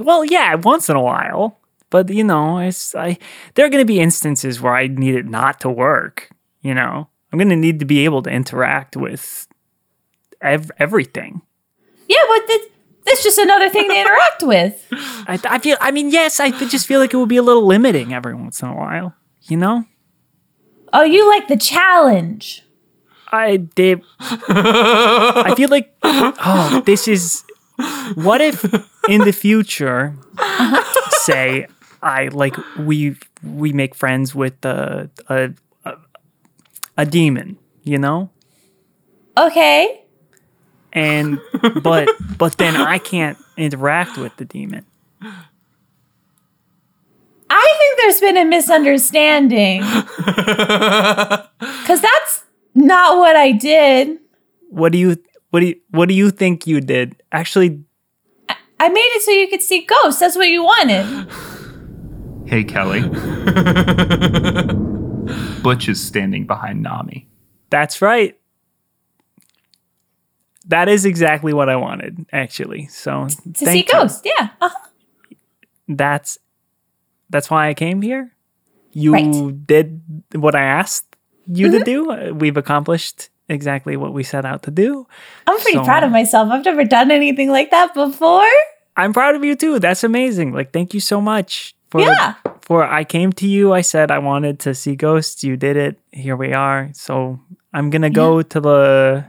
[0.00, 1.58] Well, yeah, once in a while,
[1.90, 3.18] but you know, it's I.
[3.54, 6.30] There are going to be instances where I need it not to work.
[6.62, 9.46] You know, I'm going to need to be able to interact with
[10.40, 11.42] ev- everything.
[12.08, 12.68] Yeah, but th-
[13.04, 14.86] that's just another thing to interact with.
[14.92, 15.76] I, I feel.
[15.80, 18.62] I mean, yes, I just feel like it would be a little limiting every once
[18.62, 19.14] in a while.
[19.42, 19.84] You know,
[20.92, 22.62] Oh, you like the challenge.
[23.32, 24.00] I did.
[24.20, 27.44] I feel like, oh, this is.
[28.14, 28.64] What if
[29.08, 30.14] in the future,
[31.22, 31.66] say,
[32.02, 35.50] I like we we make friends with a a,
[35.84, 35.94] a,
[36.98, 38.30] a demon, you know,
[39.36, 40.02] Okay.
[40.92, 41.40] and
[41.82, 42.08] but
[42.38, 44.84] but then I can't interact with the demon.
[47.50, 49.82] I think there's been a misunderstanding.
[51.86, 52.44] Cuz that's
[52.74, 54.18] not what I did.
[54.70, 55.16] What do you
[55.54, 57.22] what do you what do you think you did?
[57.30, 57.84] Actually,
[58.80, 60.18] I made it so you could see ghosts.
[60.18, 61.28] That's what you wanted.
[62.46, 63.00] Hey, Kelly.
[65.62, 67.24] Butch is standing behind Nammi.
[67.70, 68.38] that's right.
[70.66, 72.86] That is exactly what I wanted, actually.
[72.88, 73.84] So To see you.
[73.84, 74.22] ghosts.
[74.24, 74.48] Yeah.
[74.60, 74.88] Uh-huh.
[75.88, 76.38] That's
[77.30, 78.32] that's why I came here.
[78.92, 79.66] You Right.
[79.66, 80.02] did
[80.34, 81.78] what I asked you Mm-hmm.
[81.78, 82.10] to do.
[82.10, 85.06] Uh, We've accomplished exactly what we set out to do.
[85.46, 86.50] I'm pretty So- proud of myself.
[86.50, 88.48] I've never done anything like that before.
[88.96, 89.78] I'm proud of you too.
[89.78, 90.52] That's amazing.
[90.52, 92.34] Like, thank you so much for Yeah.
[92.62, 93.72] for I came to you.
[93.72, 95.42] I said I wanted to see ghosts.
[95.44, 95.98] You did it.
[96.12, 96.90] Here we are.
[96.94, 97.40] So
[97.72, 99.24] I'm gonna go to the.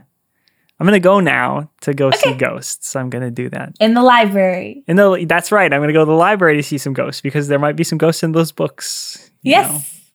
[0.78, 2.94] I'm gonna go now to go see ghosts.
[2.94, 3.72] I'm gonna do that.
[3.80, 4.84] In the library.
[4.86, 5.72] And the, that's right.
[5.72, 7.96] I'm gonna go to the library to see some ghosts because there might be some
[7.98, 9.30] ghosts in those books.
[9.42, 10.12] Yes.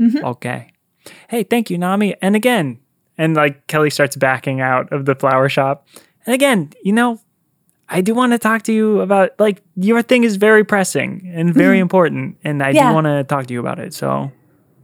[0.00, 0.24] Mm-hmm.
[0.24, 0.72] Okay.
[1.28, 2.16] Hey, thank you, Nammi.
[2.20, 2.79] And again,
[3.20, 5.86] and like Kelly starts backing out of the flower shop.
[6.24, 7.20] And again, you know,
[7.86, 11.50] I do want to talk to you about like your thing is very pressing and
[11.50, 11.58] mm-hmm.
[11.58, 12.88] very important, and I Yeah.
[12.88, 13.92] do want to talk to you about it.
[13.92, 14.32] So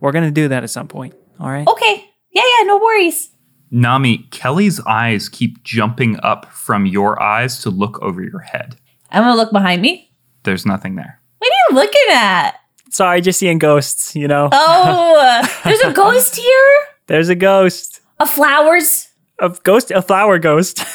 [0.01, 1.15] we're gonna do that at some point.
[1.41, 1.67] All right.
[1.67, 2.05] Okay.
[2.31, 3.31] Yeah, yeah, no worries.
[3.73, 8.77] Nammi, Kelly's eyes keep jumping up from your eyes to look over your head.
[9.11, 10.11] I'm gonna look behind me.
[10.43, 11.21] There's nothing there.
[11.39, 12.53] What are you looking at?
[12.91, 14.15] Sorry, just seeing ghosts.
[14.15, 16.75] You know, Oh, there's a ghost here.
[17.07, 18.01] there's a ghost.
[18.19, 19.09] Of flowers.
[19.39, 20.81] A ghost, a flower ghost.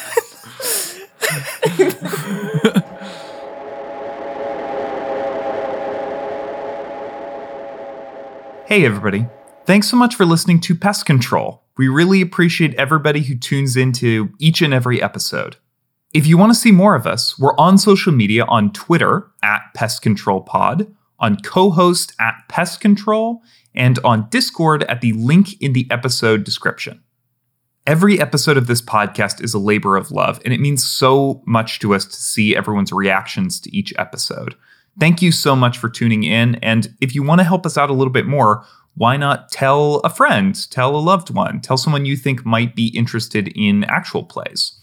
[8.72, 9.26] Hey, everybody.
[9.66, 11.62] Thanks so much for listening to Pest Control.
[11.76, 15.56] We really appreciate everybody who tunes into each and every episode.
[16.14, 19.60] If you want to see more of us, we're on social media on Twitter at
[19.74, 20.86] Pest Control Pod,
[21.18, 23.42] on Cohost at Pest Control,
[23.74, 27.01] and on Discord at the link in the episode description.
[27.84, 31.80] Every episode of this podcast is a labor of love, and it means so much
[31.80, 34.54] to us to see everyone's reactions to each episode.
[35.00, 36.54] Thank you so much for tuning in.
[36.56, 38.64] And if you want to help us out a little bit more,
[38.94, 42.86] why not tell a friend, tell a loved one, tell someone you think might be
[42.96, 44.78] interested in actual plays?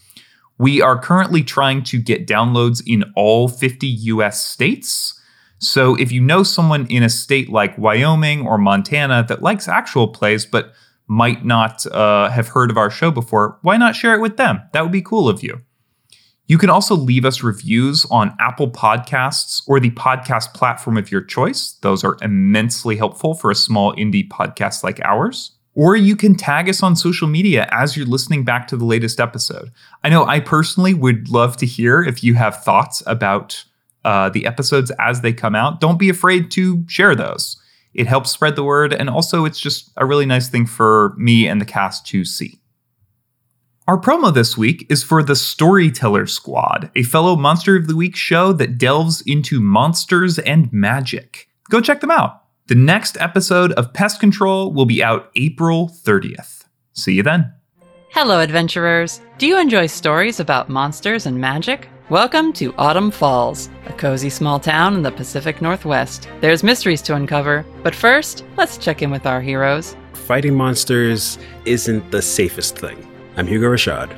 [0.58, 5.18] We are currently trying to get downloads in all 50 US states.
[5.58, 10.08] So if you know someone in a state like Wyoming or Montana that likes actual
[10.08, 10.74] plays but
[11.10, 14.62] might not uh, have heard of our show before, why not share it with them?
[14.72, 15.60] That would be cool of you.
[16.46, 21.20] You can also leave us reviews on Apple Podcasts or the podcast platform of your
[21.20, 21.72] choice.
[21.82, 25.50] Those are immensely helpful for a small indie podcast like ours.
[25.74, 29.18] Or you can tag us on social media as you're listening back to the latest
[29.18, 29.72] episode.
[30.04, 33.64] I know I personally would love to hear if you have thoughts about
[34.04, 35.80] uh, the episodes as they come out.
[35.80, 37.59] Don't be afraid to share those.
[37.94, 41.46] It helps spread the word, and also it's just a really nice thing for me
[41.46, 42.60] and the cast to see.
[43.88, 48.14] Our promo this week is for the Storyteller Squad, a fellow Monster of the Week
[48.14, 51.48] show that delves into monsters and magic.
[51.70, 52.44] Go check them out.
[52.68, 56.66] The next episode of Pest Control will be out April 30th.
[56.92, 57.52] See you then.
[58.10, 59.20] Hello, adventurers.
[59.38, 61.88] Do you enjoy stories about monsters and magic?
[62.10, 66.28] Welcome to Autumn Falls, a cozy small town in the Pacific Northwest.
[66.40, 69.94] There's mysteries to uncover, but first, let's check in with our heroes.
[70.14, 73.08] Fighting monsters isn't the safest thing.
[73.36, 74.10] I'm Hugo Rashad.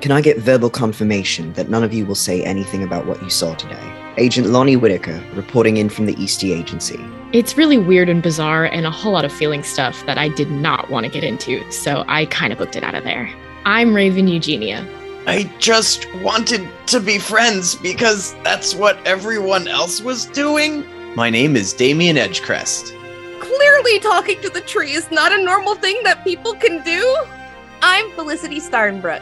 [0.00, 3.28] Can I get verbal confirmation that none of you will say anything about what you
[3.28, 4.14] saw today?
[4.16, 6.98] Agent Lonnie Whitaker, reporting in from the Eastie Agency.
[7.34, 10.50] It's really weird and bizarre and a whole lot of feeling stuff that I did
[10.50, 13.30] not want to get into, so I kind of booked it out of there.
[13.66, 14.88] I'm Raven Eugenia.
[15.26, 20.84] I just wanted to be friends because that's what everyone else was doing.
[21.16, 22.92] My name is Damien Edgecrest.
[23.40, 27.16] Clearly, talking to the tree is not a normal thing that people can do.
[27.82, 29.20] I'm Felicity Starnbrook.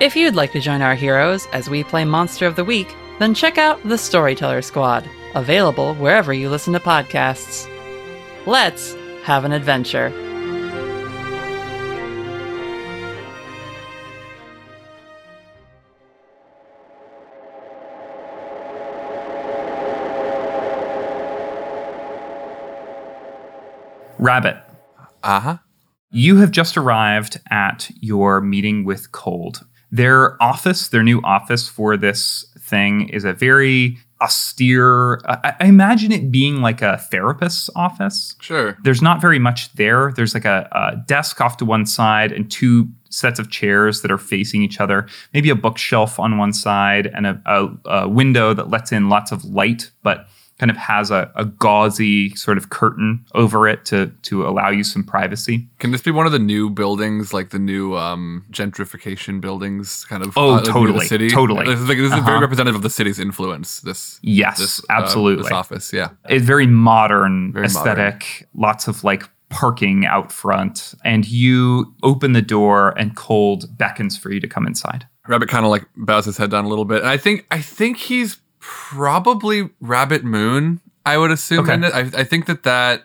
[0.00, 3.32] If you'd like to join our heroes as we play Monster of the Week, then
[3.32, 7.68] check out the Storyteller Squad, available wherever you listen to podcasts.
[8.46, 10.08] Let's have an adventure.
[24.20, 24.56] Rabbit,
[25.22, 25.56] Uh huh.
[26.10, 29.64] you have just arrived at your meeting with Cold.
[29.90, 35.18] Their office, their new office for this thing, is a very austere.
[35.26, 38.36] I, I imagine it being like a therapist's office.
[38.40, 38.76] Sure.
[38.84, 40.12] There's not very much there.
[40.14, 44.10] There's like a, a desk off to one side and two sets of chairs that
[44.12, 45.08] are facing each other.
[45.34, 47.68] Maybe a bookshelf on one side and a, a,
[48.02, 50.28] a window that lets in lots of light, but
[50.60, 54.84] kind of has a, a gauzy sort of curtain over it to to allow you
[54.84, 55.66] some privacy.
[55.78, 60.22] Can this be one of the new buildings, like the new um, gentrification buildings, kind
[60.22, 60.36] of?
[60.36, 61.30] Oh, uh, totally, city?
[61.30, 61.64] totally.
[61.64, 62.40] This is, like, this is very Uh-huh.
[62.42, 63.80] representative of the city's influence.
[63.80, 64.20] This.
[64.22, 65.44] Yes, this, uh, absolutely.
[65.44, 66.10] this office, yeah.
[66.28, 72.42] It's very modern Very aesthetic, lots of like parking out front, and you open the
[72.42, 75.06] door and Cold beckons for you to come inside.
[75.26, 77.60] Rabbit kind of like bows his head down a little bit, and I think I
[77.60, 80.80] think he's probably Rabbit Moon.
[81.04, 81.68] I would assume.
[81.68, 81.86] Okay.
[81.92, 83.04] I, I think that that.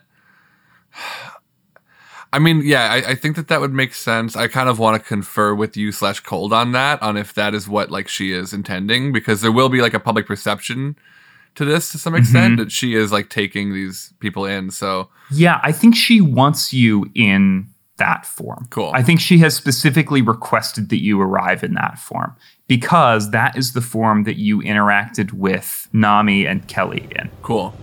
[2.33, 4.35] I mean, yeah, I, I think that that would make sense.
[4.35, 7.53] I kind of want to confer with you slash cold on that, on if that
[7.53, 10.97] is what like she is intending, because there will be like a public perception
[11.55, 12.57] to this to some extent Mhm.
[12.57, 14.69] that she is like taking these people in.
[14.71, 17.67] So Yeah, I think she wants you in
[17.97, 18.67] that form.
[18.69, 18.91] Cool.
[18.93, 22.35] I think she has specifically requested that you arrive in that form
[22.67, 27.29] because that is the form that you interacted with Nammi and Kelly in.
[27.41, 27.73] Cool.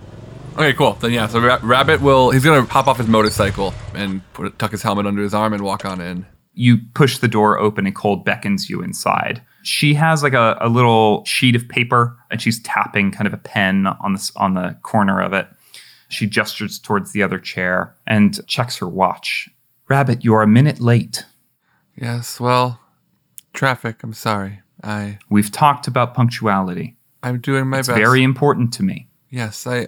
[0.55, 0.93] Okay, cool.
[0.93, 4.71] Then yeah, so Ra- Rabbit will he's gonna hop off his motorcycle and put tuck
[4.71, 6.25] his helmet under his arm and walk on in.
[6.53, 9.41] You push the door open and Cold beckons you inside.
[9.63, 13.37] She has like a, a little sheet of paper and she's tapping kind of a
[13.37, 15.47] pen on the, on the corner of it.
[16.09, 19.49] She gestures towards the other chair and checks her watch.
[19.89, 21.25] Rabbit, you're a minute late.
[21.95, 22.79] Yes, well,
[23.53, 24.61] traffic, I'm sorry.
[24.83, 26.97] I We've talked about punctuality.
[27.21, 27.97] I'm doing my It's best.
[27.97, 29.07] very important to me.
[29.29, 29.87] Yes, I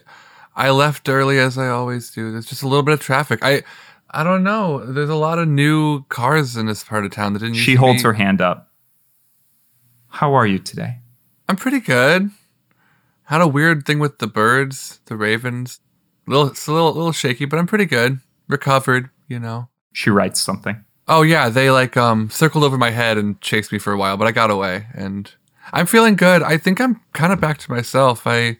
[0.55, 2.31] I left early as I always do.
[2.31, 3.39] There's just a little bit of traffic.
[3.41, 3.63] I
[4.09, 4.85] I don't know.
[4.85, 7.55] There's a lot of new cars in this part of town that didn't.
[7.55, 8.71] She holds be- her hand up.
[10.07, 10.99] How are you today?
[11.49, 12.29] I'm pretty good.
[13.23, 15.79] Had a weird thing with the birds, the ravens.
[16.27, 18.19] Little, it's a little, little shaky, but I'm pretty good.
[18.47, 19.67] Recovered, you know.
[19.95, 20.83] She writes something.
[21.07, 24.17] Oh yeah, they like um circled over my head and chased me for a while,
[24.17, 25.31] but I got away and
[25.71, 26.43] I'm feeling good.
[26.43, 28.27] I think I'm kind of back to myself.
[28.27, 28.57] I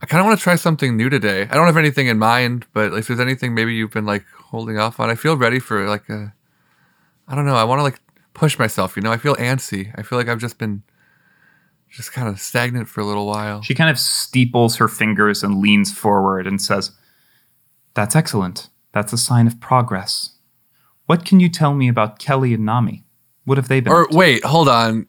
[0.00, 1.42] I kind of want to try something new today.
[1.42, 4.78] I don't have anything in mind, but if there's anything maybe you've been like holding
[4.78, 6.32] off on, I feel ready for like a
[7.26, 8.00] I don't know, I want to like
[8.32, 9.10] push myself, you know?
[9.10, 9.92] I feel antsy.
[9.96, 10.84] I feel like I've just been
[11.90, 13.62] just kind of stagnant for a little while.
[13.62, 16.92] She kind of steeples her fingers and leans forward and says,
[17.94, 18.68] That's excellent.
[18.98, 20.30] That's a sign of progress.
[21.06, 23.04] What can you tell me about Kelly and Nammi?
[23.44, 23.92] What have they been?
[23.92, 25.06] Or wait, hold on.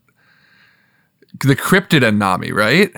[1.43, 2.91] The cryptid and Nammi, right?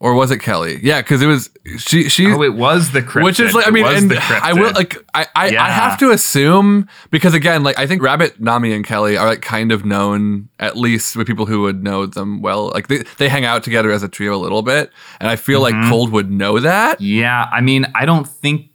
[0.00, 0.80] Or was it Kelly?
[0.82, 1.48] Yeah, because it was
[1.78, 2.08] she.
[2.08, 2.26] She.
[2.26, 3.22] Oh, it was the cryptid.
[3.22, 5.62] Which is like, I mean, and I will like, I, I, Yeah.
[5.62, 9.42] I have to assume because again, like, I think Rabbit, Nammi, and Kelly are like
[9.42, 12.70] kind of known at least with people who would know them well.
[12.74, 14.90] Like they, they hang out together as a trio a little bit,
[15.20, 15.70] and I feel Mhm.
[15.82, 17.00] like Cold would know that.
[17.00, 18.70] Yeah, I mean, I don't think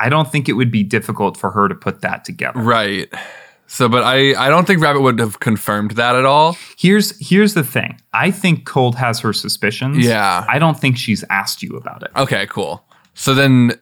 [0.00, 2.60] I don't think it would be difficult for her to put that together.
[2.60, 3.12] Right.
[3.66, 6.56] So, but I, I don't think Rabbit would have confirmed that at all.
[6.76, 8.00] Here's here's the thing.
[8.12, 10.04] I think Cold has her suspicions.
[10.04, 10.44] Yeah.
[10.48, 12.10] I don't think she's asked you about it.
[12.16, 12.84] Okay, cool.
[13.14, 13.72] So then,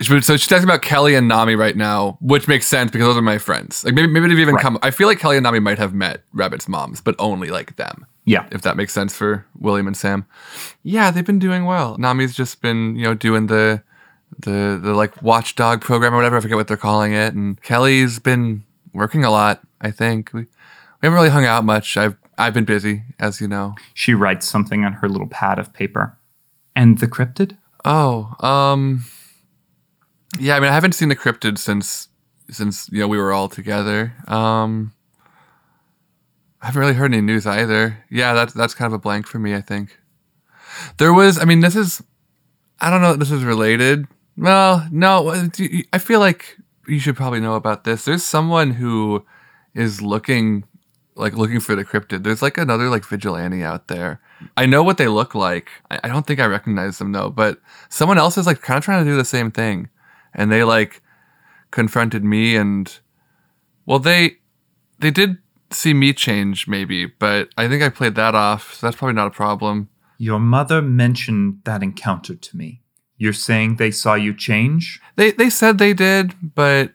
[0.00, 3.22] so she's talking about Kelly and Nammi right now, which makes sense because those are
[3.22, 3.84] my friends.
[3.84, 4.62] Like maybe maybe they've even Right.
[4.62, 4.78] come.
[4.82, 8.06] I feel like Kelly and Nammi might have met Rabbit's moms, but only like them.
[8.24, 8.46] Yeah.
[8.50, 10.24] If that makes sense for William and Sam.
[10.84, 11.98] Yeah, they've been doing well.
[11.98, 13.82] Nammi's just been you know doing the
[14.38, 16.36] the the like watchdog program or whatever.
[16.36, 17.34] I forget what they're calling it.
[17.34, 19.60] And Kelly's been working a lot.
[19.80, 20.48] I think we we
[21.02, 21.96] haven't really hung out much.
[21.96, 23.74] I've I've been busy, as you know.
[23.92, 26.18] She writes something on her little pad of paper.
[26.74, 27.56] And the cryptid?
[27.84, 29.04] Oh, um,
[30.38, 30.56] yeah.
[30.56, 32.08] I mean, I haven't seen the cryptid since
[32.50, 34.14] since you know we were all together.
[34.26, 34.92] Um,
[36.60, 38.04] I haven't really heard any news either.
[38.10, 39.54] Yeah, that's that's kind of a blank for me.
[39.54, 39.98] I think
[40.96, 41.38] there was.
[41.38, 42.02] I mean, this is.
[42.80, 43.12] I don't know.
[43.12, 44.06] if This is related.
[44.36, 45.28] Well, no.
[45.28, 45.48] uh,
[45.92, 48.04] I feel like you should probably know about this.
[48.04, 49.24] There's someone who
[49.74, 50.64] is looking
[51.16, 52.24] like looking for the cryptid.
[52.24, 54.20] There's like another like vigilante out there.
[54.56, 55.70] I know what they look like.
[55.90, 58.84] I, I don't think I recognize them though, but someone else is like kind of
[58.84, 59.88] trying to do the same thing.
[60.34, 61.02] And they like
[61.70, 62.98] confronted me and
[63.86, 64.36] well they
[64.98, 65.38] they did
[65.70, 69.26] see me change maybe, but I think I played that off, so that's probably not
[69.26, 69.88] a problem.
[70.18, 72.83] Your mother mentioned that encounter to me.
[73.16, 75.00] You're saying they saw you change?
[75.16, 76.92] They they said they did, but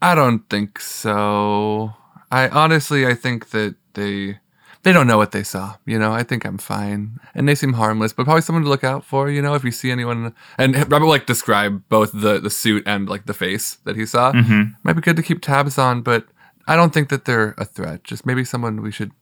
[0.00, 1.94] I don't think so.
[2.30, 4.38] I honestly I think that they
[4.82, 5.76] they don't know what they saw.
[5.86, 8.82] You know, I think I'm fine, and they seem harmless, but probably someone to look
[8.82, 9.30] out for.
[9.30, 13.08] You know, if you see anyone, and Robert like describe both the the suit and
[13.08, 14.32] like the face that he saw.
[14.32, 14.74] Mhm.
[14.82, 16.26] Might be good to keep tabs on, but
[16.66, 18.02] I don't think that they're a threat.
[18.02, 19.12] Just maybe someone we should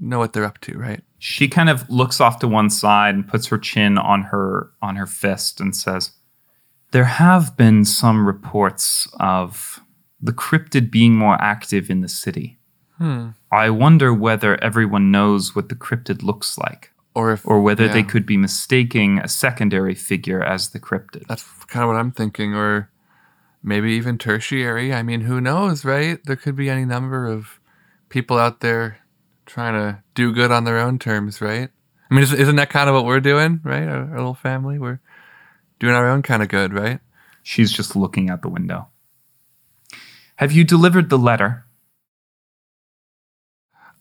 [0.00, 1.02] know what they're up to, right?
[1.18, 4.96] She kind of looks off to one side and puts her chin on her on
[4.96, 6.12] her fist and says,
[6.92, 9.80] "There have been some reports of
[10.20, 12.58] the cryptid being more active in the city.
[12.98, 13.28] Hmm.
[13.52, 18.02] I wonder whether everyone knows what the cryptid looks like, Or if or whether they
[18.02, 22.54] could be mistaking a secondary figure as the cryptid." That's kind of what I'm thinking,
[22.54, 22.90] or
[23.62, 24.94] maybe even tertiary.
[24.94, 26.22] I mean, who knows, right?
[26.24, 27.60] There could be any number of
[28.08, 28.98] people out there
[29.48, 31.68] trying to do good on their own terms, right?
[32.10, 33.82] I mean, is- isn't that kind of what we're doing, right?
[33.88, 35.00] Our, our little family, we're
[35.80, 37.00] doing our own kind of good, right?
[37.42, 38.88] She's just looking out the window.
[40.36, 41.64] Have you delivered the letter?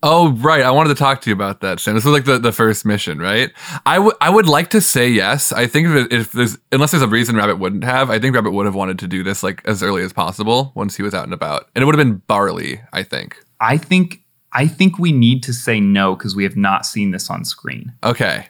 [0.03, 0.61] Oh, right.
[0.61, 1.95] I wanted to talk to you about that, Sam.
[1.95, 3.52] This was like the, the first mission, right?
[3.84, 5.52] I would I would like to say yes.
[5.52, 8.52] I think if, if there's unless there's a reason Rabbit wouldn't have, I think Rabbit
[8.52, 11.24] would have wanted to do this like as early as possible once he was out
[11.24, 12.80] and about, and it would have been Barley.
[12.94, 13.38] I think.
[13.60, 14.22] I think
[14.58, 17.94] I think we need to say no because we have not seen this on screen.
[18.04, 18.48] Okay.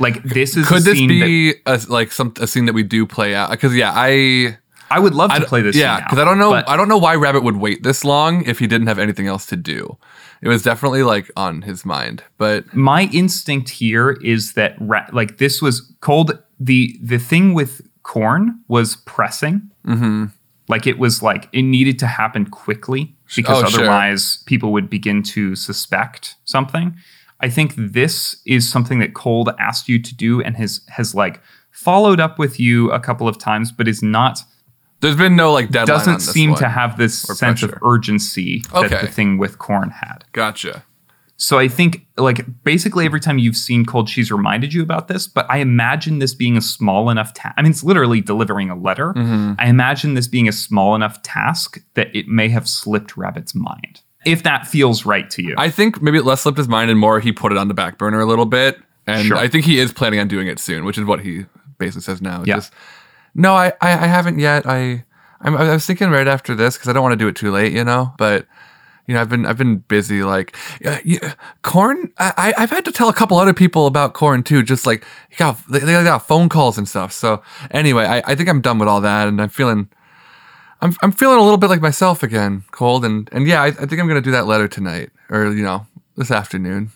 [0.00, 3.34] Like this is Could this be a, like some a scene that we do play
[3.34, 3.50] out?
[3.50, 4.58] Because yeah, I
[4.90, 5.76] I would love to I- play this.
[5.76, 6.52] Yeah, because I don't know.
[6.66, 9.46] I don't know why Rabbit would wait this long if he didn't have anything else
[9.46, 9.96] to do.
[10.42, 15.38] It was definitely like on his mind, but my instinct here is that ra- like
[15.38, 16.38] this was cold.
[16.58, 20.32] The the thing with corn was pressing, mhm.
[20.68, 23.80] Like it was like it needed to happen quickly because Oh, sure.
[23.80, 26.96] otherwise people would begin to suspect something.
[27.40, 31.40] I think this is something that Cold asked you to do and has has like
[31.70, 34.38] followed up with you a couple of times, but is not
[35.00, 35.98] There's been no like deadline.
[35.98, 37.84] doesn't seem to have this sense of pressure.
[37.84, 40.24] urgency that the thing with Corn had.
[40.32, 40.84] Gotcha.
[41.36, 45.26] So I think like basically every time you've seen Cold, she's reminded you about this.
[45.26, 47.54] But I imagine this being a small enough task.
[47.58, 49.12] I mean, it's literally delivering a letter.
[49.14, 49.56] Mhm.
[49.58, 54.00] I imagine this being a small enough task that it may have slipped Rabbit's mind.
[54.24, 55.54] If that feels right to you.
[55.58, 57.74] I think maybe it less slipped his mind and more he put it on the
[57.74, 58.78] back burner a little bit.
[59.06, 59.36] And Sure.
[59.36, 61.44] I think he is planning on doing it soon, which is what he
[61.78, 62.42] basically says now.
[62.46, 62.54] Yeah.
[62.56, 62.72] Just,
[63.34, 64.64] no, I, I, I haven't yet.
[64.66, 65.04] I,
[65.42, 67.50] I'm, I was thinking right after this because I don't want to do it too
[67.50, 68.14] late, you know.
[68.16, 68.46] But
[69.06, 70.22] you know, I've been I've been busy.
[70.22, 72.12] Like, yeah, corn.
[72.18, 74.62] I, I've had to tell a couple other people about corn too.
[74.62, 75.04] Just like,
[75.36, 77.12] got they, they got phone calls and stuff.
[77.12, 79.88] So anyway, I, I think I'm done with all that, and I'm feeling.
[80.80, 83.72] I'm, I'm feeling a little bit like myself again, cold, and and yeah, I, I
[83.72, 85.86] think I'm gonna do that letter tonight, or you know,
[86.16, 86.90] this afternoon.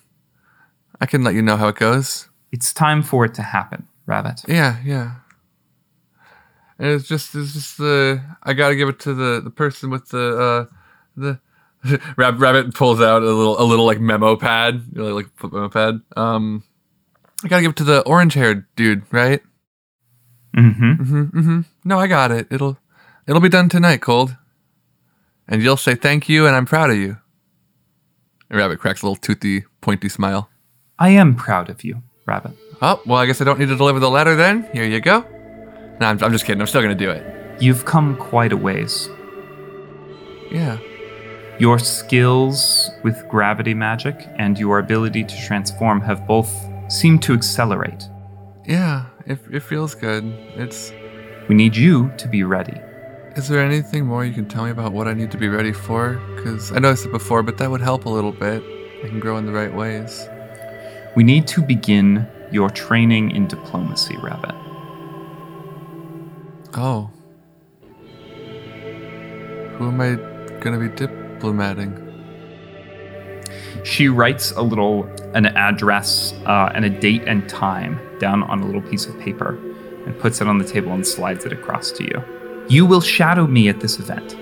[1.01, 2.29] I can let you know how it goes.
[2.51, 4.43] it's time for it to happen, Rabbit.
[4.49, 5.17] Yeah, yeah.
[6.79, 10.09] And it's just it's just the I gotta give it to the the person with
[10.09, 10.75] the uh
[11.17, 11.41] the
[12.17, 16.01] Rab- Rabbit pulls out a little a little like memo pad, know, like memo pad.
[16.17, 16.63] Um,
[17.45, 19.43] I gotta give it to the orange haired dude, right?
[20.57, 20.93] Mm-hmm.
[20.93, 21.23] Mm-hmm.
[21.39, 21.61] Mm-hmm.
[21.85, 22.49] No, I got it.
[22.51, 22.79] It'll
[23.27, 24.37] it'll be done tonight, Cold.
[25.47, 27.17] And you'll say thank you, and I'm proud of you.
[28.51, 30.51] And Rabbit cracks a little toothy, pointy smile.
[30.99, 32.53] I am proud of you, Rabbit.
[32.83, 34.69] Oh, well, I guess I don't need to deliver the letter then.
[34.73, 35.21] Here you go.
[36.01, 36.61] No, I'm, I'm just kidding.
[36.61, 37.63] I'm still gonna do it.
[37.63, 39.09] You've come quite a ways.
[40.51, 40.79] Yeah.
[41.59, 46.53] Your skills with gravity magic and your ability to transform have both
[46.89, 48.09] seemed to accelerate.
[48.65, 50.25] Yeah, it, it feels good.
[50.55, 50.93] It's.
[51.49, 52.79] We need you to be ready.
[53.35, 55.73] Is there anything more you can tell me about what I need to be ready
[55.73, 56.21] for?
[56.37, 58.63] Because I know I said before, but that would help a little bit.
[59.05, 60.29] I can grow in the right ways.
[61.17, 64.55] We need to begin your training in diplomacy, Rabbit.
[66.75, 67.11] Oh.
[69.79, 70.17] Who am I
[70.61, 70.89] gonna be
[71.39, 72.05] diplomating?
[73.85, 75.05] She writes a little
[75.35, 79.57] an address uh, and a date and time down on a little piece of paper
[80.05, 82.25] and puts it on the table and slides it across to you.
[82.69, 84.37] You will shadow me at this event.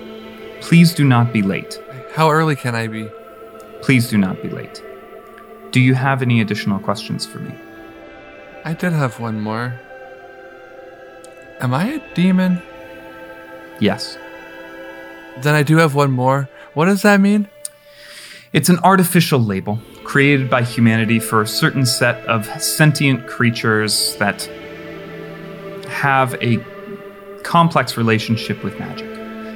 [0.61, 1.79] Please do not be late.
[2.15, 3.07] How early can I be?
[3.81, 4.83] Please do not be late.
[5.71, 7.53] Do you have any additional questions for me?
[8.65, 9.79] I did have one more.
[11.59, 12.61] Am I a demon?
[13.79, 14.17] Yes.
[15.41, 16.49] Then I do have one more.
[16.77, 17.49] What does that mean?
[18.53, 24.43] It's an artificial label created by humanity for a certain set of sentient creatures that
[25.89, 26.57] have a
[27.41, 29.09] complex relationship with magic.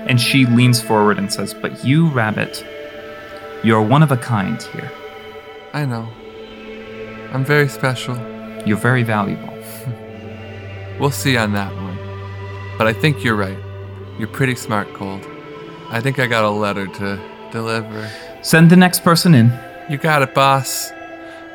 [0.09, 2.65] And she leans forward and says, But you, Rabbit,
[3.63, 4.91] you're one of a kind here.
[5.73, 6.09] I know.
[7.33, 8.17] I'm very special.
[8.65, 9.53] You're very valuable.
[10.99, 11.97] We'll see on that one.
[12.79, 13.57] But I think you're right.
[14.17, 15.27] You're pretty smart, Cold.
[15.91, 17.19] I think I got a letter to
[17.51, 18.09] deliver.
[18.41, 19.51] Send the next person in.
[19.89, 20.89] You got it, boss.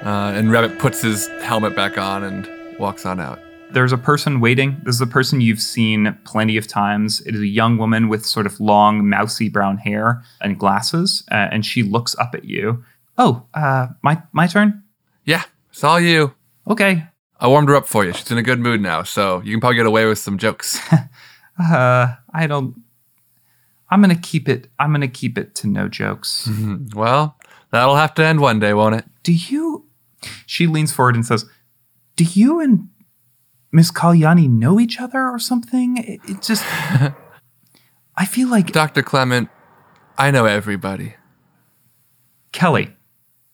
[0.05, 3.41] Uh, and Rabbit puts his helmet back on and walks on out.
[3.71, 4.77] There's a person waiting.
[4.85, 7.23] This is a person you've seen plenty of times.
[7.23, 11.49] It is a young woman with sort of long, mousy brown hair and glasses, uh,
[11.51, 12.85] and she looks up at you.
[13.17, 14.85] Oh, uh, my my turn.
[15.25, 16.35] Yeah, it's all you.
[16.69, 17.05] Okay.
[17.41, 18.13] I warmed her up for you.
[18.13, 20.79] She's in a good mood now, so you can probably get away with some jokes.
[21.59, 22.75] Uh, I don't.
[23.91, 24.69] I'm gonna keep it.
[24.79, 26.49] I'm gonna keep it to no jokes.
[26.51, 26.99] Mm-hmm.
[26.99, 27.39] well,
[27.71, 29.05] that'll have to end one day, won't it?
[29.23, 29.87] Do you?
[30.47, 31.45] She leans forward and says,
[32.17, 32.89] "Do you and
[33.73, 36.65] Miss Kalyani know each other or something?" It, it just.
[38.19, 39.03] I feel like Dr.
[39.03, 39.51] Clement,
[40.17, 41.15] I know everybody.
[42.53, 42.97] Kelly,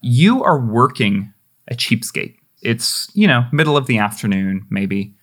[0.00, 1.32] you are working
[1.68, 2.36] a Cheapskate.
[2.62, 5.16] It's, you know, middle of the afternoon, maybe.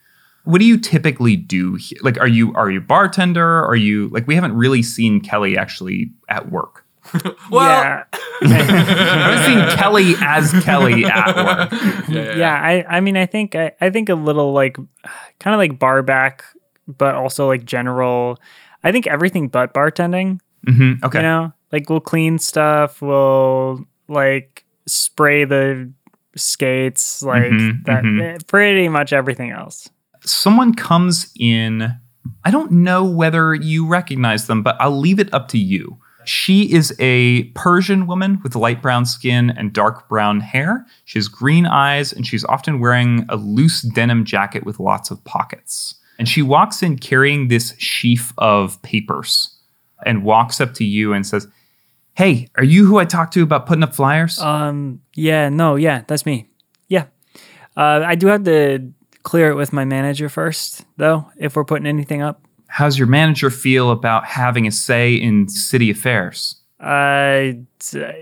[0.45, 1.75] What do you typically do?
[1.75, 3.63] he- Like, are you are you a bartender?
[3.65, 6.85] Are you like we haven't really seen Kelly actually at work.
[7.51, 8.03] yeah.
[8.41, 11.71] I haven't seen Kelly as Kelly at work.
[12.09, 14.77] yeah, I, I mean, I think, I, I think a little like,
[15.39, 16.43] kind of like bar back,
[16.87, 18.37] but also like general.
[18.83, 20.39] I think everything but bartending.
[20.67, 21.03] Mm-hmm.
[21.05, 21.19] Okay.
[21.19, 25.91] You know, like we'll clean stuff, we'll like spray the
[26.35, 28.03] skates, like Mhm, that.
[28.03, 28.21] mhm.
[28.21, 29.89] eh, Pretty much everything else.
[30.25, 31.95] Someone comes in.
[32.43, 35.99] I don't know whether you recognize them, but I'll leave it up to you.
[36.25, 40.85] She is a Persian woman with light brown skin and dark brown hair.
[41.05, 45.23] She has green eyes, and she's often wearing a loose denim jacket with lots of
[45.23, 45.95] pockets.
[46.19, 49.57] And she walks in carrying this sheaf of papers
[50.05, 51.47] and walks up to you and says,
[52.13, 54.39] Hey, are you who I talked to about putting up flyers?
[54.39, 56.49] Um, yeah, no, yeah, that's me.
[56.89, 57.05] Yeah.
[57.77, 58.91] Uh, I do have to
[59.23, 62.41] clear it with my manager first, though, if we're putting anything up.
[62.67, 66.55] How's your manager feel about having a say in city affairs?
[66.79, 67.53] Uh,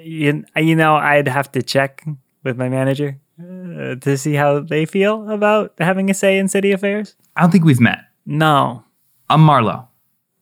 [0.02, 2.06] you, you know, I'd have to check
[2.44, 6.72] with my manager uh, to see how they feel about having a say in city
[6.72, 7.16] affairs.
[7.36, 8.00] I don't think we've met.
[8.26, 8.84] No.
[9.30, 9.88] I'm Marlo.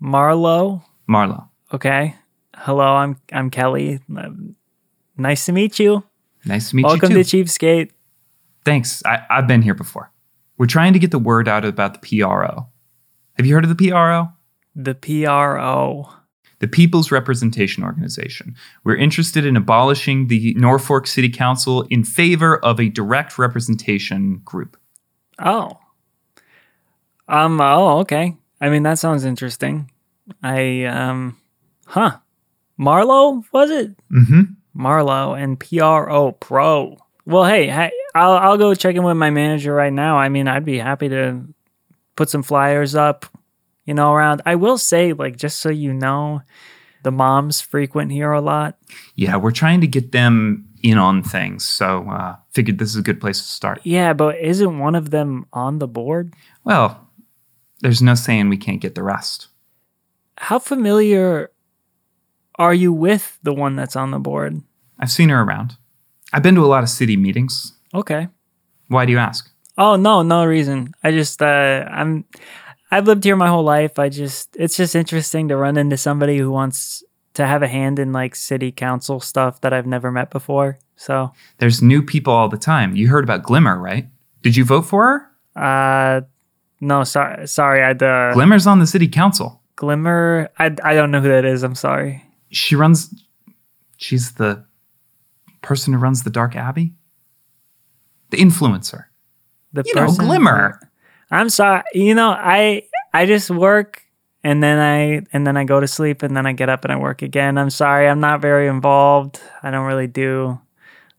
[0.02, 0.84] Marlo?
[1.10, 1.50] Marlo.
[1.74, 2.16] Okay.
[2.56, 4.00] Hello, I'm I'm Kelly.
[4.16, 4.56] Um,
[5.18, 6.04] nice to meet you.
[6.46, 7.18] Nice to meet Welcome you.
[7.18, 7.92] Welcome to Cheapskate.
[8.64, 9.04] Thanks.
[9.06, 10.12] I, I've been here before.
[10.58, 12.68] We're trying to get the word out about the PRO.
[13.34, 14.30] Have you heard of the PRO?
[14.76, 16.10] The PRO.
[16.60, 18.56] The People's Representation Organization.
[18.84, 24.78] We're interested in abolishing the Norfork City Council in favor of a direct representation group.
[25.40, 25.78] Oh.
[27.28, 27.60] Um.
[27.60, 28.00] Oh.
[28.00, 28.38] Okay.
[28.62, 29.92] I mean, that sounds interesting.
[30.42, 31.38] I um.
[31.88, 32.18] Huh.
[32.78, 33.96] Marlowe, was it?
[34.12, 34.42] Mm-hmm.
[34.76, 36.98] Marlo and PRO Pro.
[37.26, 40.18] Well, hey, hey, I'll I'll go check in with my manager right now.
[40.18, 41.44] I mean, I'd be happy to
[42.16, 43.26] put some flyers up,
[43.86, 44.42] you know, around.
[44.46, 46.42] I will say, like, just so you know,
[47.04, 48.78] the moms frequent here a lot.
[49.16, 51.66] Yeah, we're trying to get them in on things.
[51.66, 53.82] So uh, figured this is a good place to start.
[53.84, 56.34] Yeah, but isn't one of them on the board?
[56.64, 57.10] Well,
[57.82, 59.48] there's no saying we can't get the rest.
[60.38, 61.52] How familiar
[62.58, 64.62] are you with the one that's on the board?
[65.00, 65.78] I've seen her around.
[66.36, 67.72] I've been to a lot of city meetings.
[67.94, 68.28] Okay.
[68.90, 69.50] Why do you ask?
[69.78, 70.94] Oh no, no reason.
[71.02, 72.26] I just uh I'm
[72.92, 73.98] I've lived here my whole life.
[73.98, 77.04] I just it's just interesting to run into somebody who wants
[77.36, 80.78] to have a hand in like city council stuff that I've never met before.
[80.98, 82.98] So There's new people all the time.
[82.98, 84.08] You heard about Glimmer, right?
[84.42, 85.32] Did you vote for her?
[85.56, 86.22] uh
[86.82, 89.62] no, sorry sorry, I'd uh Glimmer's on the city council.
[89.78, 92.26] Glimmer I I don't know who that is, I'm sorry.
[92.52, 93.24] She runs.
[93.96, 94.66] She's the
[95.66, 96.94] person who runs the Dark Abbey.
[98.30, 99.06] The influencer.
[99.74, 100.80] The You know, Glimmer.
[101.32, 101.84] I'm sorry.
[101.94, 102.84] You know, I
[103.14, 104.02] I just work
[104.44, 106.94] and then I and then I go to sleep and then I get up and
[106.94, 107.58] I work again.
[107.58, 108.08] I'm sorry.
[108.08, 109.42] I'm not very involved.
[109.64, 110.60] I don't really do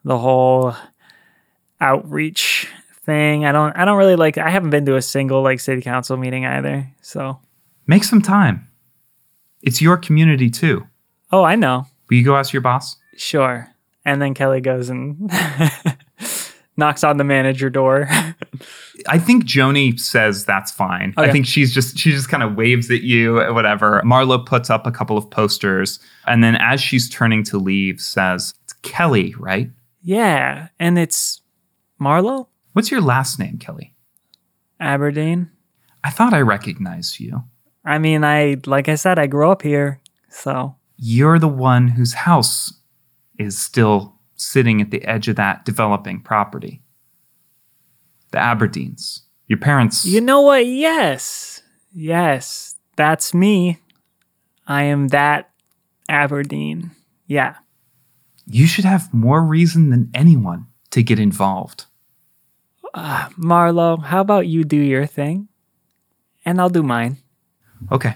[0.04, 0.74] the whole
[1.80, 2.68] outreach
[3.04, 3.44] thing.
[3.44, 6.16] I don't I don't really like I haven't been to a single like city council
[6.16, 6.88] meeting either.
[7.02, 7.40] So,
[7.88, 8.66] Make some time.
[9.62, 10.86] It's your community too.
[11.32, 11.86] oh, I know.
[12.08, 12.96] Will you go ask your boss?
[13.16, 13.68] Sure.
[14.06, 15.18] And then Kelly goes and
[16.78, 18.08] knocks on the manager door.
[19.08, 21.12] I think Joni says that's fine.
[21.18, 24.00] I think she's just she just kind of waves at you, whatever.
[24.06, 28.54] Marlo puts up a couple of posters, and then as she's turning to leave, says,
[28.64, 29.70] "It's Kelly, right?
[30.02, 31.42] yeah, and it's
[32.00, 32.46] Marlo
[32.76, 33.94] What's your last name, Kelly?
[34.80, 35.50] Aberdeen.
[36.04, 37.44] I thought I recognized you.
[37.86, 42.12] I mean, I like I said, I grew up here, so You're the one whose
[42.12, 42.74] house
[43.38, 46.82] is still sitting at the edge of that developing property.
[48.32, 49.20] The Aberdeens.
[49.48, 50.04] Your parents.
[50.04, 50.66] you know what?
[50.66, 53.78] Yes, yes, that's me.
[54.66, 55.50] I am that
[56.08, 56.90] Aberdeen.
[57.28, 57.54] Yeah.
[58.46, 61.86] you should have more reason than anyone to get involved.
[62.94, 65.48] Uh, Marlo, how about you do your thing,
[66.44, 67.18] and I'll do mine.
[67.92, 68.14] Okay.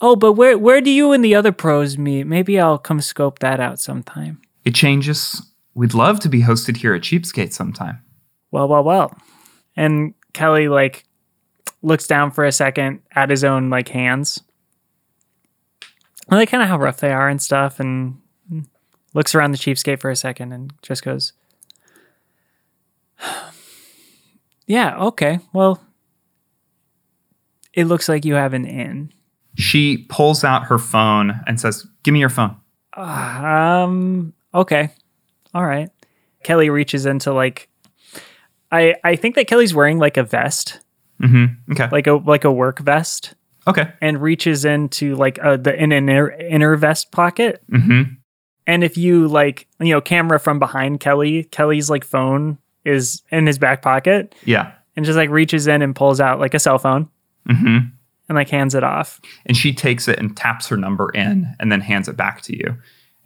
[0.00, 2.24] Oh, but where where do you and the other pros meet?
[2.26, 4.40] Maybe I'll come scope that out sometime.
[4.64, 5.42] It changes.
[5.74, 8.02] We'd love to be hosted here at Cheapskate sometime.
[8.50, 9.16] Well, well, well.
[9.76, 11.04] And Kelly like
[11.82, 14.42] looks down for a second at his own like hands.
[16.30, 18.18] I like kind of how rough they are and stuff, and
[19.12, 21.34] looks around the cheapskate for a second and just goes,
[24.66, 25.40] "Yeah, okay.
[25.52, 25.82] Well,
[27.74, 29.12] it looks like you have an in."
[29.56, 32.56] She pulls out her phone and says, Give me your phone.
[32.94, 34.32] Um.
[34.54, 34.90] Okay.
[35.54, 35.90] All right.
[36.42, 37.68] Kelly reaches into like,
[38.70, 40.80] I I think that Kelly's wearing like a vest,
[41.22, 41.72] Mm-hmm.
[41.72, 41.88] Okay.
[41.92, 43.34] like a like a work vest,
[43.66, 43.88] Okay.
[44.00, 47.62] and reaches into like uh, the in an inner, inner vest pocket.
[47.70, 48.14] Mm-hmm.
[48.66, 53.46] And if you like, you know, camera from behind Kelly, Kelly's like phone is in
[53.46, 54.72] his back pocket, Yeah.
[54.96, 57.08] and just like reaches in and pulls out like a cell phone
[57.48, 57.76] Mm-hmm.
[58.28, 59.20] and like hands it off.
[59.46, 62.56] And she takes it and taps her number in and then hands it back to
[62.56, 62.76] you.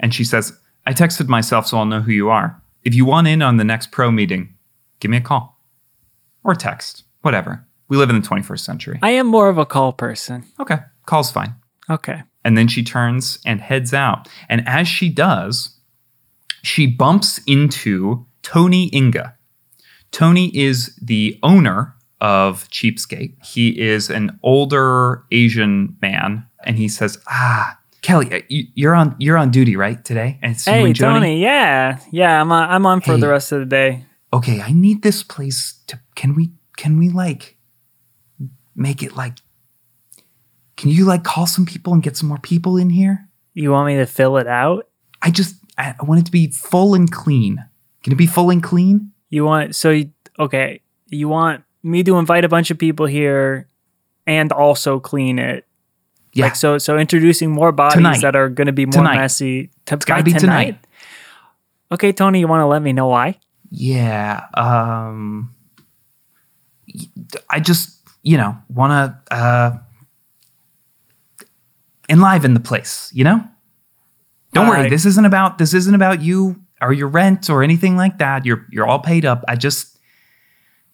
[0.01, 0.53] And she says,
[0.87, 2.61] I texted myself so I'll know who you are.
[2.83, 4.55] If you want in on the next pro meeting,
[5.01, 5.61] give me a call
[6.45, 7.67] or text, whatever.
[7.89, 8.99] We live in the 21st century.
[9.03, 10.45] I am more of a call person.
[10.61, 10.79] Okay.
[11.07, 11.55] Call's fine.
[11.91, 12.23] Okay.
[12.45, 14.29] And then she turns and heads out.
[14.49, 15.79] And as she does,
[16.63, 19.35] she bumps into Tony Inga.
[20.11, 23.35] Tony is the owner of Cheapskate.
[23.45, 29.15] He is an older Asian man, and he says, "Ah, Kelly, uh, you- you're on
[29.19, 30.97] you're on duty right today." And Hey, and?
[30.97, 31.43] Tony.
[31.43, 32.41] Yeah, yeah.
[32.41, 33.21] I'm on, I'm on for Hey.
[33.21, 34.05] the rest of the day.
[34.33, 35.99] Okay, I need this place to.
[36.15, 37.57] Can we can we like
[38.77, 39.39] make it like?
[40.77, 43.27] Can you like call some people and get some more people in here?
[43.55, 44.87] You want me to fill it out?
[45.23, 47.65] I just I, I want it to be full and clean.
[48.05, 49.11] Can it be full and clean?
[49.31, 50.81] You want so you, okay?
[51.09, 53.67] You want me to invite a bunch of people here
[54.27, 55.67] and also clean it?
[56.33, 56.45] Yeah.
[56.47, 58.21] Like so, so introducing more bodies Tonight.
[58.23, 59.17] that are going to be more Tonight.
[59.17, 59.71] messy.
[59.87, 60.79] T- It's gotta be tonight.
[61.91, 63.39] Okay, Tony, you want to let me know why?
[63.71, 64.45] Yeah.
[64.55, 65.55] Um
[67.51, 68.93] I just, you know, want
[69.29, 69.79] to uh
[72.09, 73.43] enliven the place, you know?
[74.55, 78.19] Don't worry, this isn't about this isn't about you or your rent or anything like
[78.19, 78.45] that.
[78.47, 79.45] You're you're all paid up.
[79.49, 79.99] I just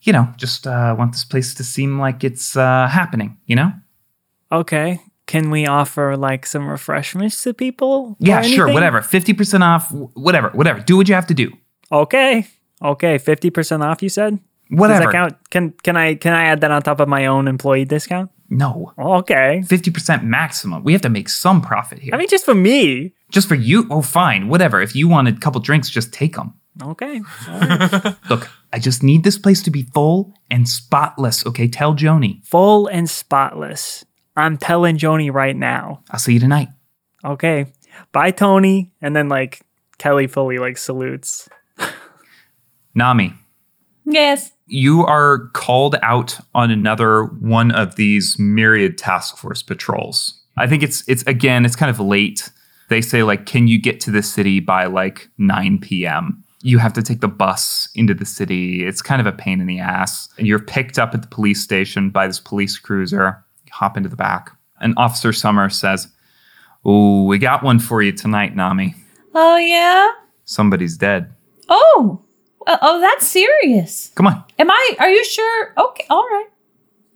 [0.02, 3.72] you know, just uh want this place to seem like it's uh happening, you know?
[4.52, 5.00] Okay.
[5.26, 8.16] Can we offer like some refreshments to people?
[8.18, 9.00] Yeah, sure, whatever.
[9.00, 10.80] 50% off, whatever, whatever.
[10.80, 11.50] Do what you have to do.
[11.90, 12.46] Okay.
[12.82, 13.18] Okay.
[13.18, 14.02] Fifty percent off.
[14.02, 14.38] You said.
[14.70, 15.04] Does Whatever.
[15.04, 15.50] that count?
[15.50, 18.30] Can can I can I add that on top of my own employee discount?
[18.50, 18.92] No.
[18.98, 19.62] Okay.
[19.64, 20.84] 50% maximum.
[20.84, 22.14] We have to make some profit here.
[22.14, 23.14] I mean, just for me.
[23.30, 23.86] Just for you?
[23.90, 24.48] Oh, fine.
[24.48, 24.80] Whatever.
[24.80, 26.54] If you wanted a couple drinks, just take them.
[26.82, 27.20] Okay.
[28.30, 31.44] Look, I just need this place to be full and spotless.
[31.46, 32.44] Okay, tell Joni.
[32.44, 34.04] Full and spotless.
[34.36, 36.02] I'm telling Joni right now.
[36.10, 36.68] I'll see you tonight.
[37.24, 37.66] Okay.
[38.12, 38.92] Bye, Tony.
[39.00, 39.60] And then like
[39.98, 41.48] Kelly fully like salutes.
[42.98, 43.34] Nammi,
[44.04, 44.52] Yes.
[44.66, 50.40] you are called out on another one of these myriad task force patrols.
[50.56, 52.50] I think it's it's again, it's kind of late.
[52.90, 56.44] They say like, can you get to the city by like 9 p.m.?
[56.62, 58.86] You have to take the bus into the city.
[58.86, 60.28] It's kind of a pain in the ass.
[60.38, 63.42] And you're picked up at the police station by this police cruiser.
[63.74, 64.50] You hop into the back.
[64.80, 66.08] And Officer Sommer says,
[66.84, 68.94] Oh, we got one for you tonight, Nammi.
[69.34, 70.10] Oh yeah.
[70.44, 71.32] Somebody's dead.
[71.68, 72.20] Oh.
[72.66, 74.10] Uh, oh, that's serious.
[74.14, 74.44] Come on.
[74.58, 74.96] Am I?
[74.98, 75.74] Are you sure?
[75.78, 76.06] Okay.
[76.10, 76.46] All right.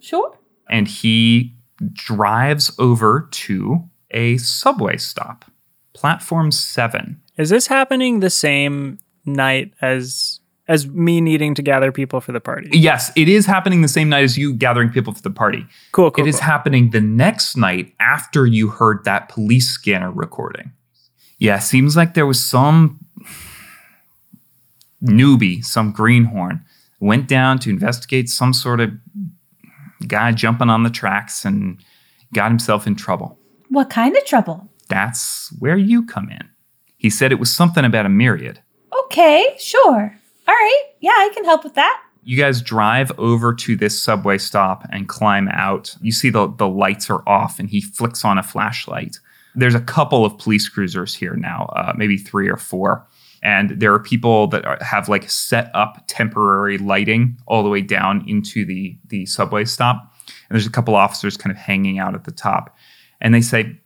[0.00, 0.36] Sure.
[0.70, 1.54] and he
[1.92, 5.44] drives over to a subway stop,
[5.92, 7.20] platform seven.
[7.36, 12.40] Is this happening the same night as as me needing to gather people for the
[12.40, 12.68] party?
[12.72, 15.66] Yes, it is happening the same night as you gathering people for the party.
[15.92, 16.24] Cool, cool.
[16.24, 16.44] It is cool.
[16.44, 20.72] happening the next night after you heard that police scanner recording.
[21.38, 23.00] Yeah, seems like there was some
[25.02, 26.64] newbie, some greenhorn,
[27.00, 28.90] went down to investigate some sort of
[30.06, 31.82] guy jumping on the tracks and
[32.34, 33.38] got himself in trouble.
[33.68, 34.68] What kind of trouble?
[34.88, 36.48] That's where you come in.
[36.96, 38.60] He said it was something about a myriad.
[39.04, 39.54] Okay.
[39.58, 40.18] Sure.
[40.48, 40.82] All right.
[41.00, 42.02] Yeah, I can help with that.
[42.24, 45.94] You guys drive over to this subway stop and climb out.
[46.00, 49.18] You see the, the lights are off, and he flicks on a flashlight.
[49.54, 53.06] There's a couple of police cruisers here now, uh, maybe three or four.
[53.42, 57.82] And there are people that are, have like set up temporary lighting all the way
[57.82, 60.14] down into the, the subway stop.
[60.48, 62.74] And there's a couple officers kind of hanging out at the top.
[63.20, 63.78] And they say,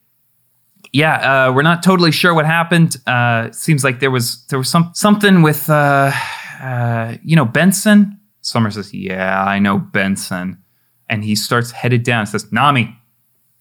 [0.93, 2.97] yeah, uh, we're not totally sure what happened.
[3.07, 6.13] Uh, seems like there was there was some something with uh,
[6.63, 8.19] uh, you know Benson.
[8.41, 10.59] Sommer says, "Yeah, I know Benson,"
[11.09, 12.27] and he starts headed down.
[12.27, 12.97] Says, "Nammi,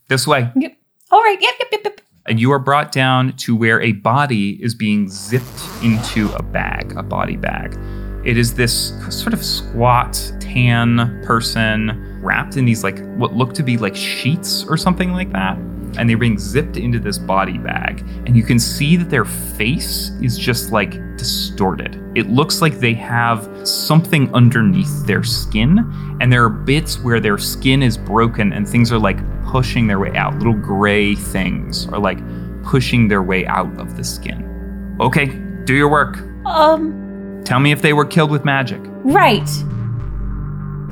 [0.07, 0.77] this way." Yep.
[1.11, 1.37] All right.
[1.41, 1.53] Yep.
[1.59, 1.67] Yep.
[1.71, 1.81] Yep.
[1.83, 2.01] yep.
[2.27, 6.93] And you are brought down to where a body is being zipped into a bag,
[6.95, 7.77] a body bag.
[8.23, 13.63] It is this sort of squat, tan person wrapped in these like what look to
[13.63, 15.57] be like sheets or something like that.
[15.97, 18.01] And they're being zipped into this body bag.
[18.25, 22.01] And you can see that their face is just like distorted.
[22.15, 25.79] It looks like they have something underneath their skin.
[26.19, 29.99] And there are bits where their skin is broken and things are like pushing their
[29.99, 30.35] way out.
[30.37, 32.19] Little gray things are like
[32.63, 34.95] pushing their way out of the skin.
[34.99, 35.27] Okay,
[35.65, 36.17] do your work.
[36.45, 37.41] Um.
[37.43, 38.79] Tell me if they were killed with magic.
[38.83, 39.49] Right.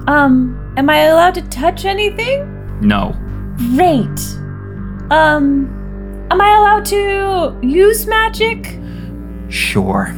[0.07, 0.73] Um.
[0.77, 2.79] Am I allowed to touch anything?
[2.81, 3.15] No.
[3.75, 4.19] Great.
[5.11, 5.75] Um.
[6.31, 8.77] Am I allowed to use magic?
[9.49, 10.15] Sure.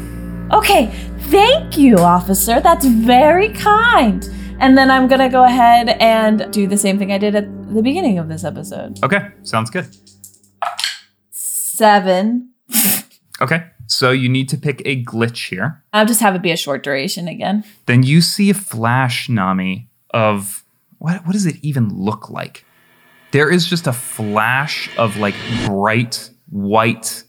[0.52, 0.88] Okay,
[1.30, 2.60] thank you, officer.
[2.60, 4.30] That's very kind.
[4.60, 7.82] And then I'm gonna go ahead and do the same thing I did at the
[7.82, 9.02] beginning of this episode.
[9.04, 9.88] Okay, sounds good.
[11.30, 12.50] Seven.
[13.40, 15.82] Okay, so you need to pick a glitch here.
[15.94, 17.64] I'll just have it be a short duration again.
[17.86, 20.64] Then you see a flash, Nammi, of
[21.00, 22.66] what, what does it even look like?
[23.32, 25.36] There is just a flash of like
[25.66, 27.24] bright white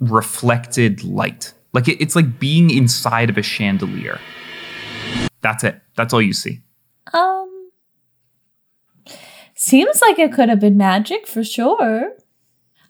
[0.00, 1.52] reflected light.
[1.72, 4.20] Like it, it's like being inside of a chandelier.
[5.42, 5.80] That's it.
[5.96, 6.60] That's all you see.
[7.12, 7.70] Um,
[9.54, 12.12] seems like it could have been magic for sure.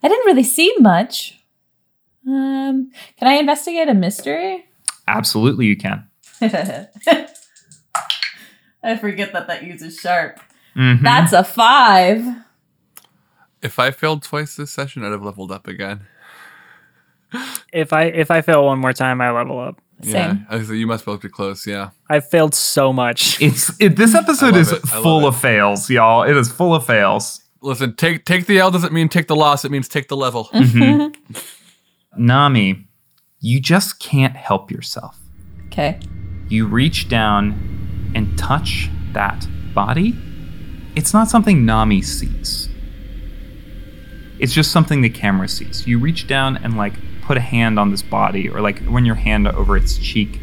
[0.03, 1.39] I didn't really see much.
[2.27, 4.65] Um, can I investigate a mystery?
[5.07, 6.09] Absolutely, you can.
[8.83, 10.41] I forget that that uses sharp.
[10.77, 11.03] Mhm.
[11.03, 12.23] That's a five.
[13.63, 16.07] If I failed twice this session, I'd have leveled up again.
[17.73, 19.81] If I if I fail one more time, I level up.
[20.03, 21.67] Yeah, I like, you must both be close.
[21.67, 21.91] Yeah.
[22.11, 23.41] I've failed so much.
[23.41, 24.83] It's it, this episode is it.
[24.93, 25.29] I love full it.
[25.29, 26.23] of fails, y'all.
[26.23, 27.43] It is full of fails.
[27.63, 29.65] Listen, take take the L doesn't mean take the loss.
[29.65, 30.45] It means take the level.
[30.55, 31.15] Mhm.
[32.19, 32.85] Nammi,
[33.41, 35.19] you just can't help yourself.
[35.67, 35.99] Okay.
[36.49, 40.15] You reach down and touch that body.
[40.97, 42.69] It's not something Nammi sees.
[44.39, 45.87] It's just something the camera sees.
[45.87, 49.15] You reach down and like put a hand on this body or like run your
[49.15, 50.41] hand over its cheek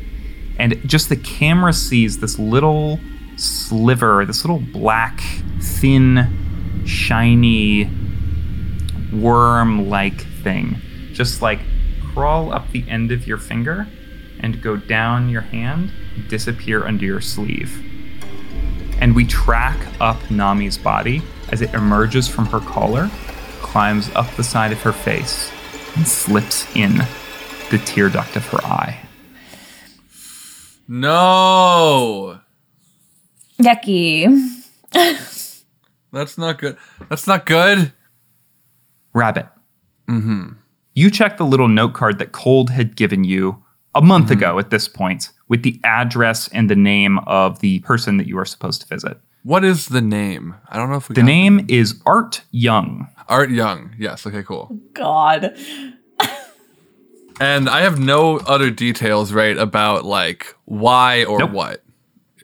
[0.57, 2.99] and just the camera sees this little
[3.35, 5.21] sliver, this little black,
[5.61, 7.89] thin, shiny
[9.11, 10.79] worm like thing
[11.13, 11.59] just like
[12.13, 13.87] crawl up the end of your finger
[14.39, 15.91] and go down your hand,
[16.27, 17.92] disappear under your sleeve.
[19.03, 21.21] And we track up Nammi's body
[21.51, 23.09] as it emerges from her collar,
[23.61, 25.51] climbs up the side of her face,
[25.97, 26.99] and slips in
[27.69, 28.97] the tear duct of her eye.
[30.87, 32.39] No,
[33.61, 34.25] Yucky.
[36.13, 36.77] that's not good.
[37.09, 37.91] That's not good.
[39.13, 39.47] Rabbit,
[40.07, 40.53] Mm-hmm.
[40.95, 43.63] you checked the little note card that Cold had given you
[43.93, 48.17] a month ago at this point with the address and the name of the person
[48.17, 49.19] that you are supposed to visit.
[49.43, 50.55] What is the name?
[50.67, 53.07] I don't know if we The got name is Art Young.
[53.29, 53.93] Art Young.
[53.99, 54.25] Yes.
[54.25, 54.41] Okay.
[54.41, 54.75] Cool.
[54.93, 55.55] God.
[57.39, 61.51] And I have no other details right about like why or Nope.
[61.51, 61.83] what.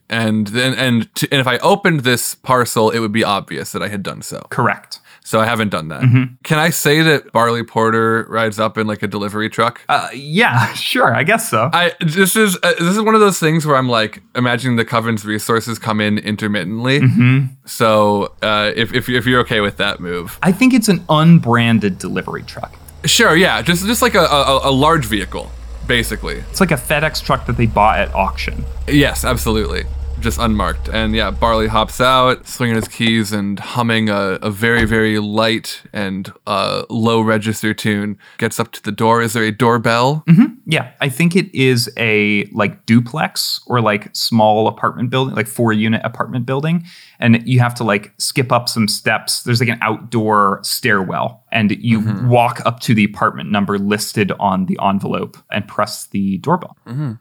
[0.10, 3.82] And then and to, and if I opened this parcel, it would be obvious that
[3.82, 4.46] I had done so.
[4.52, 4.99] Correct.
[5.30, 6.02] So I haven't done that.
[6.02, 6.38] Mhm.
[6.44, 9.80] Can I say that Barley Porter rides up in like a delivery truck?
[9.88, 11.14] Uh, yeah, sure.
[11.14, 11.70] I guess so.
[11.72, 14.86] I this is uh, this is one of those things where I'm like imagining the
[14.86, 17.02] coven's resources come in intermittently.
[17.02, 21.06] hmm So uh, if if if you're okay with that move, I think it's an
[21.10, 22.74] unbranded delivery truck.
[23.06, 25.52] sure, yeah, just just like a a, a large vehicle,
[25.86, 26.38] basically.
[26.50, 28.66] It's like a FedEx truck that they bought at auction.
[28.88, 29.84] Yes, absolutely.
[30.22, 30.90] Just unmarked.
[30.90, 35.82] And yeah, Barley hops out, swinging his keys and humming a, a very, very light
[35.94, 38.18] and uh, low register tune.
[38.38, 39.22] Gets up to the door.
[39.22, 40.24] Is there a doorbell?
[40.28, 45.48] hmm Yeah, I think it is a like duplex or like small apartment building, like
[45.48, 46.86] four unit apartment building,
[47.20, 49.44] and you have to like skip up some steps.
[49.44, 54.66] There's like an outdoor stairwell, and you walk up to the apartment number listed on
[54.66, 56.76] the envelope and press the doorbell.
[56.86, 57.14] hmm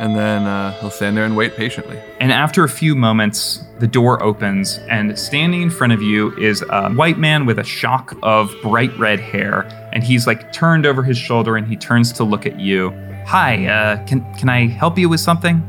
[0.00, 2.00] And then uh, he'll stand there and wait patiently.
[2.20, 6.64] And after a few moments, the door opens, and standing in front of you is
[6.70, 9.68] a white man with a shock of bright red hair.
[9.92, 12.90] And he's like turned over his shoulder and he turns to look at you.
[13.26, 15.62] Hi, uh, can, can I help you with something?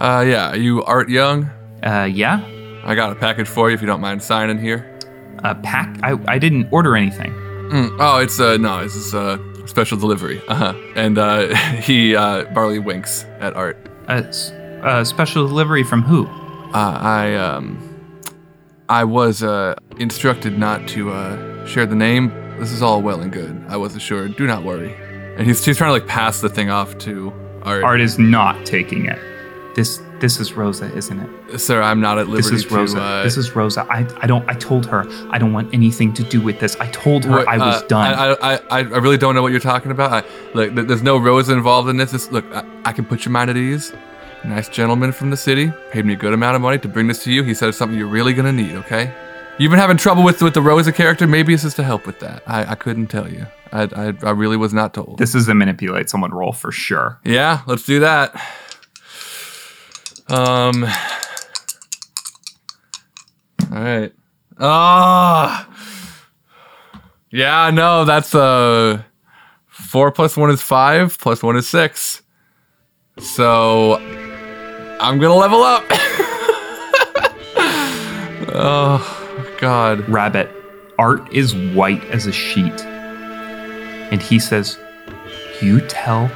[0.00, 1.50] Uh, yeah, are you Art Young?
[1.82, 2.42] Uh, yeah?
[2.84, 4.98] I got a package for you if you don't mind signing here.
[5.44, 5.98] A pack?
[6.02, 7.32] I, I didn't order anything.
[7.70, 9.36] Mm, oh, it's uh no, this is uh
[9.66, 10.40] special delivery.
[10.48, 10.74] Uh huh.
[10.94, 13.76] And uh, he uh, Barley winks at Art.
[14.08, 14.50] A, s-
[14.82, 16.26] a special delivery from who?
[16.26, 17.78] Uh, I um,
[18.88, 22.28] I was uh instructed not to uh share the name.
[22.58, 23.64] This is all well and good.
[23.68, 24.36] I was assured.
[24.36, 24.94] Do not worry.
[25.36, 27.32] And he's he's trying to like pass the thing off to
[27.62, 27.82] Art.
[27.84, 29.18] Art is not taking it.
[29.74, 31.58] This this is Rosa, isn't it?
[31.58, 32.50] Sir, I'm not at liberty.
[32.56, 32.96] This is Rosa.
[32.96, 33.02] to.
[33.02, 33.86] Uh, this is Rosa.
[33.90, 34.48] I, I don't.
[34.48, 36.76] I told her I don't want anything to do with this.
[36.76, 38.14] I told her What, I was uh, done.
[38.14, 40.24] I, I, I, I really don't know what you're talking about.
[40.24, 42.12] I, look, there's no Rosa involved in this.
[42.12, 43.92] This- look, I, I can put your mind at ease.
[44.44, 47.24] Nice gentleman from the city paid me a good amount of money to bring this
[47.24, 47.42] to you.
[47.42, 48.72] He said it's something you're really gonna need.
[48.76, 49.10] Okay.
[49.58, 51.26] You've been having trouble with with the Rosa character.
[51.26, 52.42] Maybe this is to help with that.
[52.46, 53.46] I, I couldn't tell you.
[53.72, 55.18] I, I, I really was not told.
[55.18, 57.18] This is a manipulate someone role for sure.
[57.24, 58.34] Yeah, let's do that.
[60.28, 60.84] Um.
[63.72, 64.12] All right.
[64.58, 65.68] Ah.
[67.30, 69.02] yeah, no, that's uh
[69.66, 72.22] four plus one is five, plus one is six.
[73.18, 73.96] So
[75.00, 75.84] I'm gonna level up.
[78.54, 80.08] oh God.
[80.08, 80.48] Rabbit,
[80.98, 82.84] Art is white as a sheet.
[82.84, 84.78] And he says,
[85.60, 86.30] You tell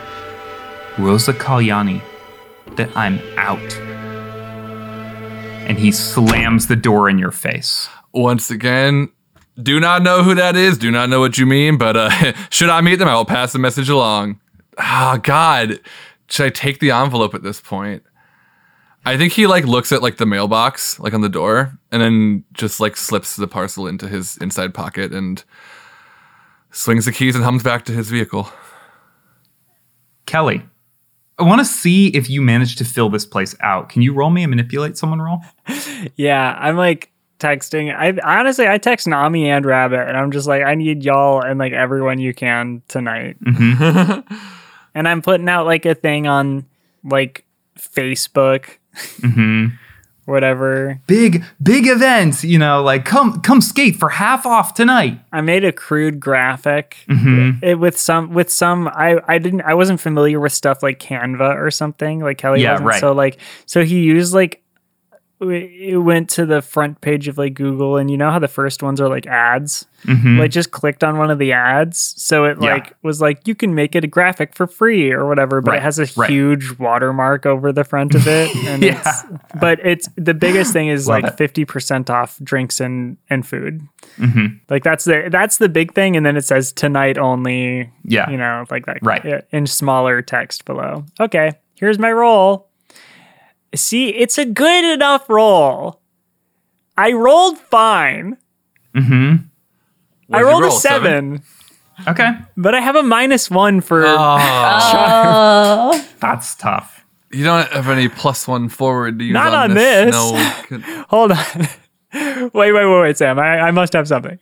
[0.98, 2.02] Rosa Kalyani
[2.78, 3.76] that I'm out.
[5.68, 7.88] And he slams the door in your face.
[8.14, 9.10] Once again,
[9.62, 10.78] do not know who that is.
[10.78, 13.52] Do not know what you mean, but uh, should I meet them, I will pass
[13.52, 14.40] the message along.
[14.78, 15.80] Oh, God.
[16.30, 18.02] Should I take the envelope at this point?
[19.04, 22.44] I think he like looks at like the mailbox, like on the door, and then
[22.52, 25.42] just like slips the parcel into his inside pocket and
[26.70, 28.50] swings the keys and hums back to his vehicle.
[30.26, 30.62] Kelly,
[31.38, 33.88] I want to see if you manage to fill this place out.
[33.88, 35.40] Can you roll me a manipulate someone roll?
[36.16, 37.10] Yeah, I'm like
[37.40, 37.94] texting.
[37.94, 41.58] I honestly I text Nammi and Rabbit, and I'm just like, I need y'all and
[41.58, 43.36] like everyone you can tonight.
[43.42, 44.34] Mm-hmm.
[44.94, 46.66] and I'm putting out like a thing on
[47.02, 47.44] like
[47.76, 49.66] Facebook, mm-hmm.
[50.28, 51.00] Whatever.
[51.06, 55.18] Big big events, you know, like come come skate for half off tonight.
[55.32, 57.62] I made a crude graphic Mhm.
[57.62, 61.56] it, with some with some I I didn't I wasn't familiar with stuff like Canva
[61.56, 62.88] or something like Kelly Yeah, wasn't.
[62.88, 63.00] right.
[63.00, 64.62] So like so he used like
[65.40, 68.82] it went to the front page of like Google and you know how the first
[68.82, 69.86] ones are like ads.
[70.04, 70.38] Mhm.
[70.38, 72.72] Like just clicked on one of the ads, so it Yeah.
[72.74, 75.76] like was like you can make it a graphic for free or whatever, but Right,
[75.78, 76.30] it has a right.
[76.30, 78.54] huge watermark over the front of it.
[78.68, 79.00] And Yeah.
[79.00, 79.22] it's,
[79.60, 83.80] but it's the biggest thing is Love like fifty percent off drinks and and food.
[84.18, 84.60] Mhm.
[84.70, 87.90] Like that's the that's the big thing, and then it says tonight only.
[88.04, 88.30] Yeah.
[88.30, 88.98] you know, like that.
[89.02, 89.44] Right.
[89.52, 91.04] in smaller text below.
[91.20, 92.67] Okay, here's my roll.
[93.74, 96.00] See, it's a good enough roll.
[96.96, 98.36] I rolled fine.
[98.94, 99.36] Mm-hmm.
[100.34, 101.42] I rolled a seven,
[102.06, 102.30] Okay.
[102.56, 104.04] but I have a minus one for.
[104.06, 106.06] Oh.
[106.20, 107.04] That's tough.
[107.30, 110.06] You don't have any plus one forward to use Not on, on this.
[110.06, 110.14] this.
[110.14, 110.62] No.
[110.68, 110.82] Good.
[111.10, 111.38] Hold on.
[112.14, 113.38] wait, wait, wait, wait, Sam.
[113.38, 114.38] I, I must have something.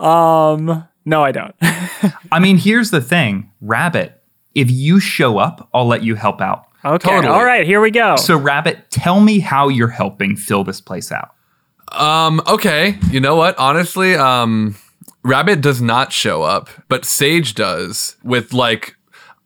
[0.00, 1.54] um, no, I don't.
[2.32, 4.20] I mean, here's the thing, Rabbit.
[4.54, 6.66] If you show up, I'll let you help out.
[6.84, 7.08] Okay.
[7.10, 7.32] Totally.
[7.34, 7.66] All right.
[7.66, 8.16] Here we go.
[8.16, 11.30] So, Rabbit, tell me how you're helping fill this place out.
[11.92, 12.98] Um, okay.
[13.10, 13.58] You know what?
[13.58, 14.76] Honestly, um,
[15.22, 18.96] Rabbit does not show up, but Sage does with like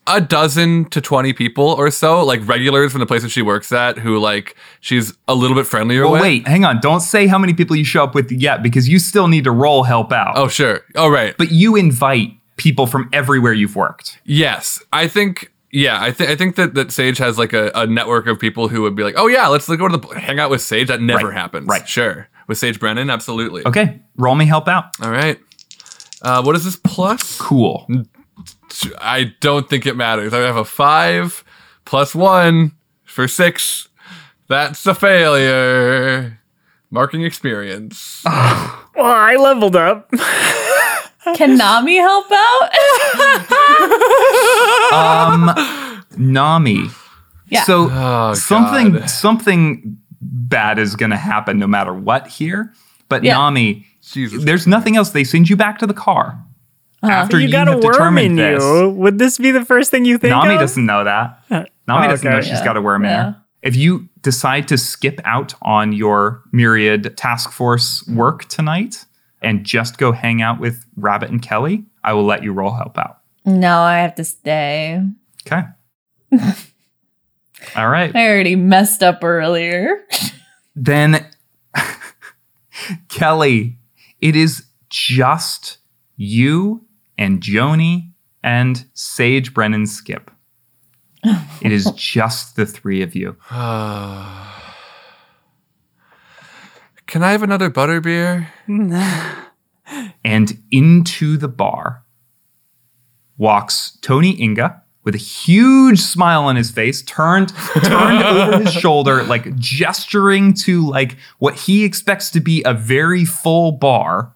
[0.06, 3.70] a dozen to 20 people or so, like regulars from the place that she works
[3.72, 6.22] at who like she's a little bit friendlier Well, with.
[6.22, 6.80] wait, hang on.
[6.80, 9.50] Don't say how many people you show up with yet because you still need to
[9.50, 10.32] roll help out.
[10.36, 10.80] Oh, sure.
[10.94, 11.36] Oh, right.
[11.36, 14.18] But you invite people from everywhere you've worked.
[14.24, 15.50] Yes, I think.
[15.70, 18.68] Yeah, I think I think that, that Sage has like a, a network of people
[18.68, 20.88] who would be like, oh yeah, let's go to the hang out with Sage.
[20.88, 21.66] That never Right, happens.
[21.66, 21.86] right.
[21.88, 22.28] Sure.
[22.46, 23.62] With Sage Brennan, absolutely.
[23.66, 24.84] Okay, roll me help out.
[25.02, 25.38] All right.
[26.22, 27.38] Uh, what is this plus?
[27.38, 27.86] Cool.
[28.98, 30.32] I don't think it matters.
[30.32, 31.44] I have a five
[31.84, 32.72] plus one
[33.04, 33.88] for six.
[34.48, 36.40] That's a failure.
[36.90, 38.22] Marking experience.
[38.24, 38.34] well,
[38.96, 40.10] I leveled up.
[41.36, 42.70] Can Nammi help out?
[44.90, 45.48] Um,
[46.16, 46.90] Nammi.
[47.48, 47.62] Yeah.
[47.64, 49.10] So Oh, something God.
[49.10, 52.72] something bad is going to happen no matter what here.
[53.08, 53.36] But Yeah.
[53.36, 54.44] Nammi, Jesus.
[54.44, 55.10] there's nothing else.
[55.10, 56.38] They send you back to the car
[57.02, 58.62] after you, you, got a have worm determined in this.
[58.62, 58.88] you.
[58.90, 60.60] Would this be the first thing you think Nammi of?
[60.60, 61.38] doesn't know that.
[61.50, 62.48] Nammi Oh, doesn't know okay.
[62.48, 62.64] she's Yeah.
[62.64, 63.22] got a worm in Yeah.
[63.24, 63.36] her.
[63.62, 69.04] If you decide to skip out on your myriad task force work tonight
[69.42, 72.98] and just go hang out with Rabbit and Kelly, I will let you roll help
[72.98, 73.20] out.
[73.44, 75.02] no, I have to stay.
[75.46, 75.62] Okay.
[77.74, 78.14] All right.
[78.14, 80.04] I already messed up earlier.
[80.76, 81.26] Then,
[83.08, 83.78] Kelly,
[84.20, 85.78] it is just
[86.16, 86.84] you
[87.16, 88.10] and Joni
[88.42, 90.30] and Sage Brennan Skip.
[91.60, 93.36] It is just the three of you.
[97.08, 98.46] Can I have another butterbeer?
[100.22, 102.04] And into the bar
[103.38, 107.48] walks Tony Inga with a huge smile on his face, turned
[107.82, 113.24] turned over his shoulder, like gesturing to like what he expects to be a very
[113.24, 114.34] full bar.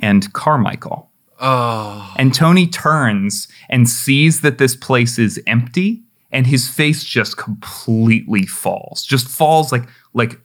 [0.00, 1.12] And Carmichael.
[1.38, 7.36] Oh, And Tony turns and sees that this place is empty, and his face just
[7.36, 9.04] completely falls.
[9.04, 10.40] Just falls like like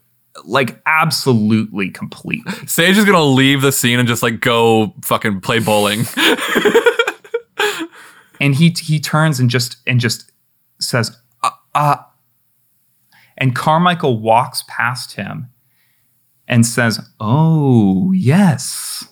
[0.45, 2.41] like absolutely complete.
[2.67, 6.05] Sage is gonna leave the scene and just like go fucking play bowling.
[8.39, 10.31] and he he turns and just and just
[10.79, 11.97] says uh, uh
[13.37, 15.49] and Carmichael walks past him
[16.47, 19.07] and says oh yes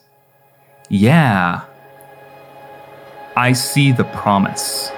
[0.89, 1.65] yeah
[3.35, 4.91] i see the promise